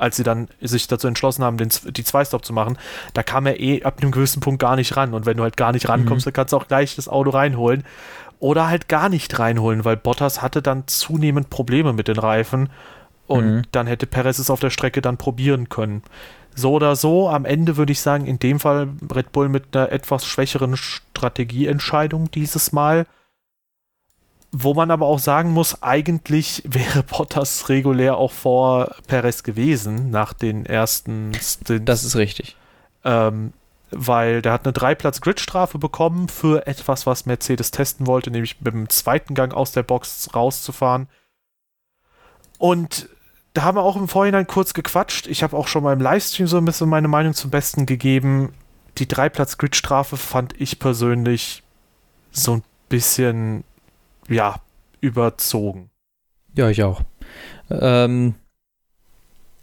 als 0.02 0.16
sie 0.16 0.24
dann 0.24 0.48
sich 0.60 0.88
dazu 0.88 1.08
entschlossen 1.08 1.44
haben, 1.44 1.58
den, 1.58 1.70
die 1.90 2.04
Zwei-Stop 2.04 2.44
zu 2.44 2.54
machen, 2.54 2.78
da 3.14 3.22
kam 3.22 3.46
er 3.46 3.60
eh 3.60 3.84
ab 3.84 4.00
einem 4.02 4.12
gewissen 4.12 4.40
Punkt 4.40 4.60
gar 4.60 4.76
nicht 4.76 4.98
ran. 4.98 5.14
Und 5.14 5.28
wenn 5.28 5.38
du 5.38 5.44
halt 5.44 5.58
gar 5.58 5.72
nicht 5.72 5.88
rankommst, 5.88 6.26
mhm. 6.26 6.30
dann 6.30 6.34
kannst 6.34 6.54
du 6.54 6.58
auch 6.58 6.68
gleich 6.68 6.96
das 6.96 7.08
Auto 7.08 7.30
reinholen. 7.30 7.84
Oder 8.40 8.68
halt 8.68 8.88
gar 8.88 9.10
nicht 9.10 9.38
reinholen, 9.38 9.86
weil 9.86 9.98
Bottas 9.98 10.42
hatte 10.42 10.64
dann 10.64 10.88
zunehmend 10.88 11.52
Probleme 11.52 11.94
mit 11.94 12.08
den 12.08 12.18
Reifen. 12.18 12.70
Und 13.28 13.46
mhm. 13.46 13.62
dann 13.72 13.86
hätte 13.86 14.08
Perez 14.08 14.40
es 14.40 14.50
auf 14.50 14.60
der 14.60 14.72
Strecke 14.72 15.04
dann 15.04 15.18
probieren 15.18 15.70
können. 15.70 16.02
So 16.56 16.74
oder 16.74 16.96
so, 16.96 17.30
am 17.30 17.46
Ende 17.46 17.78
würde 17.78 17.92
ich 17.92 18.02
sagen, 18.02 18.26
in 18.26 18.40
dem 18.40 18.60
Fall 18.60 18.90
Red 19.14 19.32
Bull 19.32 19.50
mit 19.50 19.76
einer 19.76 19.92
etwas 19.92 20.26
schwächeren 20.26 20.76
Strategieentscheidung 20.76 22.32
dieses 22.32 22.72
Mal 22.72 23.06
wo 24.52 24.74
man 24.74 24.92
aber 24.92 25.06
auch 25.06 25.20
sagen 25.20 25.52
muss, 25.52 25.82
eigentlich 25.82 26.64
wäre 26.68 27.04
Bottas 27.04 27.70
regulär 27.70 28.18
auch 28.18 28.32
vor 28.32 28.96
Perez 29.08 29.44
gewesen 29.44 30.12
nach 30.12 30.34
den 30.34 30.66
ersten 30.66 31.34
Stints. 31.34 31.86
Das 31.86 32.04
ist 32.04 32.16
richtig. 32.16 32.56
Ähm, 33.04 33.54
weil 33.92 34.42
der 34.42 34.54
hat 34.54 34.66
eine 34.66 34.74
Dreiplatz-Grid-Strafe 34.74 35.78
bekommen 35.78 36.30
für 36.30 36.66
etwas, 36.66 37.06
was 37.06 37.26
Mercedes 37.26 37.72
testen 37.72 38.08
wollte, 38.08 38.32
nämlich 38.32 38.62
mit 38.62 38.74
dem 38.74 38.90
zweiten 38.90 39.36
Gang 39.36 39.54
aus 39.54 39.74
der 39.74 39.84
Box 39.84 40.30
rauszufahren. 40.34 41.08
Und 42.58 43.10
da 43.54 43.64
haben 43.64 43.76
wir 43.76 43.84
auch 43.84 43.98
im 43.98 44.08
Vorhinein 44.08 44.48
kurz 44.48 44.74
gequatscht. 44.74 45.28
Ich 45.28 45.44
habe 45.44 45.58
auch 45.58 45.68
schon 45.68 45.84
mal 45.84 45.92
im 45.92 46.00
Livestream 46.00 46.48
so 46.48 46.58
ein 46.58 46.66
bisschen 46.66 46.88
meine 46.88 47.10
Meinung 47.10 47.34
zum 47.34 47.52
Besten 47.52 47.86
gegeben. 47.86 48.54
Die 48.98 49.08
Dreiplatz-Grid-Strafe 49.08 50.16
fand 50.16 50.60
ich 50.60 50.80
persönlich 50.80 51.64
so 52.32 52.58
ein 52.58 52.64
bisschen 52.88 53.66
ja, 54.32 54.56
überzogen. 55.00 55.90
Ja, 56.56 56.70
ich 56.70 56.84
auch. 56.84 57.02
Ähm, 57.70 58.36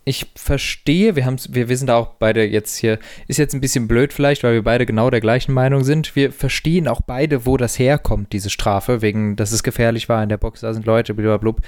ich 0.05 0.27
verstehe, 0.35 1.17
wir, 1.17 1.27
wir, 1.27 1.69
wir 1.69 1.77
sind 1.77 1.91
auch 1.91 2.15
beide 2.19 2.45
jetzt 2.45 2.77
hier, 2.77 2.99
ist 3.27 3.37
jetzt 3.37 3.55
ein 3.55 3.61
bisschen 3.61 3.89
blöd 3.89 4.13
vielleicht, 4.13 4.43
weil 4.43 4.55
wir 4.55 4.65
beide 4.65 4.87
genau 4.87 5.11
der 5.11 5.21
gleichen 5.21 5.53
Meinung 5.53 5.85
sind. 5.85 6.17
Wir 6.17 6.33
verstehen 6.33 6.89
auch 6.89 7.03
beide, 7.03 7.45
wo 7.45 7.59
das 7.59 7.79
herkommt, 7.79 8.33
diese 8.33 8.49
Strafe, 8.49 9.03
wegen, 9.03 9.37
dass 9.37 9.53
es 9.53 9.63
gefährlich 9.63 10.09
war 10.09 10.23
in 10.23 10.31
der 10.31 10.39
Box, 10.39 10.61
da 10.61 10.73
sind 10.73 10.87
Leute, 10.87 11.13
blablabla. 11.13 11.63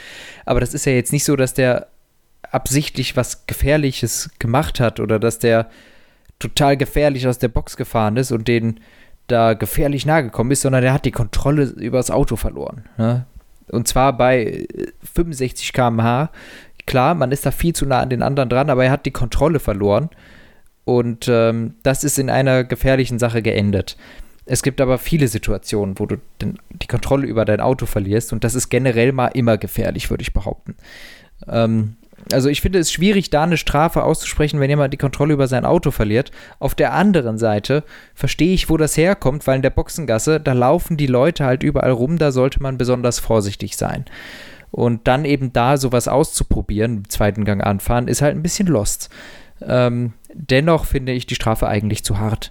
Aber 0.46 0.60
das 0.60 0.72
ist 0.72 0.86
ja 0.86 0.92
jetzt 0.92 1.12
nicht 1.12 1.24
so, 1.24 1.36
dass 1.36 1.52
der 1.52 1.88
absichtlich 2.50 3.16
was 3.16 3.46
Gefährliches 3.46 4.30
gemacht 4.38 4.80
hat 4.80 5.00
oder 5.00 5.18
dass 5.18 5.38
der 5.38 5.68
total 6.38 6.76
gefährlich 6.78 7.28
aus 7.28 7.38
der 7.38 7.48
Box 7.48 7.76
gefahren 7.76 8.16
ist 8.16 8.32
und 8.32 8.48
den 8.48 8.80
da 9.30 9.54
gefährlich 9.54 10.06
nahe 10.06 10.24
gekommen 10.24 10.50
ist, 10.50 10.62
sondern 10.62 10.84
er 10.84 10.92
hat 10.92 11.04
die 11.04 11.10
Kontrolle 11.10 11.64
über 11.64 11.98
das 11.98 12.10
Auto 12.10 12.36
verloren. 12.36 12.84
Ne? 12.98 13.26
Und 13.68 13.88
zwar 13.88 14.16
bei 14.16 14.66
65 15.14 15.72
km/h. 15.72 16.30
Klar, 16.86 17.14
man 17.14 17.30
ist 17.30 17.46
da 17.46 17.50
viel 17.50 17.74
zu 17.74 17.86
nah 17.86 18.00
an 18.00 18.10
den 18.10 18.22
anderen 18.22 18.48
dran, 18.48 18.70
aber 18.70 18.84
er 18.84 18.90
hat 18.90 19.06
die 19.06 19.12
Kontrolle 19.12 19.60
verloren. 19.60 20.10
Und 20.84 21.28
ähm, 21.28 21.74
das 21.82 22.02
ist 22.04 22.18
in 22.18 22.30
einer 22.30 22.64
gefährlichen 22.64 23.18
Sache 23.18 23.42
geendet. 23.42 23.96
Es 24.46 24.62
gibt 24.62 24.80
aber 24.80 24.98
viele 24.98 25.28
Situationen, 25.28 25.98
wo 25.98 26.06
du 26.06 26.16
den, 26.40 26.58
die 26.70 26.88
Kontrolle 26.88 27.26
über 27.26 27.44
dein 27.44 27.60
Auto 27.60 27.86
verlierst. 27.86 28.32
Und 28.32 28.42
das 28.42 28.54
ist 28.54 28.70
generell 28.70 29.12
mal 29.12 29.28
immer 29.28 29.58
gefährlich, 29.58 30.10
würde 30.10 30.22
ich 30.22 30.32
behaupten. 30.32 30.74
Ähm, 31.46 31.96
also 32.32 32.48
ich 32.48 32.60
finde 32.60 32.78
es 32.78 32.92
schwierig, 32.92 33.30
da 33.30 33.42
eine 33.42 33.56
Strafe 33.56 34.04
auszusprechen, 34.04 34.60
wenn 34.60 34.70
jemand 34.70 34.92
die 34.92 34.98
Kontrolle 34.98 35.34
über 35.34 35.48
sein 35.48 35.64
Auto 35.64 35.90
verliert. 35.90 36.30
Auf 36.58 36.74
der 36.74 36.92
anderen 36.92 37.38
Seite 37.38 37.84
verstehe 38.14 38.54
ich, 38.54 38.68
wo 38.68 38.76
das 38.76 38.96
herkommt, 38.96 39.46
weil 39.46 39.56
in 39.56 39.62
der 39.62 39.70
Boxengasse, 39.70 40.40
da 40.40 40.52
laufen 40.52 40.96
die 40.96 41.06
Leute 41.06 41.44
halt 41.44 41.62
überall 41.62 41.92
rum, 41.92 42.18
da 42.18 42.32
sollte 42.32 42.62
man 42.62 42.78
besonders 42.78 43.18
vorsichtig 43.18 43.76
sein. 43.76 44.04
Und 44.70 45.08
dann 45.08 45.24
eben 45.24 45.52
da 45.52 45.76
sowas 45.76 46.06
auszuprobieren, 46.06 46.98
im 46.98 47.08
zweiten 47.08 47.44
Gang 47.44 47.64
anfahren, 47.64 48.06
ist 48.06 48.22
halt 48.22 48.36
ein 48.36 48.42
bisschen 48.42 48.68
lost. 48.68 49.10
Ähm, 49.60 50.12
dennoch 50.32 50.84
finde 50.84 51.12
ich 51.12 51.26
die 51.26 51.34
Strafe 51.34 51.66
eigentlich 51.66 52.04
zu 52.04 52.18
hart. 52.18 52.50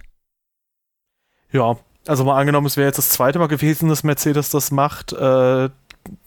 Ja, 1.52 1.76
also 2.06 2.24
mal 2.24 2.38
angenommen, 2.38 2.66
es 2.66 2.76
wäre 2.76 2.86
jetzt 2.88 2.98
das 2.98 3.10
zweite 3.10 3.38
Mal 3.38 3.48
gewesen, 3.48 3.88
dass 3.88 4.04
Mercedes 4.04 4.50
das 4.50 4.70
macht, 4.70 5.12
äh, 5.12 5.68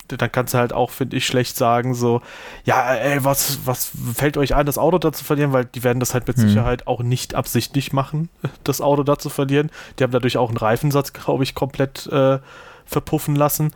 dann 0.07 0.31
kannst 0.31 0.53
du 0.53 0.57
halt 0.57 0.73
auch, 0.73 0.91
finde 0.91 1.17
ich, 1.17 1.25
schlecht 1.25 1.55
sagen, 1.55 1.93
so, 1.95 2.21
ja, 2.65 2.93
ey, 2.93 3.23
was, 3.23 3.59
was 3.65 3.91
fällt 4.15 4.37
euch 4.37 4.55
ein, 4.55 4.65
das 4.65 4.77
Auto 4.77 4.97
da 4.97 5.11
zu 5.11 5.23
verlieren, 5.23 5.53
weil 5.53 5.65
die 5.65 5.83
werden 5.83 5.99
das 5.99 6.13
halt 6.13 6.27
mit 6.27 6.37
hm. 6.37 6.47
Sicherheit 6.47 6.87
auch 6.87 7.01
nicht 7.01 7.35
absichtlich 7.35 7.93
machen, 7.93 8.29
das 8.63 8.81
Auto 8.81 9.03
da 9.03 9.17
zu 9.17 9.29
verlieren. 9.29 9.71
Die 9.97 10.03
haben 10.03 10.11
dadurch 10.11 10.37
auch 10.37 10.49
einen 10.49 10.57
Reifensatz, 10.57 11.13
glaube 11.13 11.43
ich, 11.43 11.55
komplett 11.55 12.07
äh, 12.07 12.39
verpuffen 12.85 13.35
lassen. 13.35 13.73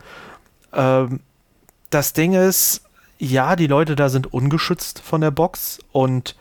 Ähm, 0.72 1.20
das 1.90 2.12
Ding 2.12 2.34
ist, 2.34 2.82
ja, 3.18 3.56
die 3.56 3.66
Leute 3.66 3.96
da 3.96 4.08
sind 4.08 4.32
ungeschützt 4.32 5.00
von 5.00 5.20
der 5.20 5.30
Box 5.30 5.78
und 5.92 6.36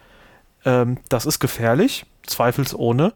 ähm, 0.66 0.98
das 1.10 1.26
ist 1.26 1.40
gefährlich, 1.40 2.06
zweifelsohne. 2.26 3.14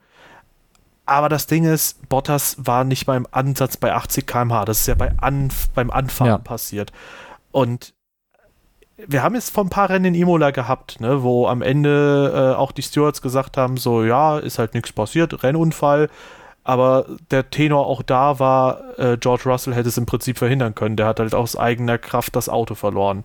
Aber 1.12 1.28
das 1.28 1.46
Ding 1.46 1.66
ist, 1.66 2.08
Bottas 2.08 2.56
war 2.58 2.86
nicht 2.86 3.06
beim 3.06 3.28
Ansatz 3.32 3.76
bei 3.76 3.94
80 3.94 4.26
km/h. 4.26 4.64
Das 4.64 4.80
ist 4.80 4.88
ja 4.88 4.96
bei 4.96 5.12
Anf 5.18 5.68
beim 5.76 5.92
Anfahren 5.92 6.32
ja. 6.32 6.38
passiert. 6.38 6.94
Und 7.52 7.94
wir 8.96 9.22
haben 9.22 9.36
jetzt 9.36 9.50
vor 9.50 9.66
ein 9.66 9.70
paar 9.70 9.90
Rennen 9.90 10.06
in 10.06 10.16
Imola 10.16 10.52
gehabt, 10.52 11.02
ne, 11.02 11.22
wo 11.22 11.48
am 11.48 11.62
Ende 11.62 12.54
äh, 12.54 12.58
auch 12.58 12.72
die 12.72 12.82
Stewards 12.82 13.22
gesagt 13.22 13.58
haben: 13.58 13.76
so, 13.76 14.06
ja, 14.06 14.40
ist 14.40 14.58
halt 14.58 14.74
nichts 14.74 14.94
passiert, 14.94 15.44
Rennunfall. 15.44 16.10
Aber 16.64 17.08
der 17.30 17.50
Tenor 17.50 17.88
auch 17.88 18.04
da 18.04 18.40
war, 18.40 18.98
äh, 18.98 19.18
George 19.18 19.50
Russell 19.50 19.76
hätte 19.76 19.90
es 19.90 19.98
im 19.98 20.06
Prinzip 20.06 20.38
verhindern 20.38 20.76
können. 20.76 20.96
Der 20.96 21.08
hat 21.08 21.20
halt 21.20 21.36
aus 21.36 21.58
eigener 21.58 21.98
Kraft 21.98 22.38
das 22.38 22.48
Auto 22.48 22.76
verloren. 22.76 23.24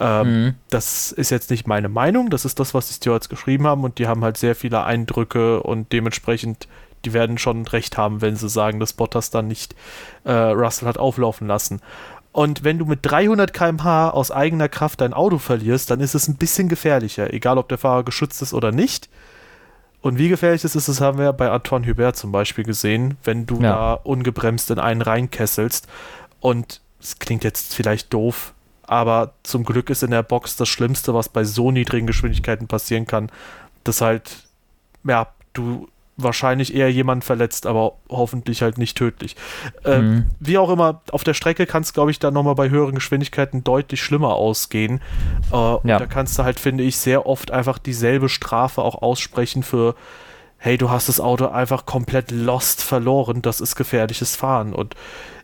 Ähm, 0.00 0.26
mhm. 0.26 0.54
Das 0.70 1.12
ist 1.12 1.30
jetzt 1.30 1.50
nicht 1.50 1.68
meine 1.68 1.88
Meinung, 1.88 2.30
das 2.30 2.44
ist 2.44 2.58
das, 2.58 2.74
was 2.74 2.88
die 2.88 2.94
Stewards 2.94 3.28
geschrieben 3.28 3.68
haben 3.68 3.84
und 3.84 3.98
die 3.98 4.08
haben 4.08 4.24
halt 4.24 4.38
sehr 4.38 4.56
viele 4.56 4.82
Eindrücke 4.82 5.62
und 5.62 5.92
dementsprechend 5.92 6.66
die 7.04 7.12
werden 7.12 7.38
schon 7.38 7.66
recht 7.66 7.96
haben, 7.96 8.20
wenn 8.20 8.36
sie 8.36 8.48
sagen, 8.48 8.80
dass 8.80 8.92
Bottas 8.92 9.30
dann 9.30 9.48
nicht 9.48 9.74
äh, 10.24 10.32
Russell 10.32 10.88
hat 10.88 10.98
auflaufen 10.98 11.46
lassen. 11.46 11.80
Und 12.32 12.64
wenn 12.64 12.78
du 12.78 12.86
mit 12.86 13.00
300 13.02 13.52
km/h 13.52 14.10
aus 14.10 14.30
eigener 14.30 14.68
Kraft 14.68 15.02
dein 15.02 15.12
Auto 15.12 15.38
verlierst, 15.38 15.90
dann 15.90 16.00
ist 16.00 16.14
es 16.14 16.28
ein 16.28 16.36
bisschen 16.36 16.68
gefährlicher, 16.68 17.32
egal 17.32 17.58
ob 17.58 17.68
der 17.68 17.78
Fahrer 17.78 18.04
geschützt 18.04 18.40
ist 18.40 18.54
oder 18.54 18.72
nicht. 18.72 19.10
Und 20.00 20.18
wie 20.18 20.28
gefährlich 20.28 20.64
es 20.64 20.74
ist, 20.74 20.88
das 20.88 21.00
haben 21.00 21.18
wir 21.18 21.32
bei 21.32 21.50
Antoine 21.50 21.86
Hubert 21.86 22.16
zum 22.16 22.32
Beispiel 22.32 22.64
gesehen, 22.64 23.18
wenn 23.22 23.46
du 23.46 23.56
ja. 23.56 23.72
da 23.72 23.92
ungebremst 23.92 24.70
in 24.70 24.78
einen 24.78 25.02
reinkesselst. 25.02 25.86
Und 26.40 26.80
es 27.00 27.18
klingt 27.18 27.44
jetzt 27.44 27.74
vielleicht 27.74 28.12
doof, 28.12 28.54
aber 28.82 29.34
zum 29.42 29.64
Glück 29.64 29.90
ist 29.90 30.02
in 30.02 30.10
der 30.10 30.22
Box 30.22 30.56
das 30.56 30.68
Schlimmste, 30.68 31.14
was 31.14 31.28
bei 31.28 31.44
so 31.44 31.70
niedrigen 31.70 32.06
Geschwindigkeiten 32.06 32.66
passieren 32.66 33.06
kann, 33.06 33.30
dass 33.84 34.00
halt, 34.00 34.48
ja, 35.04 35.28
du 35.52 35.88
wahrscheinlich 36.16 36.74
eher 36.74 36.90
jemand 36.90 37.24
verletzt, 37.24 37.66
aber 37.66 37.94
hoffentlich 38.08 38.62
halt 38.62 38.78
nicht 38.78 38.96
tödlich. 38.96 39.36
Äh, 39.84 39.98
mhm. 39.98 40.26
Wie 40.40 40.58
auch 40.58 40.70
immer, 40.70 41.02
auf 41.10 41.24
der 41.24 41.34
Strecke 41.34 41.66
kann 41.66 41.82
es, 41.82 41.92
glaube 41.92 42.10
ich, 42.10 42.18
dann 42.18 42.34
nochmal 42.34 42.54
bei 42.54 42.70
höheren 42.70 42.94
Geschwindigkeiten 42.94 43.64
deutlich 43.64 44.02
schlimmer 44.02 44.34
ausgehen. 44.34 45.00
Äh, 45.50 45.54
ja. 45.54 45.78
Und 45.78 45.88
da 45.88 46.06
kannst 46.06 46.38
du 46.38 46.44
halt, 46.44 46.60
finde 46.60 46.84
ich, 46.84 46.98
sehr 46.98 47.26
oft 47.26 47.50
einfach 47.50 47.78
dieselbe 47.78 48.28
Strafe 48.28 48.82
auch 48.82 49.00
aussprechen 49.00 49.62
für, 49.62 49.94
hey, 50.58 50.78
du 50.78 50.90
hast 50.90 51.08
das 51.08 51.20
Auto 51.20 51.46
einfach 51.46 51.86
komplett 51.86 52.30
lost 52.30 52.82
verloren, 52.82 53.42
das 53.42 53.60
ist 53.60 53.74
gefährliches 53.74 54.36
Fahren. 54.36 54.74
Und 54.74 54.94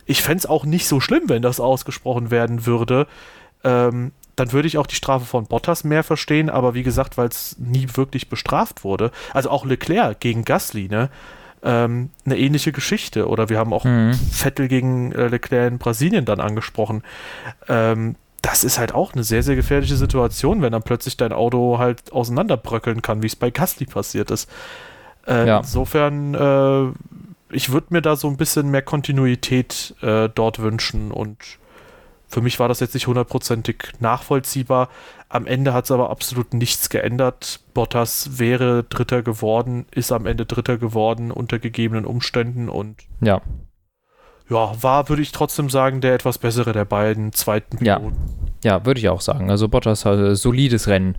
ich 0.06 0.22
fände 0.22 0.38
es 0.38 0.46
auch 0.46 0.64
nicht 0.64 0.86
so 0.86 1.00
schlimm, 1.00 1.24
wenn 1.28 1.42
das 1.42 1.60
ausgesprochen 1.60 2.30
werden 2.30 2.66
würde. 2.66 3.06
Ähm, 3.64 4.12
dann 4.39 4.53
würde 4.53 4.68
ich 4.68 4.78
auch 4.78 4.86
die 4.86 4.95
Strafe 4.95 5.24
von 5.24 5.47
Bottas 5.47 5.84
mehr 5.84 6.05
verstehen, 6.05 6.49
aber 6.49 6.74
wie 6.74 6.82
gesagt, 6.82 7.18
weil 7.18 7.28
es 7.28 7.57
nie 7.59 7.89
wirklich 7.95 8.28
bestraft 8.28 8.84
wurde. 8.84 9.11
Also 9.34 9.51
auch 9.51 9.64
Leclerc 9.64 10.20
gegen 10.20 10.45
Gasly, 10.45 10.89
ne? 10.89 11.11
Ähm, 11.61 12.11
eine 12.24 12.39
ähnliche 12.39 12.70
Geschichte. 12.70 13.28
Oder 13.28 13.49
wir 13.49 13.59
haben 13.59 13.72
auch 13.72 13.84
mhm. 13.84 14.14
Vettel 14.14 14.68
gegen 14.68 15.11
äh, 15.11 15.26
Leclerc 15.26 15.72
in 15.72 15.78
Brasilien 15.78 16.24
dann 16.24 16.39
angesprochen. 16.39 17.03
Ähm, 17.68 18.14
das 18.43 18.62
ist 18.62 18.78
halt 18.78 18.95
auch 18.95 19.12
eine 19.12 19.24
sehr, 19.24 19.43
sehr 19.43 19.57
gefährliche 19.57 19.97
Situation, 19.97 20.62
wenn 20.62 20.70
dann 20.70 20.84
plötzlich 20.84 21.16
dein 21.16 21.32
Auto 21.32 21.78
halt 21.78 22.12
auseinanderbröckeln 22.12 23.03
kann, 23.03 23.22
wie 23.22 23.26
es 23.26 23.34
bei 23.34 23.51
Gasly 23.51 23.86
passiert 23.86 24.30
ist. 24.30 24.49
Äh, 25.26 25.49
ja. 25.49 25.59
Insofern, 25.59 26.34
äh, 26.34 27.55
ich 27.55 27.72
würde 27.72 27.89
mir 27.91 28.03
da 28.03 28.14
so 28.14 28.28
ein 28.28 28.36
bisschen 28.36 28.70
mehr 28.70 28.82
Kontinuität 28.82 29.97
äh, 30.01 30.28
dort 30.32 30.61
wünschen 30.61 31.11
und 31.11 31.39
für 32.29 32.43
mich 32.43 32.61
war 32.61 32.68
das 32.68 32.81
jetzt 32.81 32.93
nicht 32.93 33.07
hundertprozentig 33.07 33.93
nachvollziehbar. 34.01 34.91
Am 35.31 35.47
Ende 35.47 35.72
hat 35.72 35.87
es 35.87 35.91
aber 35.91 36.11
absolut 36.11 36.53
nichts 36.53 36.91
geändert. 36.91 37.61
Bottas 37.72 38.39
wäre 38.39 38.85
Dritter 38.85 39.22
geworden, 39.22 39.87
ist 39.91 40.12
am 40.12 40.26
Ende 40.26 40.45
Dritter 40.45 40.76
geworden 40.76 41.31
unter 41.31 41.59
gegebenen 41.59 42.05
Umständen 42.05 42.68
und 42.68 42.97
ja. 43.22 43.41
Ja, 44.51 44.83
war, 44.83 45.09
würde 45.09 45.22
ich 45.22 45.33
trotzdem 45.33 45.68
sagen, 45.68 46.01
der 46.01 46.14
etwas 46.14 46.39
bessere 46.39 46.72
der 46.72 46.87
beiden 46.87 47.33
zweiten 47.33 47.79
Piloten. 47.79 48.16
Ja, 48.62 48.76
ja 48.76 48.87
würde 48.87 49.01
ich 49.01 49.09
auch 49.09 49.20
sagen. 49.20 49.51
Also 49.51 49.68
Bottas 49.68 50.05
hat 50.05 50.18
ein 50.18 50.35
solides 50.37 50.87
Rennen 50.87 51.16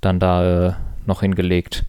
dann 0.00 0.20
da 0.20 0.68
äh, 0.68 0.72
noch 1.06 1.20
hingelegt. 1.20 1.86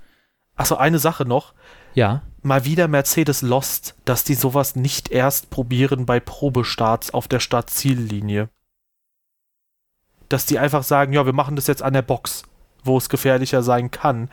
Achso, 0.55 0.75
eine 0.75 0.99
Sache 0.99 1.25
noch. 1.25 1.53
Ja. 1.93 2.21
Mal 2.41 2.65
wieder 2.65 2.87
Mercedes 2.87 3.41
Lost, 3.41 3.95
dass 4.05 4.23
die 4.23 4.33
sowas 4.33 4.75
nicht 4.75 5.11
erst 5.11 5.49
probieren 5.49 6.05
bei 6.05 6.19
Probestarts 6.19 7.13
auf 7.13 7.27
der 7.27 7.39
Start-Ziellinie 7.39 8.49
dass 10.29 10.45
die 10.45 10.59
einfach 10.59 10.83
sagen, 10.83 11.13
ja, 11.13 11.25
wir 11.25 11.33
machen 11.33 11.55
das 11.55 11.67
jetzt 11.67 11.83
an 11.83 11.93
der 11.93 12.03
Box, 12.03 12.43
wo 12.83 12.97
es 12.97 13.09
gefährlicher 13.09 13.63
sein 13.63 13.91
kann. 13.91 14.29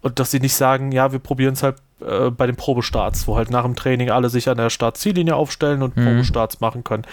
Und 0.00 0.18
dass 0.18 0.30
sie 0.30 0.40
nicht 0.40 0.54
sagen, 0.54 0.92
ja, 0.92 1.12
wir 1.12 1.18
probieren 1.18 1.54
es 1.54 1.62
halt 1.62 1.76
äh, 2.00 2.30
bei 2.30 2.46
den 2.46 2.56
Probestarts, 2.56 3.26
wo 3.26 3.36
halt 3.36 3.50
nach 3.50 3.64
dem 3.64 3.76
Training 3.76 4.10
alle 4.10 4.28
sich 4.28 4.48
an 4.48 4.56
der 4.56 4.70
Start-Ziellinie 4.70 5.36
aufstellen 5.36 5.82
und 5.82 5.96
mhm. 5.96 6.04
Probestarts 6.04 6.60
machen 6.60 6.84
können. 6.84 7.04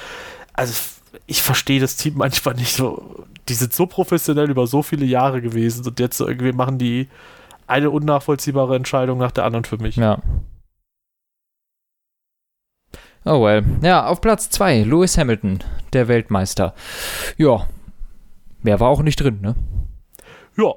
Also 0.54 0.74
ich 1.28 1.42
verstehe 1.42 1.80
das 1.80 1.96
Team 1.98 2.14
manchmal 2.18 2.56
nicht 2.56 2.76
so. 2.76 3.26
Die 3.48 3.54
sind 3.54 3.74
so 3.74 3.86
professionell 3.86 4.50
über 4.50 4.68
so 4.68 4.82
viele 4.82 5.06
Jahre 5.06 5.42
gewesen 5.42 5.86
und 5.86 6.00
jetzt 6.00 6.20
irgendwie 6.20 6.52
machen 6.52 6.78
die 6.78 7.08
eine 7.68 7.90
unnachvollziehbare 7.90 8.76
Entscheidung 8.76 9.18
nach 9.18 9.32
der 9.32 9.46
anderen 9.46 9.66
für 9.66 9.78
mich. 9.78 9.96
Ja. 9.96 10.20
Oh 13.24 13.44
well. 13.44 13.64
Ja, 13.82 14.08
auf 14.08 14.20
Platz 14.20 14.50
2, 14.50 14.82
Lewis 14.84 15.18
Hamilton, 15.18 15.60
der 15.94 16.08
Weltmeister. 16.08 16.74
Ja, 17.38 17.68
Mehr 18.64 18.80
war 18.80 18.90
auch 18.90 19.02
nicht 19.02 19.20
drin, 19.20 19.40
ne? 19.42 19.56
Ja. 20.58 20.74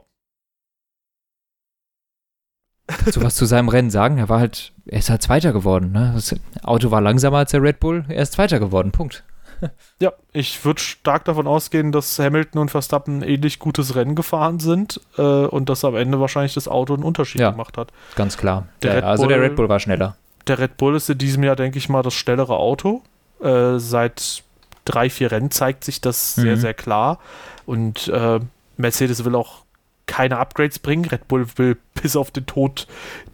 Du 3.12 3.22
was 3.22 3.34
zu 3.34 3.46
seinem 3.46 3.68
Rennen 3.68 3.90
sagen? 3.90 4.18
Er 4.18 4.28
war 4.28 4.40
halt, 4.40 4.72
er 4.86 4.98
ist 4.98 5.10
halt 5.10 5.22
Zweiter 5.22 5.52
geworden, 5.52 5.92
ne? 5.92 6.12
Das 6.14 6.34
Auto 6.62 6.90
war 6.90 7.00
langsamer 7.00 7.38
als 7.38 7.50
der 7.50 7.62
Red 7.62 7.80
Bull, 7.80 8.04
er 8.08 8.22
ist 8.22 8.32
Zweiter 8.32 8.58
geworden, 8.58 8.92
Punkt. 8.92 9.24
Ja, 10.00 10.12
ich 10.32 10.64
würde 10.64 10.80
stark 10.80 11.24
davon 11.24 11.46
ausgehen, 11.46 11.92
dass 11.92 12.18
Hamilton 12.18 12.62
und 12.62 12.70
Verstappen 12.70 13.18
ein 13.18 13.22
ähnlich 13.22 13.58
gutes 13.58 13.94
Rennen 13.94 14.14
gefahren 14.14 14.58
sind 14.58 15.00
äh, 15.16 15.22
und 15.22 15.68
dass 15.68 15.84
am 15.84 15.94
Ende 15.96 16.20
wahrscheinlich 16.20 16.54
das 16.54 16.68
Auto 16.68 16.94
einen 16.94 17.04
Unterschied 17.04 17.40
ja, 17.40 17.50
gemacht 17.50 17.78
hat. 17.78 17.92
Ganz 18.16 18.36
klar. 18.36 18.66
Der 18.82 18.98
ja, 18.98 19.06
also 19.06 19.22
Bull, 19.22 19.32
der 19.32 19.40
Red 19.40 19.56
Bull 19.56 19.68
war 19.68 19.80
schneller. 19.80 20.16
Der 20.46 20.58
Red 20.58 20.76
Bull 20.76 20.96
ist 20.96 21.08
in 21.08 21.18
diesem 21.18 21.44
Jahr, 21.44 21.56
denke 21.56 21.78
ich 21.78 21.88
mal, 21.88 22.02
das 22.02 22.14
schnellere 22.14 22.56
Auto. 22.56 23.02
Äh, 23.40 23.78
seit 23.78 24.42
drei, 24.84 25.10
vier 25.10 25.32
Rennen 25.32 25.50
zeigt 25.50 25.84
sich 25.84 26.00
das 26.00 26.36
mhm. 26.36 26.42
sehr, 26.42 26.56
sehr 26.56 26.74
klar. 26.74 27.18
Und 27.66 28.08
äh, 28.08 28.40
Mercedes 28.76 29.24
will 29.24 29.34
auch 29.34 29.64
keine 30.06 30.38
Upgrades 30.38 30.78
bringen. 30.78 31.04
Red 31.04 31.28
Bull 31.28 31.46
will 31.56 31.76
bis 32.02 32.16
auf 32.16 32.30
den 32.30 32.46
Tod 32.46 32.86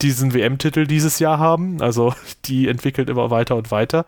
diesen 0.03 0.35
WM-Titel 0.35 0.87
dieses 0.87 1.19
Jahr 1.19 1.39
haben. 1.39 1.81
Also 1.83 2.15
die 2.47 2.69
entwickelt 2.69 3.09
immer 3.11 3.31
weiter 3.31 3.57
und 3.57 3.71
weiter. 3.71 4.07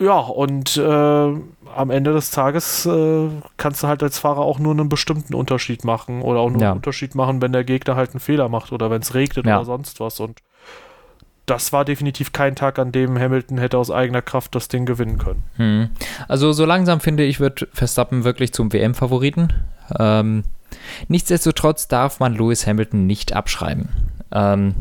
Ja, 0.00 0.18
und 0.18 0.76
äh, 0.76 0.82
am 0.82 1.90
Ende 1.90 2.12
des 2.12 2.32
Tages 2.32 2.84
äh, 2.84 3.28
kannst 3.56 3.82
du 3.82 3.86
halt 3.86 4.02
als 4.02 4.18
Fahrer 4.18 4.40
auch 4.40 4.58
nur 4.58 4.72
einen 4.72 4.88
bestimmten 4.88 5.34
Unterschied 5.34 5.84
machen 5.84 6.20
oder 6.22 6.40
auch 6.40 6.50
nur 6.50 6.60
ja. 6.60 6.70
einen 6.70 6.78
Unterschied 6.78 7.14
machen, 7.14 7.40
wenn 7.40 7.52
der 7.52 7.62
Gegner 7.62 7.94
halt 7.94 8.10
einen 8.10 8.18
Fehler 8.18 8.48
macht 8.48 8.72
oder 8.72 8.90
wenn 8.90 9.02
es 9.02 9.14
regnet 9.14 9.46
ja. 9.46 9.58
oder 9.58 9.66
sonst 9.66 10.00
was. 10.00 10.18
Und 10.18 10.40
das 11.46 11.72
war 11.72 11.84
definitiv 11.84 12.32
kein 12.32 12.56
Tag, 12.56 12.78
an 12.78 12.92
dem 12.92 13.18
Hamilton 13.18 13.58
hätte 13.58 13.76
aus 13.78 13.90
eigener 13.90 14.22
Kraft 14.22 14.54
das 14.54 14.68
Ding 14.68 14.86
gewinnen 14.86 15.18
können. 15.18 15.42
Hm. 15.56 15.90
Also 16.26 16.52
so 16.52 16.64
langsam 16.64 17.00
finde 17.00 17.24
ich, 17.24 17.40
wird 17.40 17.68
Verstappen 17.72 18.24
wirklich 18.24 18.52
zum 18.52 18.72
WM-Favoriten. 18.72 19.52
Ähm, 19.98 20.44
nichtsdestotrotz 21.08 21.88
darf 21.88 22.20
man 22.20 22.34
Lewis 22.34 22.66
Hamilton 22.66 23.06
nicht 23.06 23.34
abschreiben. 23.34 23.90
Ähm, 24.32 24.74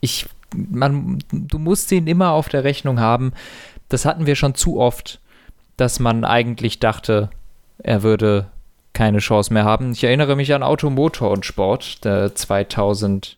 ich, 0.00 0.26
man, 0.54 1.18
du 1.30 1.58
musst 1.58 1.92
ihn 1.92 2.06
immer 2.06 2.30
auf 2.30 2.48
der 2.48 2.64
Rechnung 2.64 2.98
haben. 2.98 3.32
Das 3.88 4.06
hatten 4.06 4.26
wir 4.26 4.36
schon 4.36 4.54
zu 4.54 4.80
oft, 4.80 5.20
dass 5.76 6.00
man 6.00 6.24
eigentlich 6.24 6.80
dachte, 6.80 7.28
er 7.78 8.02
würde 8.02 8.46
keine 8.94 9.18
Chance 9.18 9.52
mehr 9.52 9.64
haben. 9.64 9.92
Ich 9.92 10.02
erinnere 10.02 10.36
mich 10.36 10.54
an 10.54 10.62
Automotor 10.62 11.30
und 11.30 11.44
Sport, 11.44 12.02
der 12.06 12.34
2018, 12.34 13.36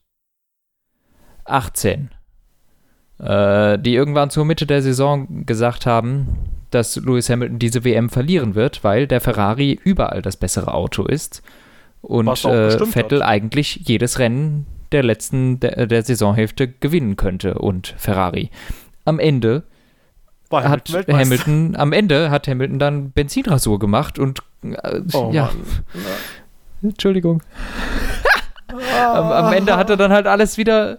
äh, 3.18 3.78
die 3.78 3.94
irgendwann 3.94 4.30
zur 4.30 4.44
Mitte 4.44 4.66
der 4.66 4.82
Saison 4.82 5.44
gesagt 5.46 5.86
haben, 5.86 6.38
dass 6.70 6.96
Lewis 6.96 7.30
Hamilton 7.30 7.58
diese 7.58 7.84
WM 7.84 8.10
verlieren 8.10 8.54
wird, 8.54 8.84
weil 8.84 9.06
der 9.06 9.20
Ferrari 9.20 9.78
überall 9.82 10.22
das 10.22 10.36
bessere 10.36 10.74
Auto 10.74 11.04
ist 11.04 11.42
und 12.02 12.44
äh, 12.44 12.86
Vettel 12.86 13.20
hat. 13.20 13.28
eigentlich 13.28 13.82
jedes 13.84 14.18
Rennen 14.18 14.66
der 14.92 15.02
letzten 15.02 15.60
der, 15.60 15.86
der 15.86 16.02
Saisonhälfte 16.02 16.68
gewinnen 16.68 17.16
könnte 17.16 17.54
und 17.54 17.94
Ferrari. 17.96 18.50
Am 19.04 19.18
Ende 19.18 19.64
war 20.50 20.68
hat 20.68 20.88
Hamilton, 20.88 21.76
am 21.76 21.92
Ende 21.92 22.30
hat 22.30 22.48
Hamilton 22.48 22.78
dann 22.78 23.10
Benzinrasur 23.10 23.78
gemacht 23.78 24.18
und 24.18 24.40
äh, 24.62 25.00
oh, 25.12 25.30
ja. 25.32 25.50
Entschuldigung. 26.82 27.42
am, 28.98 29.32
am, 29.32 29.52
Ende 29.52 29.76
hat 29.76 29.90
er 29.90 29.96
dann 29.96 30.12
halt 30.12 30.26
alles 30.26 30.56
wieder 30.56 30.98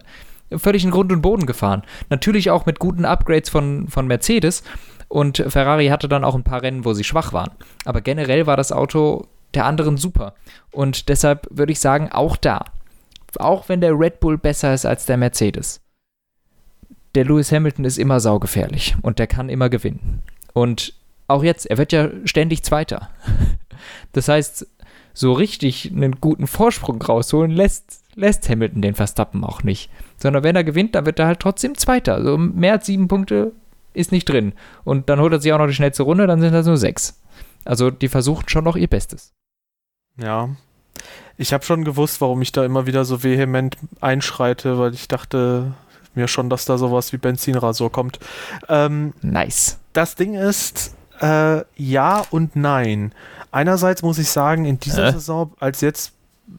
völlig 0.56 0.84
in 0.84 0.90
Grund 0.90 1.12
und 1.12 1.22
Boden 1.22 1.46
gefahren. 1.46 1.82
Natürlich 2.08 2.50
auch 2.50 2.66
mit 2.66 2.78
guten 2.78 3.04
Upgrades 3.04 3.50
von, 3.50 3.88
von 3.88 4.06
Mercedes. 4.06 4.62
Und 5.08 5.44
Ferrari 5.48 5.88
hatte 5.88 6.08
dann 6.08 6.24
auch 6.24 6.34
ein 6.34 6.44
paar 6.44 6.62
Rennen, 6.62 6.84
wo 6.84 6.92
sie 6.92 7.04
schwach 7.04 7.32
waren. 7.32 7.50
Aber 7.84 8.00
generell 8.00 8.46
war 8.46 8.56
das 8.56 8.72
Auto 8.72 9.26
der 9.54 9.66
anderen 9.66 9.96
super. 9.96 10.34
Und 10.70 11.08
deshalb 11.08 11.46
würde 11.50 11.72
ich 11.72 11.80
sagen, 11.80 12.10
auch 12.12 12.36
da, 12.36 12.64
auch 13.38 13.68
wenn 13.68 13.80
der 13.80 13.98
Red 13.98 14.20
Bull 14.20 14.38
besser 14.38 14.72
ist 14.74 14.86
als 14.86 15.06
der 15.06 15.16
Mercedes, 15.16 15.80
der 17.14 17.24
Lewis 17.24 17.50
Hamilton 17.50 17.84
ist 17.84 17.98
immer 17.98 18.20
saugefährlich 18.20 18.94
und 19.02 19.18
der 19.18 19.26
kann 19.26 19.48
immer 19.48 19.68
gewinnen. 19.68 20.22
Und 20.52 20.94
auch 21.26 21.42
jetzt, 21.42 21.66
er 21.66 21.78
wird 21.78 21.92
ja 21.92 22.08
ständig 22.24 22.62
Zweiter. 22.62 23.10
Das 24.12 24.28
heißt, 24.28 24.66
so 25.14 25.32
richtig 25.32 25.90
einen 25.90 26.20
guten 26.20 26.46
Vorsprung 26.46 27.00
rausholen 27.00 27.50
lässt, 27.50 28.02
lässt 28.14 28.46
Hamilton 28.48 28.82
den 28.82 28.94
Verstappen 28.94 29.42
auch 29.42 29.62
nicht. 29.62 29.90
Sondern 30.22 30.42
wenn 30.44 30.56
er 30.56 30.64
gewinnt, 30.64 30.94
dann 30.94 31.06
wird 31.06 31.18
er 31.18 31.26
halt 31.26 31.40
trotzdem 31.40 31.76
Zweiter. 31.76 32.14
Also 32.14 32.36
mehr 32.36 32.74
als 32.74 32.86
sieben 32.86 33.08
Punkte 33.08 33.52
ist 33.94 34.12
nicht 34.12 34.28
drin. 34.28 34.52
Und 34.84 35.08
dann 35.08 35.20
holt 35.20 35.32
er 35.32 35.40
sich 35.40 35.52
auch 35.52 35.58
noch 35.58 35.66
die 35.66 35.74
schnellste 35.74 36.02
Runde, 36.02 36.26
dann 36.26 36.40
sind 36.40 36.52
das 36.52 36.66
nur 36.66 36.76
sechs. 36.76 37.20
Also 37.64 37.90
die 37.90 38.08
versuchen 38.08 38.48
schon 38.48 38.64
noch 38.64 38.76
ihr 38.76 38.88
Bestes. 38.88 39.32
Ja. 40.16 40.50
Ich 41.36 41.52
habe 41.52 41.64
schon 41.64 41.84
gewusst, 41.84 42.20
warum 42.20 42.42
ich 42.42 42.52
da 42.52 42.64
immer 42.64 42.86
wieder 42.86 43.04
so 43.04 43.22
vehement 43.22 43.76
einschreite, 44.00 44.78
weil 44.78 44.92
ich 44.92 45.08
dachte, 45.08 45.72
mir 46.14 46.28
schon, 46.28 46.50
dass 46.50 46.64
da 46.64 46.76
sowas 46.78 47.12
wie 47.12 47.16
Benzinrasur 47.16 47.90
kommt. 47.90 48.18
Ähm, 48.68 49.14
nice. 49.22 49.78
Das 49.92 50.16
Ding 50.16 50.34
ist, 50.34 50.94
äh, 51.20 51.62
ja 51.76 52.24
und 52.30 52.56
nein. 52.56 53.12
Einerseits 53.50 54.02
muss 54.02 54.18
ich 54.18 54.28
sagen, 54.28 54.64
in 54.64 54.78
dieser 54.78 55.08
äh? 55.08 55.12
Saison 55.12 55.52
als 55.58 55.80
jetzt 55.80 56.12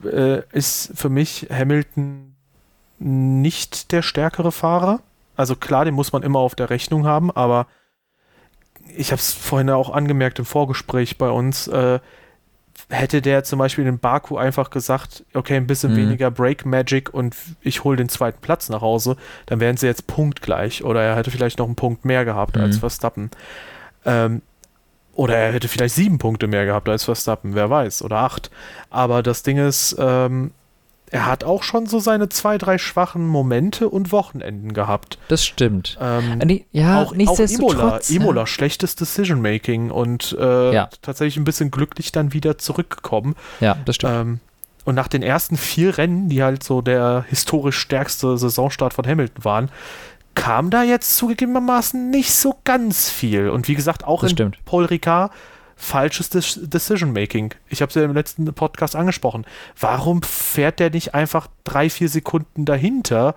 äh, 0.03 0.41
ist 0.51 0.91
für 0.95 1.09
mich 1.09 1.47
Hamilton 1.51 2.30
nicht 3.02 3.91
der 3.91 4.02
stärkere 4.02 4.52
Fahrer. 4.52 4.99
Also 5.36 5.56
klar, 5.56 5.86
den 5.86 5.95
muss 5.95 6.14
man 6.14 6.24
immer 6.24 6.39
auf 6.39 6.56
der 6.56 6.70
Rechnung 6.70 7.06
haben, 7.06 7.32
aber 7.32 7.68
ich 8.95 9.12
habe 9.12 9.20
es 9.20 9.34
vorhin 9.34 9.70
auch 9.70 9.89
angemerkt 9.89 10.39
im 10.39 10.45
Vorgespräch 10.45 11.18
bei 11.18 11.30
uns, 11.30 11.68
äh, 11.68 11.99
hätte 12.89 13.22
der 13.22 13.43
zum 13.43 13.60
Beispiel 13.60 13.88
in 13.88 13.99
Baku 13.99 14.38
einfach 14.38 14.70
gesagt, 14.70 15.24
okay, 15.34 15.56
ein 15.56 15.68
bisschen 15.68 15.93
mhm. 15.93 15.97
weniger 15.97 16.30
Break 16.30 16.66
Magic 16.66 17.14
und 17.14 17.36
ich 17.62 17.84
hole 17.84 17.97
den 17.97 18.10
zweiten 18.10 18.41
Platz 18.41 18.70
nach 18.70 18.82
Hause, 18.82 19.18
dann 19.45 19.60
wären 19.60 19.78
sie 19.78 19.88
jetzt 19.88 20.08
punktgleich 20.08 20.84
oder 20.84 21.02
er 21.02 21.16
hätte 21.16 21.32
vielleicht 21.32 21.60
noch 21.60 21.68
einen 21.68 21.76
Punkt 21.76 22.06
mehr 22.06 22.26
gehabt 22.26 22.56
mhm. 22.56 22.64
als 22.64 22.78
Verstappen. 22.78 23.32
Ähm, 24.06 24.41
oder 25.14 25.38
er 25.38 25.54
hätte 25.54 25.68
vielleicht 25.68 25.95
sieben 25.95 26.18
Punkte 26.18 26.47
mehr 26.47 26.66
gehabt 26.66 26.88
als 26.88 27.04
Verstappen, 27.04 27.56
wer 27.56 27.70
weiß, 27.70 28.02
oder 28.04 28.18
acht. 28.18 28.49
Aber 28.89 29.24
das 29.24 29.43
Ding 29.43 29.58
ist, 29.58 29.95
ähm, 29.99 30.52
er 31.12 31.26
hat 31.26 31.43
auch 31.43 31.62
schon 31.62 31.88
so 31.88 31.99
seine 31.99 32.30
zwei, 32.30 32.57
drei 32.57 32.78
schwachen 32.78 33.28
Momente 33.28 33.89
und 33.89 34.14
Wochenenden 34.14 34.74
gehabt. 34.74 35.18
Das 35.28 35.45
stimmt. 35.45 35.97
Ähm, 35.99 36.39
äh, 36.39 36.64
ja, 36.72 37.01
auch, 37.01 37.12
auch 37.12 37.39
Imola, 37.39 37.99
Imola, 38.09 38.47
schlechtes 38.47 38.95
Decision-Making 38.95 39.91
und 39.91 40.36
äh, 40.39 40.74
ja. 40.74 40.89
tatsächlich 41.01 41.36
ein 41.36 41.43
bisschen 41.43 41.70
glücklich 41.70 42.14
dann 42.14 42.34
wieder 42.34 42.57
zurückgekommen. 42.57 43.36
Ja, 43.59 43.78
das 43.84 43.95
stimmt. 43.95 44.14
Ähm, 44.14 44.39
und 44.86 44.95
nach 44.95 45.09
den 45.09 45.22
ersten 45.22 45.57
vier 45.57 45.97
Rennen, 45.97 46.30
die 46.30 46.41
halt 46.43 46.64
so 46.64 46.82
der 46.82 47.26
historisch 47.28 47.78
stärkste 47.78 48.38
Saisonstart 48.38 48.93
von 48.93 49.05
Hamilton 49.05 49.43
waren, 49.43 49.70
kam 50.34 50.70
da 50.70 50.82
jetzt 50.82 51.18
zugegebenermaßen 51.18 52.09
nicht 52.09 52.34
so 52.34 52.55
ganz 52.64 53.09
viel. 53.09 53.49
Und 53.49 53.68
wie 53.68 53.76
gesagt, 53.76 54.05
auch 54.05 54.22
das 54.22 54.32
in 54.32 54.38
stimmt. 54.38 54.57
Paul 54.64 54.86
Ricard 54.86 55.32
falsches 55.82 56.29
Decision-Making. 56.29 57.55
Ich 57.67 57.82
habe 57.82 57.89
es 57.89 57.95
ja 57.95 58.03
im 58.03 58.13
letzten 58.13 58.45
Podcast 58.53 58.95
angesprochen. 58.95 59.45
Warum 59.79 60.21
fährt 60.21 60.79
der 60.79 60.91
nicht 60.91 61.15
einfach 61.15 61.47
drei, 61.63 61.89
vier 61.89 62.07
Sekunden 62.07 62.65
dahinter 62.65 63.34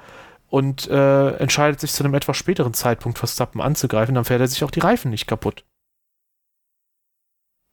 und 0.51 0.87
äh, 0.89 1.31
entscheidet 1.37 1.81
sich 1.81 1.93
zu 1.93 2.05
einem 2.05 2.13
etwas 2.13 2.37
späteren 2.37 2.75
Zeitpunkt 2.75 3.19
Verstappen 3.19 3.63
anzugreifen? 3.63 4.15
Dann 4.15 4.27
fährt 4.27 4.43
er 4.43 4.49
sich 4.49 4.63
auch 4.63 4.71
die 4.71 4.81
Reifen 4.81 5.11
nicht 5.11 5.27
kaputt. 5.27 5.65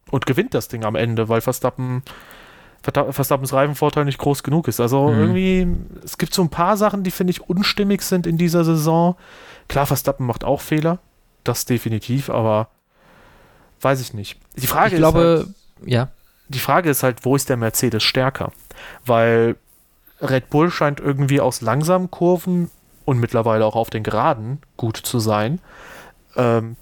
Und 0.09 0.25
gewinnt 0.25 0.53
das 0.53 0.69
Ding 0.69 0.85
am 0.85 0.95
Ende, 0.95 1.27
weil 1.27 1.41
Verstappen, 1.41 2.03
Verstappens 2.81 3.51
Reifenvorteil 3.51 4.05
nicht 4.05 4.19
groß 4.19 4.41
genug 4.41 4.69
ist. 4.69 4.79
Also 4.79 5.09
mhm. 5.09 5.19
irgendwie, 5.19 5.67
es 6.05 6.17
gibt 6.17 6.33
so 6.33 6.41
ein 6.41 6.49
paar 6.49 6.77
Sachen, 6.77 7.03
die 7.03 7.11
finde 7.11 7.31
ich 7.31 7.41
unstimmig 7.41 8.03
sind 8.03 8.25
in 8.25 8.37
dieser 8.37 8.63
Saison. 8.63 9.17
Klar, 9.67 9.85
Verstappen 9.85 10.25
macht 10.25 10.45
auch 10.45 10.61
Fehler. 10.61 10.99
Das 11.43 11.65
definitiv, 11.65 12.29
aber 12.29 12.69
weiß 13.81 14.01
ich 14.01 14.13
nicht. 14.13 14.39
Die 14.55 14.67
Frage 14.67 14.87
ich 14.87 14.93
ist 14.93 14.99
glaube, 14.99 15.45
halt, 15.45 15.87
ja. 15.87 16.09
Die 16.49 16.59
Frage 16.59 16.89
ist 16.89 17.03
halt, 17.03 17.23
wo 17.23 17.35
ist 17.35 17.49
der 17.49 17.57
Mercedes 17.57 18.03
stärker? 18.03 18.51
Weil 19.05 19.55
Red 20.21 20.49
Bull 20.49 20.69
scheint 20.69 20.99
irgendwie 20.99 21.41
aus 21.41 21.61
langsamen 21.61 22.11
Kurven 22.11 22.69
und 23.05 23.19
mittlerweile 23.19 23.65
auch 23.65 23.75
auf 23.75 23.89
den 23.89 24.03
Geraden 24.03 24.61
gut 24.77 24.97
zu 24.97 25.19
sein. 25.19 25.59
Ähm, 26.35 26.75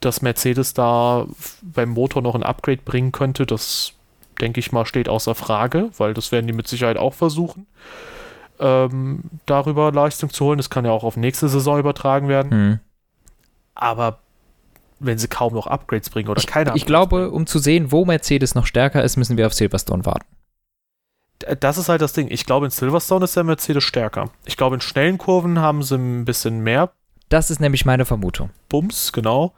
dass 0.00 0.22
Mercedes 0.22 0.74
da 0.74 1.26
beim 1.62 1.90
Motor 1.90 2.22
noch 2.22 2.34
ein 2.34 2.42
Upgrade 2.42 2.82
bringen 2.84 3.10
könnte, 3.10 3.46
das 3.46 3.94
denke 4.40 4.60
ich 4.60 4.72
mal 4.72 4.86
steht 4.86 5.08
außer 5.08 5.34
Frage, 5.34 5.90
weil 5.96 6.14
das 6.14 6.32
werden 6.32 6.46
die 6.46 6.52
mit 6.52 6.68
Sicherheit 6.68 6.96
auch 6.96 7.14
versuchen, 7.14 7.66
ähm, 8.58 9.22
darüber 9.46 9.92
Leistung 9.92 10.30
zu 10.30 10.44
holen. 10.44 10.58
Das 10.58 10.70
kann 10.70 10.84
ja 10.84 10.90
auch 10.90 11.04
auf 11.04 11.16
nächste 11.16 11.48
Saison 11.48 11.78
übertragen 11.78 12.28
werden. 12.28 12.50
Hm. 12.50 12.80
Aber 13.74 14.18
wenn 15.00 15.18
sie 15.18 15.28
kaum 15.28 15.54
noch 15.54 15.66
Upgrades 15.66 16.10
bringen 16.10 16.28
oder 16.28 16.40
ich, 16.40 16.46
keine 16.46 16.70
Upgrades 16.70 16.82
Ich 16.82 16.86
glaube, 16.86 17.16
bringen. 17.22 17.32
um 17.32 17.46
zu 17.46 17.58
sehen, 17.58 17.92
wo 17.92 18.04
Mercedes 18.04 18.54
noch 18.54 18.66
stärker 18.66 19.02
ist, 19.02 19.16
müssen 19.16 19.36
wir 19.36 19.46
auf 19.46 19.54
Silverstone 19.54 20.04
warten. 20.04 20.26
Das 21.60 21.78
ist 21.78 21.88
halt 21.88 22.00
das 22.00 22.12
Ding. 22.12 22.28
Ich 22.30 22.46
glaube, 22.46 22.66
in 22.66 22.70
Silverstone 22.70 23.24
ist 23.24 23.36
der 23.36 23.44
Mercedes 23.44 23.84
stärker. 23.84 24.30
Ich 24.44 24.56
glaube, 24.56 24.76
in 24.76 24.80
schnellen 24.80 25.18
Kurven 25.18 25.58
haben 25.58 25.82
sie 25.82 25.96
ein 25.96 26.24
bisschen 26.24 26.60
mehr. 26.60 26.92
Das 27.28 27.50
ist 27.50 27.60
nämlich 27.60 27.84
meine 27.84 28.04
Vermutung. 28.04 28.50
Bums, 28.68 29.12
genau. 29.12 29.52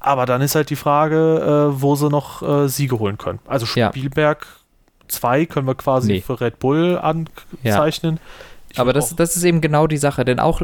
Aber 0.00 0.26
dann 0.26 0.40
ist 0.40 0.54
halt 0.54 0.70
die 0.70 0.76
Frage, 0.76 1.72
äh, 1.74 1.82
wo 1.82 1.96
sie 1.96 2.08
noch 2.08 2.42
äh, 2.42 2.68
Siege 2.68 2.98
holen 2.98 3.18
können. 3.18 3.40
Also 3.46 3.66
Spielberg 3.66 4.46
2 5.08 5.38
ja. 5.38 5.46
können 5.46 5.66
wir 5.66 5.74
quasi 5.74 6.12
nee. 6.12 6.20
für 6.20 6.40
Red 6.40 6.60
Bull 6.60 6.98
anzeichnen. 6.98 8.20
Ja. 8.74 8.82
Aber 8.82 8.92
das, 8.92 9.16
das 9.16 9.36
ist 9.36 9.44
eben 9.44 9.60
genau 9.60 9.86
die 9.86 9.96
Sache, 9.96 10.24
denn 10.24 10.38
auch 10.38 10.62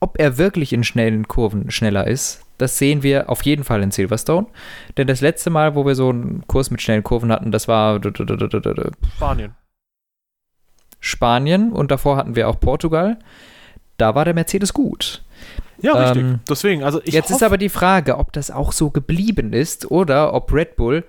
ob 0.00 0.18
er 0.18 0.38
wirklich 0.38 0.72
in 0.72 0.84
schnellen 0.84 1.28
Kurven 1.28 1.70
schneller 1.70 2.06
ist, 2.06 2.42
das 2.58 2.78
sehen 2.78 3.02
wir 3.02 3.30
auf 3.30 3.42
jeden 3.42 3.64
Fall 3.64 3.82
in 3.82 3.90
Silverstone. 3.90 4.46
Denn 4.96 5.06
das 5.06 5.20
letzte 5.20 5.50
Mal, 5.50 5.74
wo 5.74 5.86
wir 5.86 5.94
so 5.94 6.10
einen 6.10 6.44
Kurs 6.46 6.70
mit 6.70 6.82
schnellen 6.82 7.02
Kurven 7.02 7.32
hatten, 7.32 7.52
das 7.52 7.68
war 7.68 8.00
Spanien. 9.16 9.54
Spanien 11.00 11.72
und 11.72 11.90
davor 11.90 12.16
hatten 12.16 12.36
wir 12.36 12.48
auch 12.48 12.60
Portugal. 12.60 13.18
Da 13.96 14.14
war 14.14 14.24
der 14.24 14.34
Mercedes 14.34 14.74
gut. 14.74 15.22
Ja, 15.80 15.92
richtig. 15.92 16.22
Ähm, 16.22 16.40
Deswegen, 16.48 16.82
also 16.82 17.00
ich 17.04 17.14
Jetzt 17.14 17.30
ist 17.30 17.42
aber 17.42 17.56
die 17.56 17.70
Frage, 17.70 18.18
ob 18.18 18.32
das 18.32 18.50
auch 18.50 18.72
so 18.72 18.90
geblieben 18.90 19.54
ist 19.54 19.90
oder 19.90 20.34
ob 20.34 20.52
Red 20.52 20.76
Bull 20.76 21.04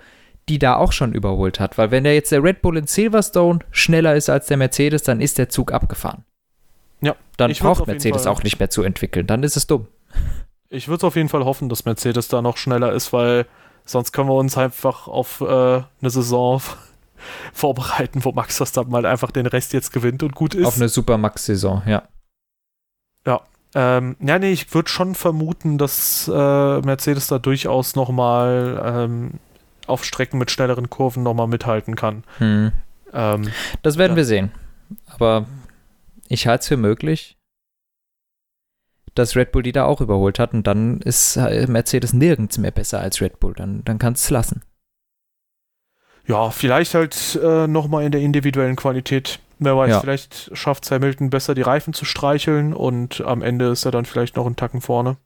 die 0.50 0.60
da 0.60 0.76
auch 0.76 0.92
schon 0.92 1.14
überholt 1.14 1.60
hat. 1.60 1.78
Weil 1.78 1.92
wenn 1.92 2.04
der 2.04 2.14
jetzt 2.14 2.32
der 2.32 2.44
Red 2.44 2.62
Bull 2.62 2.78
in 2.78 2.88
Silverstone 2.88 3.60
schneller 3.72 4.16
ist 4.16 4.30
als 4.30 4.48
der 4.48 4.58
Mercedes, 4.58 5.04
dann 5.04 5.22
ist 5.22 5.38
der 5.38 5.50
Zug 5.50 5.72
abgefahren. 5.72 6.26
Ja. 7.02 7.16
Dann 7.38 7.52
braucht 7.54 7.88
Mercedes 7.88 8.28
auch 8.28 8.44
nicht 8.44 8.60
mehr 8.60 8.70
zu 8.70 8.84
entwickeln. 8.84 9.28
Dann 9.28 9.44
ist 9.44 9.58
es 9.58 9.68
dumm. 9.68 9.88
Ich 10.74 10.88
würde 10.88 11.06
auf 11.06 11.18
jeden 11.18 11.28
Fall 11.28 11.44
hoffen, 11.44 11.68
dass 11.68 11.84
Mercedes 11.84 12.30
da 12.30 12.42
noch 12.42 12.56
schneller 12.56 12.94
ist, 12.94 13.12
weil 13.12 13.46
sonst 13.84 14.14
können 14.14 14.30
wir 14.30 14.36
uns 14.36 14.58
einfach 14.58 15.10
auf 15.10 15.42
äh, 15.42 15.46
eine 15.46 16.10
Saison 16.10 16.62
vorbereiten, 17.54 18.24
wo 18.24 18.32
Max 18.32 18.56
Verstappen 18.56 18.94
halt 18.94 19.06
einfach 19.06 19.32
den 19.32 19.48
Rest 19.48 19.74
jetzt 19.74 19.92
gewinnt 19.92 20.24
und 20.24 20.34
gut 20.34 20.54
ist. 20.56 20.66
Auf 20.66 20.78
eine 20.78 20.88
Super 20.88 21.18
Max-Saison, 21.18 21.82
ja. 21.86 22.04
Ja. 23.28 23.42
Ähm, 23.76 24.16
ja, 24.22 24.40
nee, 24.40 24.54
ich 24.54 24.74
würde 24.74 24.90
schon 24.90 25.14
vermuten, 25.14 25.78
dass 25.78 26.30
äh, 26.34 26.82
Mercedes 26.82 27.28
da 27.28 27.38
durchaus 27.38 27.98
nochmal 27.98 28.82
ähm, 28.82 29.32
auf 29.88 30.06
Strecken 30.06 30.38
mit 30.38 30.52
schnelleren 30.52 30.90
Kurven 30.90 31.24
nochmal 31.24 31.48
mithalten 31.48 31.96
kann. 31.96 32.24
Hm. 32.38 32.72
Ähm, 33.14 33.52
das 33.82 33.98
werden 33.98 34.14
ja. 34.14 34.18
wir 34.18 34.26
sehen. 34.26 34.52
Aber 35.08 35.46
ich 36.32 36.48
halte 36.48 36.62
es 36.62 36.68
für 36.68 36.78
möglich, 36.78 37.38
dass 39.16 39.36
Red 39.36 39.52
Bull 39.52 39.64
die 39.64 39.74
da 39.74 39.86
auch 39.86 40.02
überholt 40.02 40.40
hat 40.40 40.54
und 40.54 40.66
dann 40.66 41.02
ist 41.02 41.36
Mercedes 41.36 42.14
nirgends 42.14 42.58
mehr 42.58 42.72
besser 42.72 43.02
als 43.02 43.22
Red 43.22 43.40
Bull. 43.40 43.54
Dann, 43.54 43.84
dann 43.84 44.00
kannst 44.00 44.24
du 44.24 44.28
es 44.28 44.30
lassen. 44.30 44.64
Ja, 46.28 46.50
vielleicht 46.52 46.94
halt 46.94 47.40
äh, 47.44 47.68
nochmal 47.68 48.06
in 48.06 48.12
der 48.12 48.22
individuellen 48.22 48.76
Qualität. 48.76 49.40
Wer 49.60 49.76
weiß, 49.76 49.90
ja. 49.90 50.00
vielleicht 50.00 50.56
schafft 50.56 50.90
Hamilton 50.90 51.30
besser 51.30 51.54
die 51.54 51.62
Reifen 51.62 51.94
zu 51.94 52.06
streicheln 52.06 52.74
und 52.74 53.22
am 53.22 53.42
Ende 53.42 53.70
ist 53.70 53.86
er 53.86 53.92
dann 53.92 54.06
vielleicht 54.06 54.36
noch 54.38 54.46
einen 54.46 54.56
Tacken 54.56 54.82
vorne. 54.82 55.18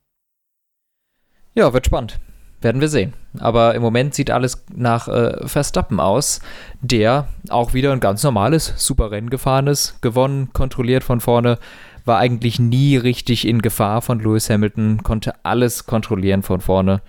Ja, 1.53 1.73
wird 1.73 1.85
spannend. 1.85 2.19
Werden 2.65 2.81
wir 2.81 2.89
sehen. 2.89 3.13
Aber 3.37 3.75
im 3.75 3.83
Moment 3.83 4.15
sieht 4.15 4.31
alles 4.31 4.65
nach 4.73 5.07
äh, 5.07 5.47
Verstappen 5.47 5.99
aus, 5.99 6.39
der 6.81 7.27
auch 7.49 7.75
wieder 7.75 7.93
ein 7.93 7.99
ganz 7.99 8.23
normales 8.23 8.73
Superrennen 8.75 9.29
gefahren 9.29 9.67
ist, 9.67 10.01
gewonnen, 10.01 10.49
kontrolliert 10.51 11.03
von 11.03 11.21
vorne, 11.21 11.59
war 12.05 12.17
eigentlich 12.17 12.57
nie 12.57 12.97
richtig 12.97 13.47
in 13.47 13.61
Gefahr 13.61 14.01
von 14.01 14.19
Lewis 14.19 14.49
Hamilton, 14.49 15.03
konnte 15.03 15.35
alles 15.43 15.85
kontrollieren 15.85 16.41
von 16.41 16.59
vorne. 16.59 17.03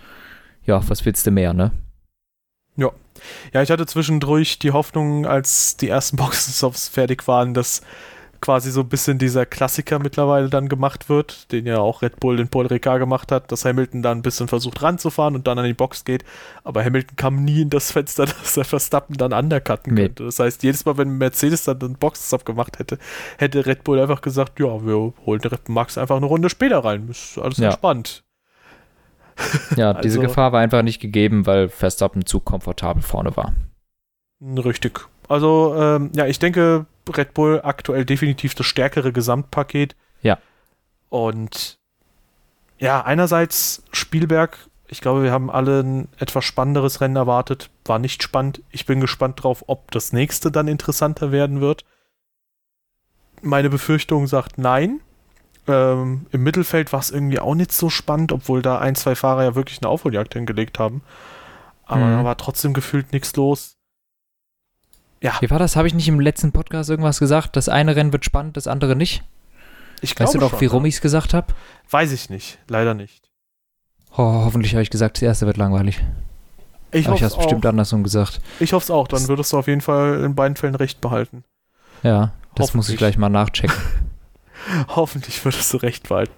Ja, 0.66 0.86
was 0.90 1.06
willst 1.06 1.26
du 1.26 1.30
mehr, 1.30 1.54
ne? 1.54 1.72
Ja. 2.76 2.90
Ja, 3.54 3.62
ich 3.62 3.70
hatte 3.70 3.86
zwischendurch 3.86 4.58
die 4.58 4.72
Hoffnung, 4.72 5.24
als 5.24 5.78
die 5.78 5.88
ersten 5.88 6.16
Boxenstops 6.18 6.86
fertig 6.88 7.26
waren, 7.28 7.54
dass 7.54 7.80
quasi 8.40 8.70
so 8.70 8.80
ein 8.80 8.88
bisschen 8.88 9.18
dieser 9.18 9.46
Klassiker 9.46 9.98
mittlerweile 9.98 10.48
dann 10.48 10.68
gemacht 10.68 11.08
wird, 11.08 11.50
den 11.52 11.66
ja 11.66 11.78
auch 11.78 12.02
Red 12.02 12.20
Bull 12.20 12.40
in 12.40 12.48
Paul 12.48 12.66
Ricard 12.66 13.00
gemacht 13.00 13.32
hat, 13.32 13.50
dass 13.50 13.64
Hamilton 13.64 14.02
dann 14.02 14.18
ein 14.18 14.22
bisschen 14.22 14.48
versucht 14.48 14.82
ranzufahren 14.82 15.34
und 15.34 15.46
dann 15.46 15.58
an 15.58 15.64
die 15.64 15.74
Box 15.74 16.04
geht. 16.04 16.24
Aber 16.64 16.84
Hamilton 16.84 17.16
kam 17.16 17.44
nie 17.44 17.62
in 17.62 17.70
das 17.70 17.92
Fenster, 17.92 18.26
dass 18.42 18.56
er 18.56 18.64
Verstappen 18.64 19.16
dann 19.16 19.32
undercutten 19.32 19.94
nee. 19.94 20.02
könnte. 20.02 20.24
Das 20.24 20.38
heißt, 20.38 20.62
jedes 20.62 20.84
Mal, 20.84 20.96
wenn 20.98 21.18
Mercedes 21.18 21.64
dann 21.64 21.80
einen 21.80 21.96
Boxstop 21.96 22.44
gemacht 22.44 22.78
hätte, 22.78 22.98
hätte 23.38 23.66
Red 23.66 23.84
Bull 23.84 24.00
einfach 24.00 24.20
gesagt, 24.20 24.60
ja, 24.60 24.84
wir 24.84 25.12
holen 25.24 25.40
Max 25.68 25.98
einfach 25.98 26.16
eine 26.16 26.26
Runde 26.26 26.50
später 26.50 26.84
rein. 26.84 27.08
Ist 27.08 27.38
alles 27.38 27.58
ja. 27.58 27.68
entspannt. 27.68 28.22
Ja, 29.76 29.92
diese 29.92 30.18
also, 30.18 30.28
Gefahr 30.28 30.52
war 30.52 30.60
einfach 30.60 30.80
nicht 30.80 30.98
gegeben, 30.98 31.44
weil 31.44 31.68
Verstappen 31.68 32.24
zu 32.24 32.40
komfortabel 32.40 33.02
vorne 33.02 33.36
war. 33.36 33.52
Richtig. 34.40 35.06
Also, 35.28 35.74
ähm, 35.76 36.10
ja, 36.14 36.26
ich 36.26 36.38
denke, 36.38 36.86
Red 37.14 37.34
Bull 37.34 37.60
aktuell 37.62 38.04
definitiv 38.04 38.54
das 38.54 38.66
stärkere 38.66 39.12
Gesamtpaket. 39.12 39.96
Ja. 40.22 40.38
Und 41.08 41.78
ja, 42.78 43.02
einerseits 43.02 43.82
Spielberg, 43.92 44.58
ich 44.88 45.00
glaube, 45.00 45.22
wir 45.22 45.32
haben 45.32 45.50
alle 45.50 45.80
ein 45.80 46.08
etwas 46.18 46.44
spannenderes 46.44 47.00
Rennen 47.00 47.16
erwartet. 47.16 47.70
War 47.84 47.98
nicht 47.98 48.22
spannend. 48.22 48.62
Ich 48.70 48.86
bin 48.86 49.00
gespannt 49.00 49.42
drauf, 49.42 49.64
ob 49.66 49.90
das 49.90 50.12
nächste 50.12 50.50
dann 50.50 50.68
interessanter 50.68 51.32
werden 51.32 51.60
wird. 51.60 51.84
Meine 53.42 53.70
Befürchtung 53.70 54.26
sagt 54.26 54.58
nein. 54.58 55.00
Ähm, 55.66 56.26
Im 56.30 56.42
Mittelfeld 56.42 56.92
war 56.92 57.00
es 57.00 57.10
irgendwie 57.10 57.40
auch 57.40 57.54
nicht 57.54 57.72
so 57.72 57.90
spannend, 57.90 58.30
obwohl 58.30 58.62
da 58.62 58.78
ein, 58.78 58.94
zwei 58.94 59.16
Fahrer 59.16 59.42
ja 59.42 59.54
wirklich 59.54 59.80
eine 59.82 59.88
Aufholjagd 59.88 60.34
hingelegt 60.34 60.78
haben. 60.78 61.02
Aber 61.84 62.04
mhm. 62.04 62.18
da 62.18 62.24
war 62.24 62.36
trotzdem 62.36 62.72
gefühlt 62.72 63.12
nichts 63.12 63.34
los. 63.36 63.75
Ja. 65.22 65.34
Wie 65.40 65.50
war 65.50 65.58
das? 65.58 65.76
Habe 65.76 65.88
ich 65.88 65.94
nicht 65.94 66.08
im 66.08 66.20
letzten 66.20 66.52
Podcast 66.52 66.90
irgendwas 66.90 67.18
gesagt? 67.18 67.56
Das 67.56 67.68
eine 67.68 67.96
Rennen 67.96 68.12
wird 68.12 68.24
spannend, 68.24 68.56
das 68.56 68.66
andere 68.66 68.96
nicht? 68.96 69.22
Ich 70.00 70.14
glaube 70.14 70.28
Weißt 70.28 70.34
du 70.34 70.38
doch, 70.38 70.60
wie 70.60 70.66
rum 70.66 70.84
ich 70.84 70.96
es 70.96 71.00
gesagt 71.00 71.32
habe? 71.34 71.54
Weiß 71.90 72.12
ich 72.12 72.28
nicht. 72.28 72.58
Leider 72.68 72.94
nicht. 72.94 73.30
Oh, 74.12 74.44
hoffentlich 74.44 74.74
habe 74.74 74.82
ich 74.82 74.90
gesagt, 74.90 75.16
das 75.16 75.22
erste 75.22 75.46
wird 75.46 75.56
langweilig. 75.56 76.02
Ich 76.92 77.06
habe 77.08 77.22
es 77.22 77.36
bestimmt 77.36 77.66
andersrum 77.66 78.02
gesagt. 78.02 78.40
Ich 78.60 78.72
hoffe 78.72 78.84
es 78.84 78.90
auch. 78.90 79.08
Dann 79.08 79.28
würdest 79.28 79.52
du 79.52 79.58
auf 79.58 79.66
jeden 79.66 79.80
Fall 79.80 80.22
in 80.24 80.34
beiden 80.34 80.56
Fällen 80.56 80.74
recht 80.74 81.00
behalten. 81.00 81.44
Ja, 82.02 82.32
das 82.54 82.74
muss 82.74 82.88
ich 82.88 82.96
gleich 82.96 83.18
mal 83.18 83.28
nachchecken. 83.28 83.76
Hoffentlich 84.88 85.44
würdest 85.44 85.72
du 85.72 85.78
recht 85.78 86.08
behalten. 86.08 86.34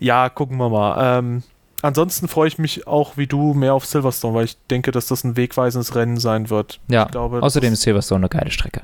Ja, 0.00 0.28
gucken 0.28 0.56
wir 0.58 0.68
mal. 0.68 1.18
Ähm, 1.18 1.42
ansonsten 1.86 2.28
freue 2.28 2.48
ich 2.48 2.58
mich 2.58 2.86
auch 2.86 3.16
wie 3.16 3.26
du 3.26 3.54
mehr 3.54 3.74
auf 3.74 3.86
Silverstone, 3.86 4.34
weil 4.34 4.44
ich 4.44 4.58
denke, 4.66 4.90
dass 4.92 5.06
das 5.06 5.24
ein 5.24 5.36
wegweisendes 5.36 5.94
Rennen 5.94 6.18
sein 6.18 6.50
wird. 6.50 6.80
Ja, 6.88 7.04
glaube, 7.04 7.42
außerdem 7.42 7.72
ist 7.72 7.82
Silverstone 7.82 8.20
eine 8.20 8.28
geile 8.28 8.50
Strecke. 8.50 8.82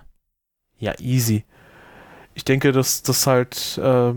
Ja, 0.79 0.93
easy. 0.99 1.45
Ich 2.35 2.45
denke, 2.45 2.73
dass 2.73 3.03
das 3.03 3.27
halt 3.27 3.79
äh, 3.79 4.15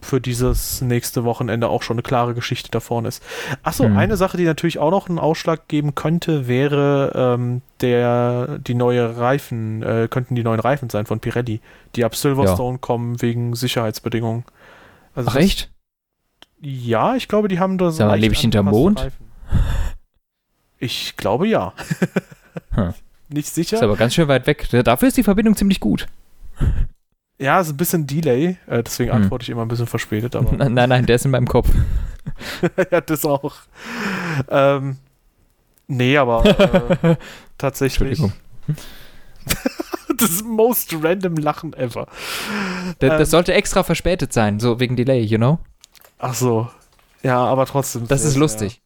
für 0.00 0.20
dieses 0.20 0.80
nächste 0.80 1.24
Wochenende 1.24 1.68
auch 1.68 1.82
schon 1.82 1.96
eine 1.96 2.02
klare 2.02 2.34
Geschichte 2.34 2.70
da 2.70 2.80
vorne 2.80 3.08
ist. 3.08 3.22
Achso, 3.62 3.84
hm. 3.84 3.96
eine 3.96 4.16
Sache, 4.16 4.36
die 4.36 4.44
natürlich 4.44 4.78
auch 4.78 4.90
noch 4.90 5.08
einen 5.08 5.18
Ausschlag 5.18 5.68
geben 5.68 5.94
könnte, 5.94 6.48
wäre 6.48 7.12
ähm, 7.14 7.62
der 7.80 8.58
die 8.58 8.74
neue 8.74 9.18
Reifen, 9.18 9.82
äh, 9.82 10.08
könnten 10.10 10.34
die 10.34 10.44
neuen 10.44 10.60
Reifen 10.60 10.88
sein 10.88 11.06
von 11.06 11.20
Pirelli, 11.20 11.60
die 11.94 12.04
ab 12.04 12.14
Silverstone 12.14 12.76
ja. 12.76 12.78
kommen 12.78 13.20
wegen 13.20 13.54
Sicherheitsbedingungen. 13.54 14.44
Also 15.14 15.30
Ach 15.32 15.36
echt? 15.36 15.70
Ja, 16.60 17.16
ich 17.16 17.28
glaube, 17.28 17.48
die 17.48 17.58
haben 17.58 17.78
da 17.78 17.90
so. 17.90 18.14
lebe 18.14 18.34
ich 18.34 18.40
hinterm 18.40 18.66
Mond? 18.66 19.00
Reifen. 19.00 19.26
Ich 20.78 21.16
glaube 21.16 21.46
ja. 21.48 21.72
hm. 22.72 22.94
Nicht 23.28 23.48
sicher. 23.48 23.76
Ist 23.76 23.82
aber 23.82 23.96
ganz 23.96 24.14
schön 24.14 24.28
weit 24.28 24.46
weg. 24.46 24.68
Dafür 24.70 25.08
ist 25.08 25.16
die 25.16 25.24
Verbindung 25.24 25.56
ziemlich 25.56 25.80
gut. 25.80 26.06
Ja, 27.38 27.60
ist 27.60 27.70
ein 27.70 27.76
bisschen 27.76 28.06
Delay, 28.06 28.56
äh, 28.66 28.82
deswegen 28.82 29.12
hm. 29.12 29.22
antworte 29.22 29.42
ich 29.42 29.50
immer 29.50 29.62
ein 29.62 29.68
bisschen 29.68 29.86
verspätet. 29.86 30.36
Aber 30.36 30.52
nein, 30.70 30.88
nein, 30.88 31.06
der 31.06 31.16
ist 31.16 31.24
in 31.24 31.32
meinem 31.32 31.48
Kopf. 31.48 31.68
ja, 32.90 33.00
das 33.00 33.24
auch. 33.24 33.54
Ähm, 34.48 34.96
nee, 35.86 36.16
aber 36.16 36.46
äh, 37.02 37.16
tatsächlich. 37.58 38.20
Entschuldigung. 38.20 38.32
das 40.16 40.42
most 40.44 40.94
random 41.02 41.36
Lachen 41.36 41.72
ever. 41.74 42.06
Das, 43.00 43.10
das 43.10 43.20
ähm, 43.20 43.24
sollte 43.26 43.54
extra 43.54 43.82
verspätet 43.82 44.32
sein, 44.32 44.60
so 44.60 44.80
wegen 44.80 44.96
Delay, 44.96 45.20
you 45.20 45.36
know? 45.36 45.58
Ach 46.18 46.34
so. 46.34 46.70
Ja, 47.22 47.44
aber 47.44 47.66
trotzdem. 47.66 48.06
Das 48.06 48.24
ist 48.24 48.36
lustig. 48.36 48.80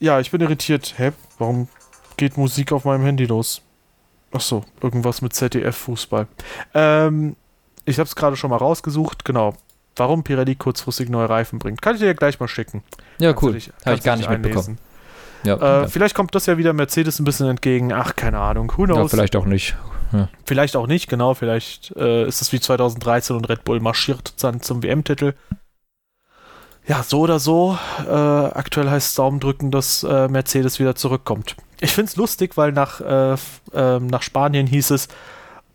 Ja. 0.00 0.14
ja, 0.14 0.20
ich 0.20 0.30
bin 0.30 0.40
irritiert. 0.40 0.94
Hä? 0.96 1.12
Warum 1.38 1.68
geht 2.16 2.36
Musik 2.36 2.72
auf 2.72 2.84
meinem 2.84 3.04
Handy 3.04 3.26
los? 3.26 3.62
Ach 4.32 4.40
so, 4.40 4.64
irgendwas 4.82 5.22
mit 5.22 5.32
ZDF-Fußball. 5.32 6.26
Ähm, 6.74 7.36
ich 7.84 7.98
habe 7.98 8.06
es 8.06 8.14
gerade 8.14 8.36
schon 8.36 8.50
mal 8.50 8.56
rausgesucht. 8.56 9.24
Genau. 9.24 9.54
Warum 9.96 10.22
Pirelli 10.22 10.54
kurzfristig 10.54 11.08
neue 11.08 11.28
Reifen 11.28 11.58
bringt. 11.58 11.82
Kann 11.82 11.94
ich 11.94 12.00
dir 12.00 12.14
gleich 12.14 12.38
mal 12.38 12.46
schicken. 12.46 12.84
Ja, 13.18 13.34
cool. 13.42 13.58
Habe 13.84 13.96
ich 13.96 14.02
gar 14.02 14.16
nicht 14.16 14.28
einlesen. 14.28 14.42
mitbekommen. 14.42 14.78
Ja, 15.44 15.54
äh, 15.54 15.82
ja. 15.82 15.88
Vielleicht 15.88 16.14
kommt 16.14 16.34
das 16.34 16.46
ja 16.46 16.58
wieder 16.58 16.72
Mercedes 16.72 17.18
ein 17.18 17.24
bisschen 17.24 17.48
entgegen. 17.48 17.92
Ach, 17.92 18.14
keine 18.14 18.38
Ahnung. 18.38 18.72
Who 18.76 18.84
knows? 18.84 18.98
Ja, 18.98 19.08
vielleicht 19.08 19.34
auch 19.34 19.46
nicht. 19.46 19.76
Ja. 20.12 20.28
Vielleicht 20.44 20.76
auch 20.76 20.86
nicht, 20.86 21.08
genau. 21.08 21.34
Vielleicht 21.34 21.94
äh, 21.96 22.26
ist 22.26 22.42
es 22.42 22.52
wie 22.52 22.60
2013 22.60 23.36
und 23.36 23.48
Red 23.48 23.64
Bull 23.64 23.80
marschiert 23.80 24.42
dann 24.42 24.60
zum 24.60 24.82
WM-Titel. 24.82 25.34
Ja, 26.86 27.02
so 27.02 27.20
oder 27.20 27.38
so. 27.38 27.78
Äh, 28.06 28.10
aktuell 28.10 28.88
heißt 28.88 29.10
es 29.10 29.14
Daumen 29.14 29.40
drücken, 29.40 29.70
dass 29.70 30.02
äh, 30.04 30.28
Mercedes 30.28 30.78
wieder 30.78 30.94
zurückkommt. 30.94 31.54
Ich 31.80 31.92
finde 31.92 32.08
es 32.08 32.16
lustig, 32.16 32.56
weil 32.56 32.72
nach, 32.72 33.00
äh, 33.00 33.36
ähm, 33.74 34.06
nach 34.06 34.22
Spanien 34.22 34.66
hieß 34.66 34.90
es, 34.90 35.08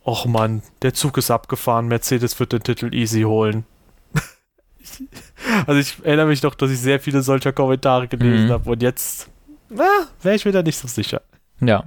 Och 0.05 0.25
Mann, 0.25 0.63
der 0.81 0.93
Zug 0.93 1.17
ist 1.17 1.31
abgefahren, 1.31 1.87
Mercedes 1.87 2.37
wird 2.39 2.51
den 2.51 2.63
Titel 2.63 2.93
easy 2.93 3.21
holen. 3.21 3.65
also 5.65 5.79
ich 5.79 6.03
erinnere 6.03 6.25
mich 6.25 6.41
doch, 6.41 6.55
dass 6.55 6.71
ich 6.71 6.79
sehr 6.79 6.99
viele 6.99 7.21
solcher 7.21 7.53
Kommentare 7.53 8.07
gelesen 8.07 8.47
mhm. 8.47 8.51
habe 8.51 8.69
und 8.69 8.81
jetzt 8.81 9.29
wäre 9.69 10.35
ich 10.35 10.45
mir 10.45 10.51
da 10.51 10.61
nicht 10.61 10.77
so 10.77 10.87
sicher. 10.87 11.21
Ja. 11.61 11.85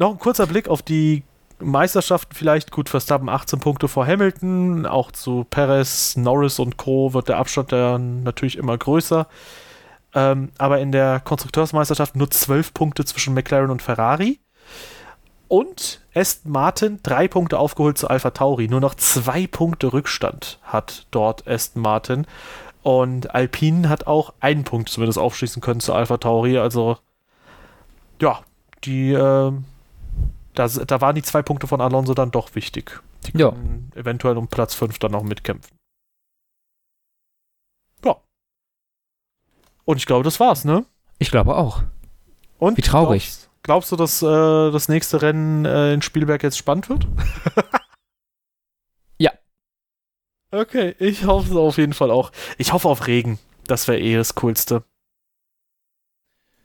Noch 0.00 0.12
ein 0.12 0.18
kurzer 0.18 0.46
Blick 0.46 0.66
auf 0.66 0.80
die 0.80 1.24
Meisterschaften 1.58 2.34
vielleicht. 2.34 2.70
Gut, 2.70 2.88
Verstappen 2.88 3.28
18 3.28 3.60
Punkte 3.60 3.86
vor 3.86 4.06
Hamilton. 4.06 4.86
Auch 4.86 5.12
zu 5.12 5.44
Perez, 5.50 6.16
Norris 6.16 6.58
und 6.58 6.78
Co. 6.78 7.12
wird 7.12 7.28
der 7.28 7.36
Abstand 7.36 7.70
dann 7.70 8.22
natürlich 8.22 8.56
immer 8.56 8.78
größer. 8.78 9.26
Ähm, 10.14 10.52
aber 10.56 10.80
in 10.80 10.90
der 10.90 11.20
Konstrukteursmeisterschaft 11.20 12.16
nur 12.16 12.30
12 12.30 12.72
Punkte 12.72 13.04
zwischen 13.04 13.34
McLaren 13.34 13.70
und 13.70 13.82
Ferrari. 13.82 14.40
Und 15.48 16.00
Aston 16.14 16.50
Martin 16.50 17.00
drei 17.02 17.28
Punkte 17.28 17.58
aufgeholt 17.58 17.98
zu 17.98 18.08
Alpha 18.08 18.30
Tauri. 18.30 18.68
Nur 18.68 18.80
noch 18.80 18.94
zwei 18.94 19.46
Punkte 19.46 19.92
Rückstand 19.92 20.60
hat 20.62 21.08
dort 21.10 21.46
Aston 21.46 21.82
Martin. 21.82 22.26
Und 22.82 23.34
Alpine 23.34 23.90
hat 23.90 24.06
auch 24.06 24.32
einen 24.40 24.64
Punkt 24.64 24.88
zumindest 24.88 25.18
aufschließen 25.18 25.60
können 25.60 25.80
zu 25.80 25.92
Alpha 25.92 26.16
Tauri. 26.16 26.56
Also, 26.56 26.96
ja, 28.18 28.40
die 28.84 29.12
äh, 29.12 29.52
da, 30.54 30.66
da 30.68 31.00
waren 31.00 31.14
die 31.14 31.22
zwei 31.22 31.42
Punkte 31.42 31.66
von 31.66 31.80
Alonso 31.80 32.14
dann 32.14 32.30
doch 32.30 32.54
wichtig. 32.54 33.00
Die 33.26 33.38
ja. 33.38 33.52
eventuell 33.94 34.36
um 34.36 34.48
Platz 34.48 34.74
5 34.74 34.98
dann 34.98 35.12
noch 35.12 35.22
mitkämpfen. 35.22 35.76
Ja. 38.04 38.16
Und 39.84 39.98
ich 39.98 40.06
glaube, 40.06 40.24
das 40.24 40.40
war's, 40.40 40.64
ne? 40.64 40.84
Ich 41.18 41.30
glaube 41.30 41.56
auch. 41.56 41.82
Und 42.58 42.76
Wie 42.76 42.82
traurig. 42.82 43.24
Glaubst, 43.24 43.50
glaubst 43.62 43.92
du, 43.92 43.96
dass 43.96 44.22
äh, 44.22 44.70
das 44.70 44.88
nächste 44.88 45.22
Rennen 45.22 45.64
äh, 45.64 45.94
in 45.94 46.02
Spielberg 46.02 46.42
jetzt 46.42 46.58
spannend 46.58 46.88
wird? 46.88 47.06
ja. 49.18 49.30
Okay, 50.50 50.94
ich 50.98 51.24
hoffe 51.24 51.50
es 51.50 51.56
auf 51.56 51.78
jeden 51.78 51.94
Fall 51.94 52.10
auch. 52.10 52.32
Ich 52.58 52.72
hoffe 52.72 52.88
auf 52.88 53.06
Regen. 53.06 53.38
Das 53.66 53.86
wäre 53.86 54.00
eh 54.00 54.16
das 54.16 54.34
Coolste. 54.34 54.82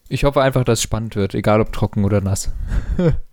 Ich 0.08 0.24
hoffe 0.24 0.42
einfach, 0.42 0.64
dass 0.64 0.80
es 0.80 0.84
spannend 0.84 1.16
wird, 1.16 1.34
egal 1.34 1.62
ob 1.62 1.72
trocken 1.72 2.06
oder 2.06 2.22
nass. 2.22 2.52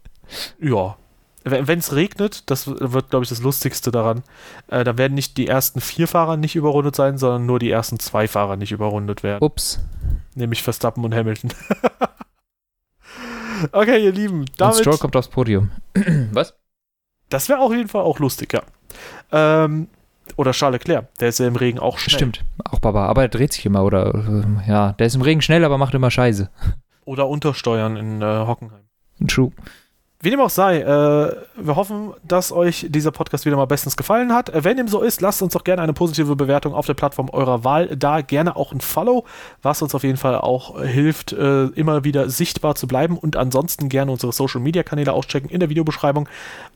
Ja. 0.59 0.97
wenn 1.45 1.79
es 1.79 1.95
regnet, 1.95 2.51
das 2.51 2.67
wird, 2.67 3.11
glaube 3.11 3.25
ich, 3.25 3.29
das 3.29 3.43
Lustigste 3.43 3.91
daran, 3.91 4.23
äh, 4.69 4.85
dann 4.85 4.99
werden 4.99 5.15
nicht 5.15 5.37
die 5.37 5.49
ersten 5.49 5.81
vier 5.81 6.07
Fahrer 6.07 6.37
nicht 6.37 6.55
überrundet 6.55 6.97
sein, 6.97 7.19
sondern 7.19 7.47
nur 7.47 7.59
die 7.59 7.71
ersten 7.71 7.99
zwei 7.99 8.29
Fahrer 8.29 8.57
nicht 8.57 8.73
überrundet 8.73 9.23
werden. 9.23 9.43
Ups. 9.43 9.81
Nämlich 10.35 10.63
Verstappen 10.63 11.05
und 11.05 11.15
Hamilton. 11.15 11.53
okay, 13.73 14.03
ihr 14.05 14.13
Lieben. 14.13 14.45
Damit, 14.57 14.77
und 14.77 14.81
Stroll 14.81 14.99
kommt 14.99 15.17
aufs 15.17 15.29
Podium. 15.29 15.71
Was? 16.33 16.55
Das 17.29 17.49
wäre 17.49 17.61
auf 17.61 17.73
jeden 17.73 17.89
Fall 17.89 18.03
auch 18.03 18.19
lustig, 18.19 18.53
ja. 18.53 18.63
Ähm, 19.33 19.89
oder 20.37 20.53
Charles 20.53 20.81
Leclerc, 20.81 21.15
der 21.19 21.29
ist 21.29 21.39
ja 21.39 21.47
im 21.47 21.57
Regen 21.57 21.79
auch 21.79 21.99
schnell. 21.99 22.17
Stimmt, 22.17 22.45
auch 22.65 22.79
Baba, 22.79 23.07
aber 23.07 23.23
er 23.23 23.29
dreht 23.29 23.53
sich 23.53 23.67
immer, 23.67 23.85
oder, 23.85 24.15
äh, 24.15 24.69
ja, 24.69 24.93
der 24.93 25.07
ist 25.07 25.15
im 25.15 25.23
Regen 25.23 25.43
schnell, 25.43 25.65
aber 25.65 25.79
macht 25.79 25.95
immer 25.95 26.11
Scheiße. 26.11 26.51
Oder 27.05 27.29
untersteuern 27.29 27.97
in 27.97 28.23
äh, 28.23 28.47
Hockenheim. 28.47 28.85
True. 29.27 29.51
Wie 30.25 30.31
dem 30.31 30.41
auch 30.41 30.51
sei, 30.51 30.83
äh, 30.83 30.85
wir 31.57 31.75
hoffen, 31.75 32.13
dass 32.23 32.53
euch 32.53 32.87
dieser 32.89 33.11
Podcast 33.11 33.45
wieder 33.45 33.57
mal 33.57 33.65
bestens 33.65 33.97
gefallen 33.97 34.33
hat. 34.33 34.53
Wenn 34.55 34.77
dem 34.77 34.87
so 34.87 35.01
ist, 35.01 35.21
lasst 35.21 35.43
uns 35.43 35.53
doch 35.53 35.65
gerne 35.65 35.83
eine 35.83 35.95
positive 35.95 36.37
Bewertung 36.37 36.75
auf 36.75 36.87
der 36.87 36.95
Plattform 36.95 37.29
eurer 37.31 37.65
Wahl 37.65 37.97
da. 37.97 38.21
Gerne 38.21 38.55
auch 38.55 38.71
ein 38.71 38.81
Follow, 38.81 39.25
was 39.63 39.83
uns 39.83 39.97
auf 39.97 40.05
jeden 40.05 40.19
Fall 40.19 40.37
auch 40.37 40.81
hilft, 40.81 41.33
äh, 41.33 41.65
immer 41.65 42.05
wieder 42.05 42.31
sichtbar 42.31 42.77
zu 42.77 42.87
bleiben. 42.87 43.19
Und 43.19 43.35
ansonsten 43.35 43.89
gerne 43.89 44.13
unsere 44.13 44.33
Social 44.33 44.61
Media 44.61 44.85
Kanäle 44.85 45.13
auschecken 45.13 45.51
in 45.51 45.59
der 45.59 45.71
Videobeschreibung 45.71 46.29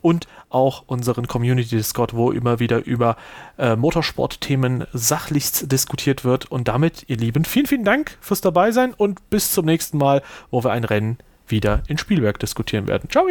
und 0.03 0.27
auch 0.51 0.83
unseren 0.89 1.29
Community 1.29 1.77
Discord, 1.77 2.15
wo 2.15 2.33
immer 2.33 2.59
wieder 2.59 2.85
über 2.85 3.17
äh, 3.59 3.77
Motorsport-Themen 3.77 4.89
sachlichst 4.93 5.71
diskutiert 5.71 6.25
wird. 6.25 6.51
Und 6.51 6.67
damit, 6.67 7.05
ihr 7.07 7.17
Lieben, 7.17 7.45
vielen, 7.45 7.67
vielen 7.67 7.85
Dank 7.85 8.19
fürs 8.21 8.41
Dabeisein 8.41 8.93
und 8.93 9.31
bis 9.31 9.53
zum 9.53 9.67
nächsten 9.67 9.99
Mal, 9.99 10.23
wo 10.51 10.65
wir 10.65 10.73
ein 10.73 10.83
Rennen 10.83 11.19
wieder 11.51 11.83
in 11.89 11.99
Spielwerk 11.99 12.39
diskutieren 12.39 12.87
werden. 12.89 13.11
Ciao! 13.11 13.27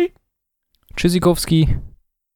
Tschüssikowski. 0.95 1.77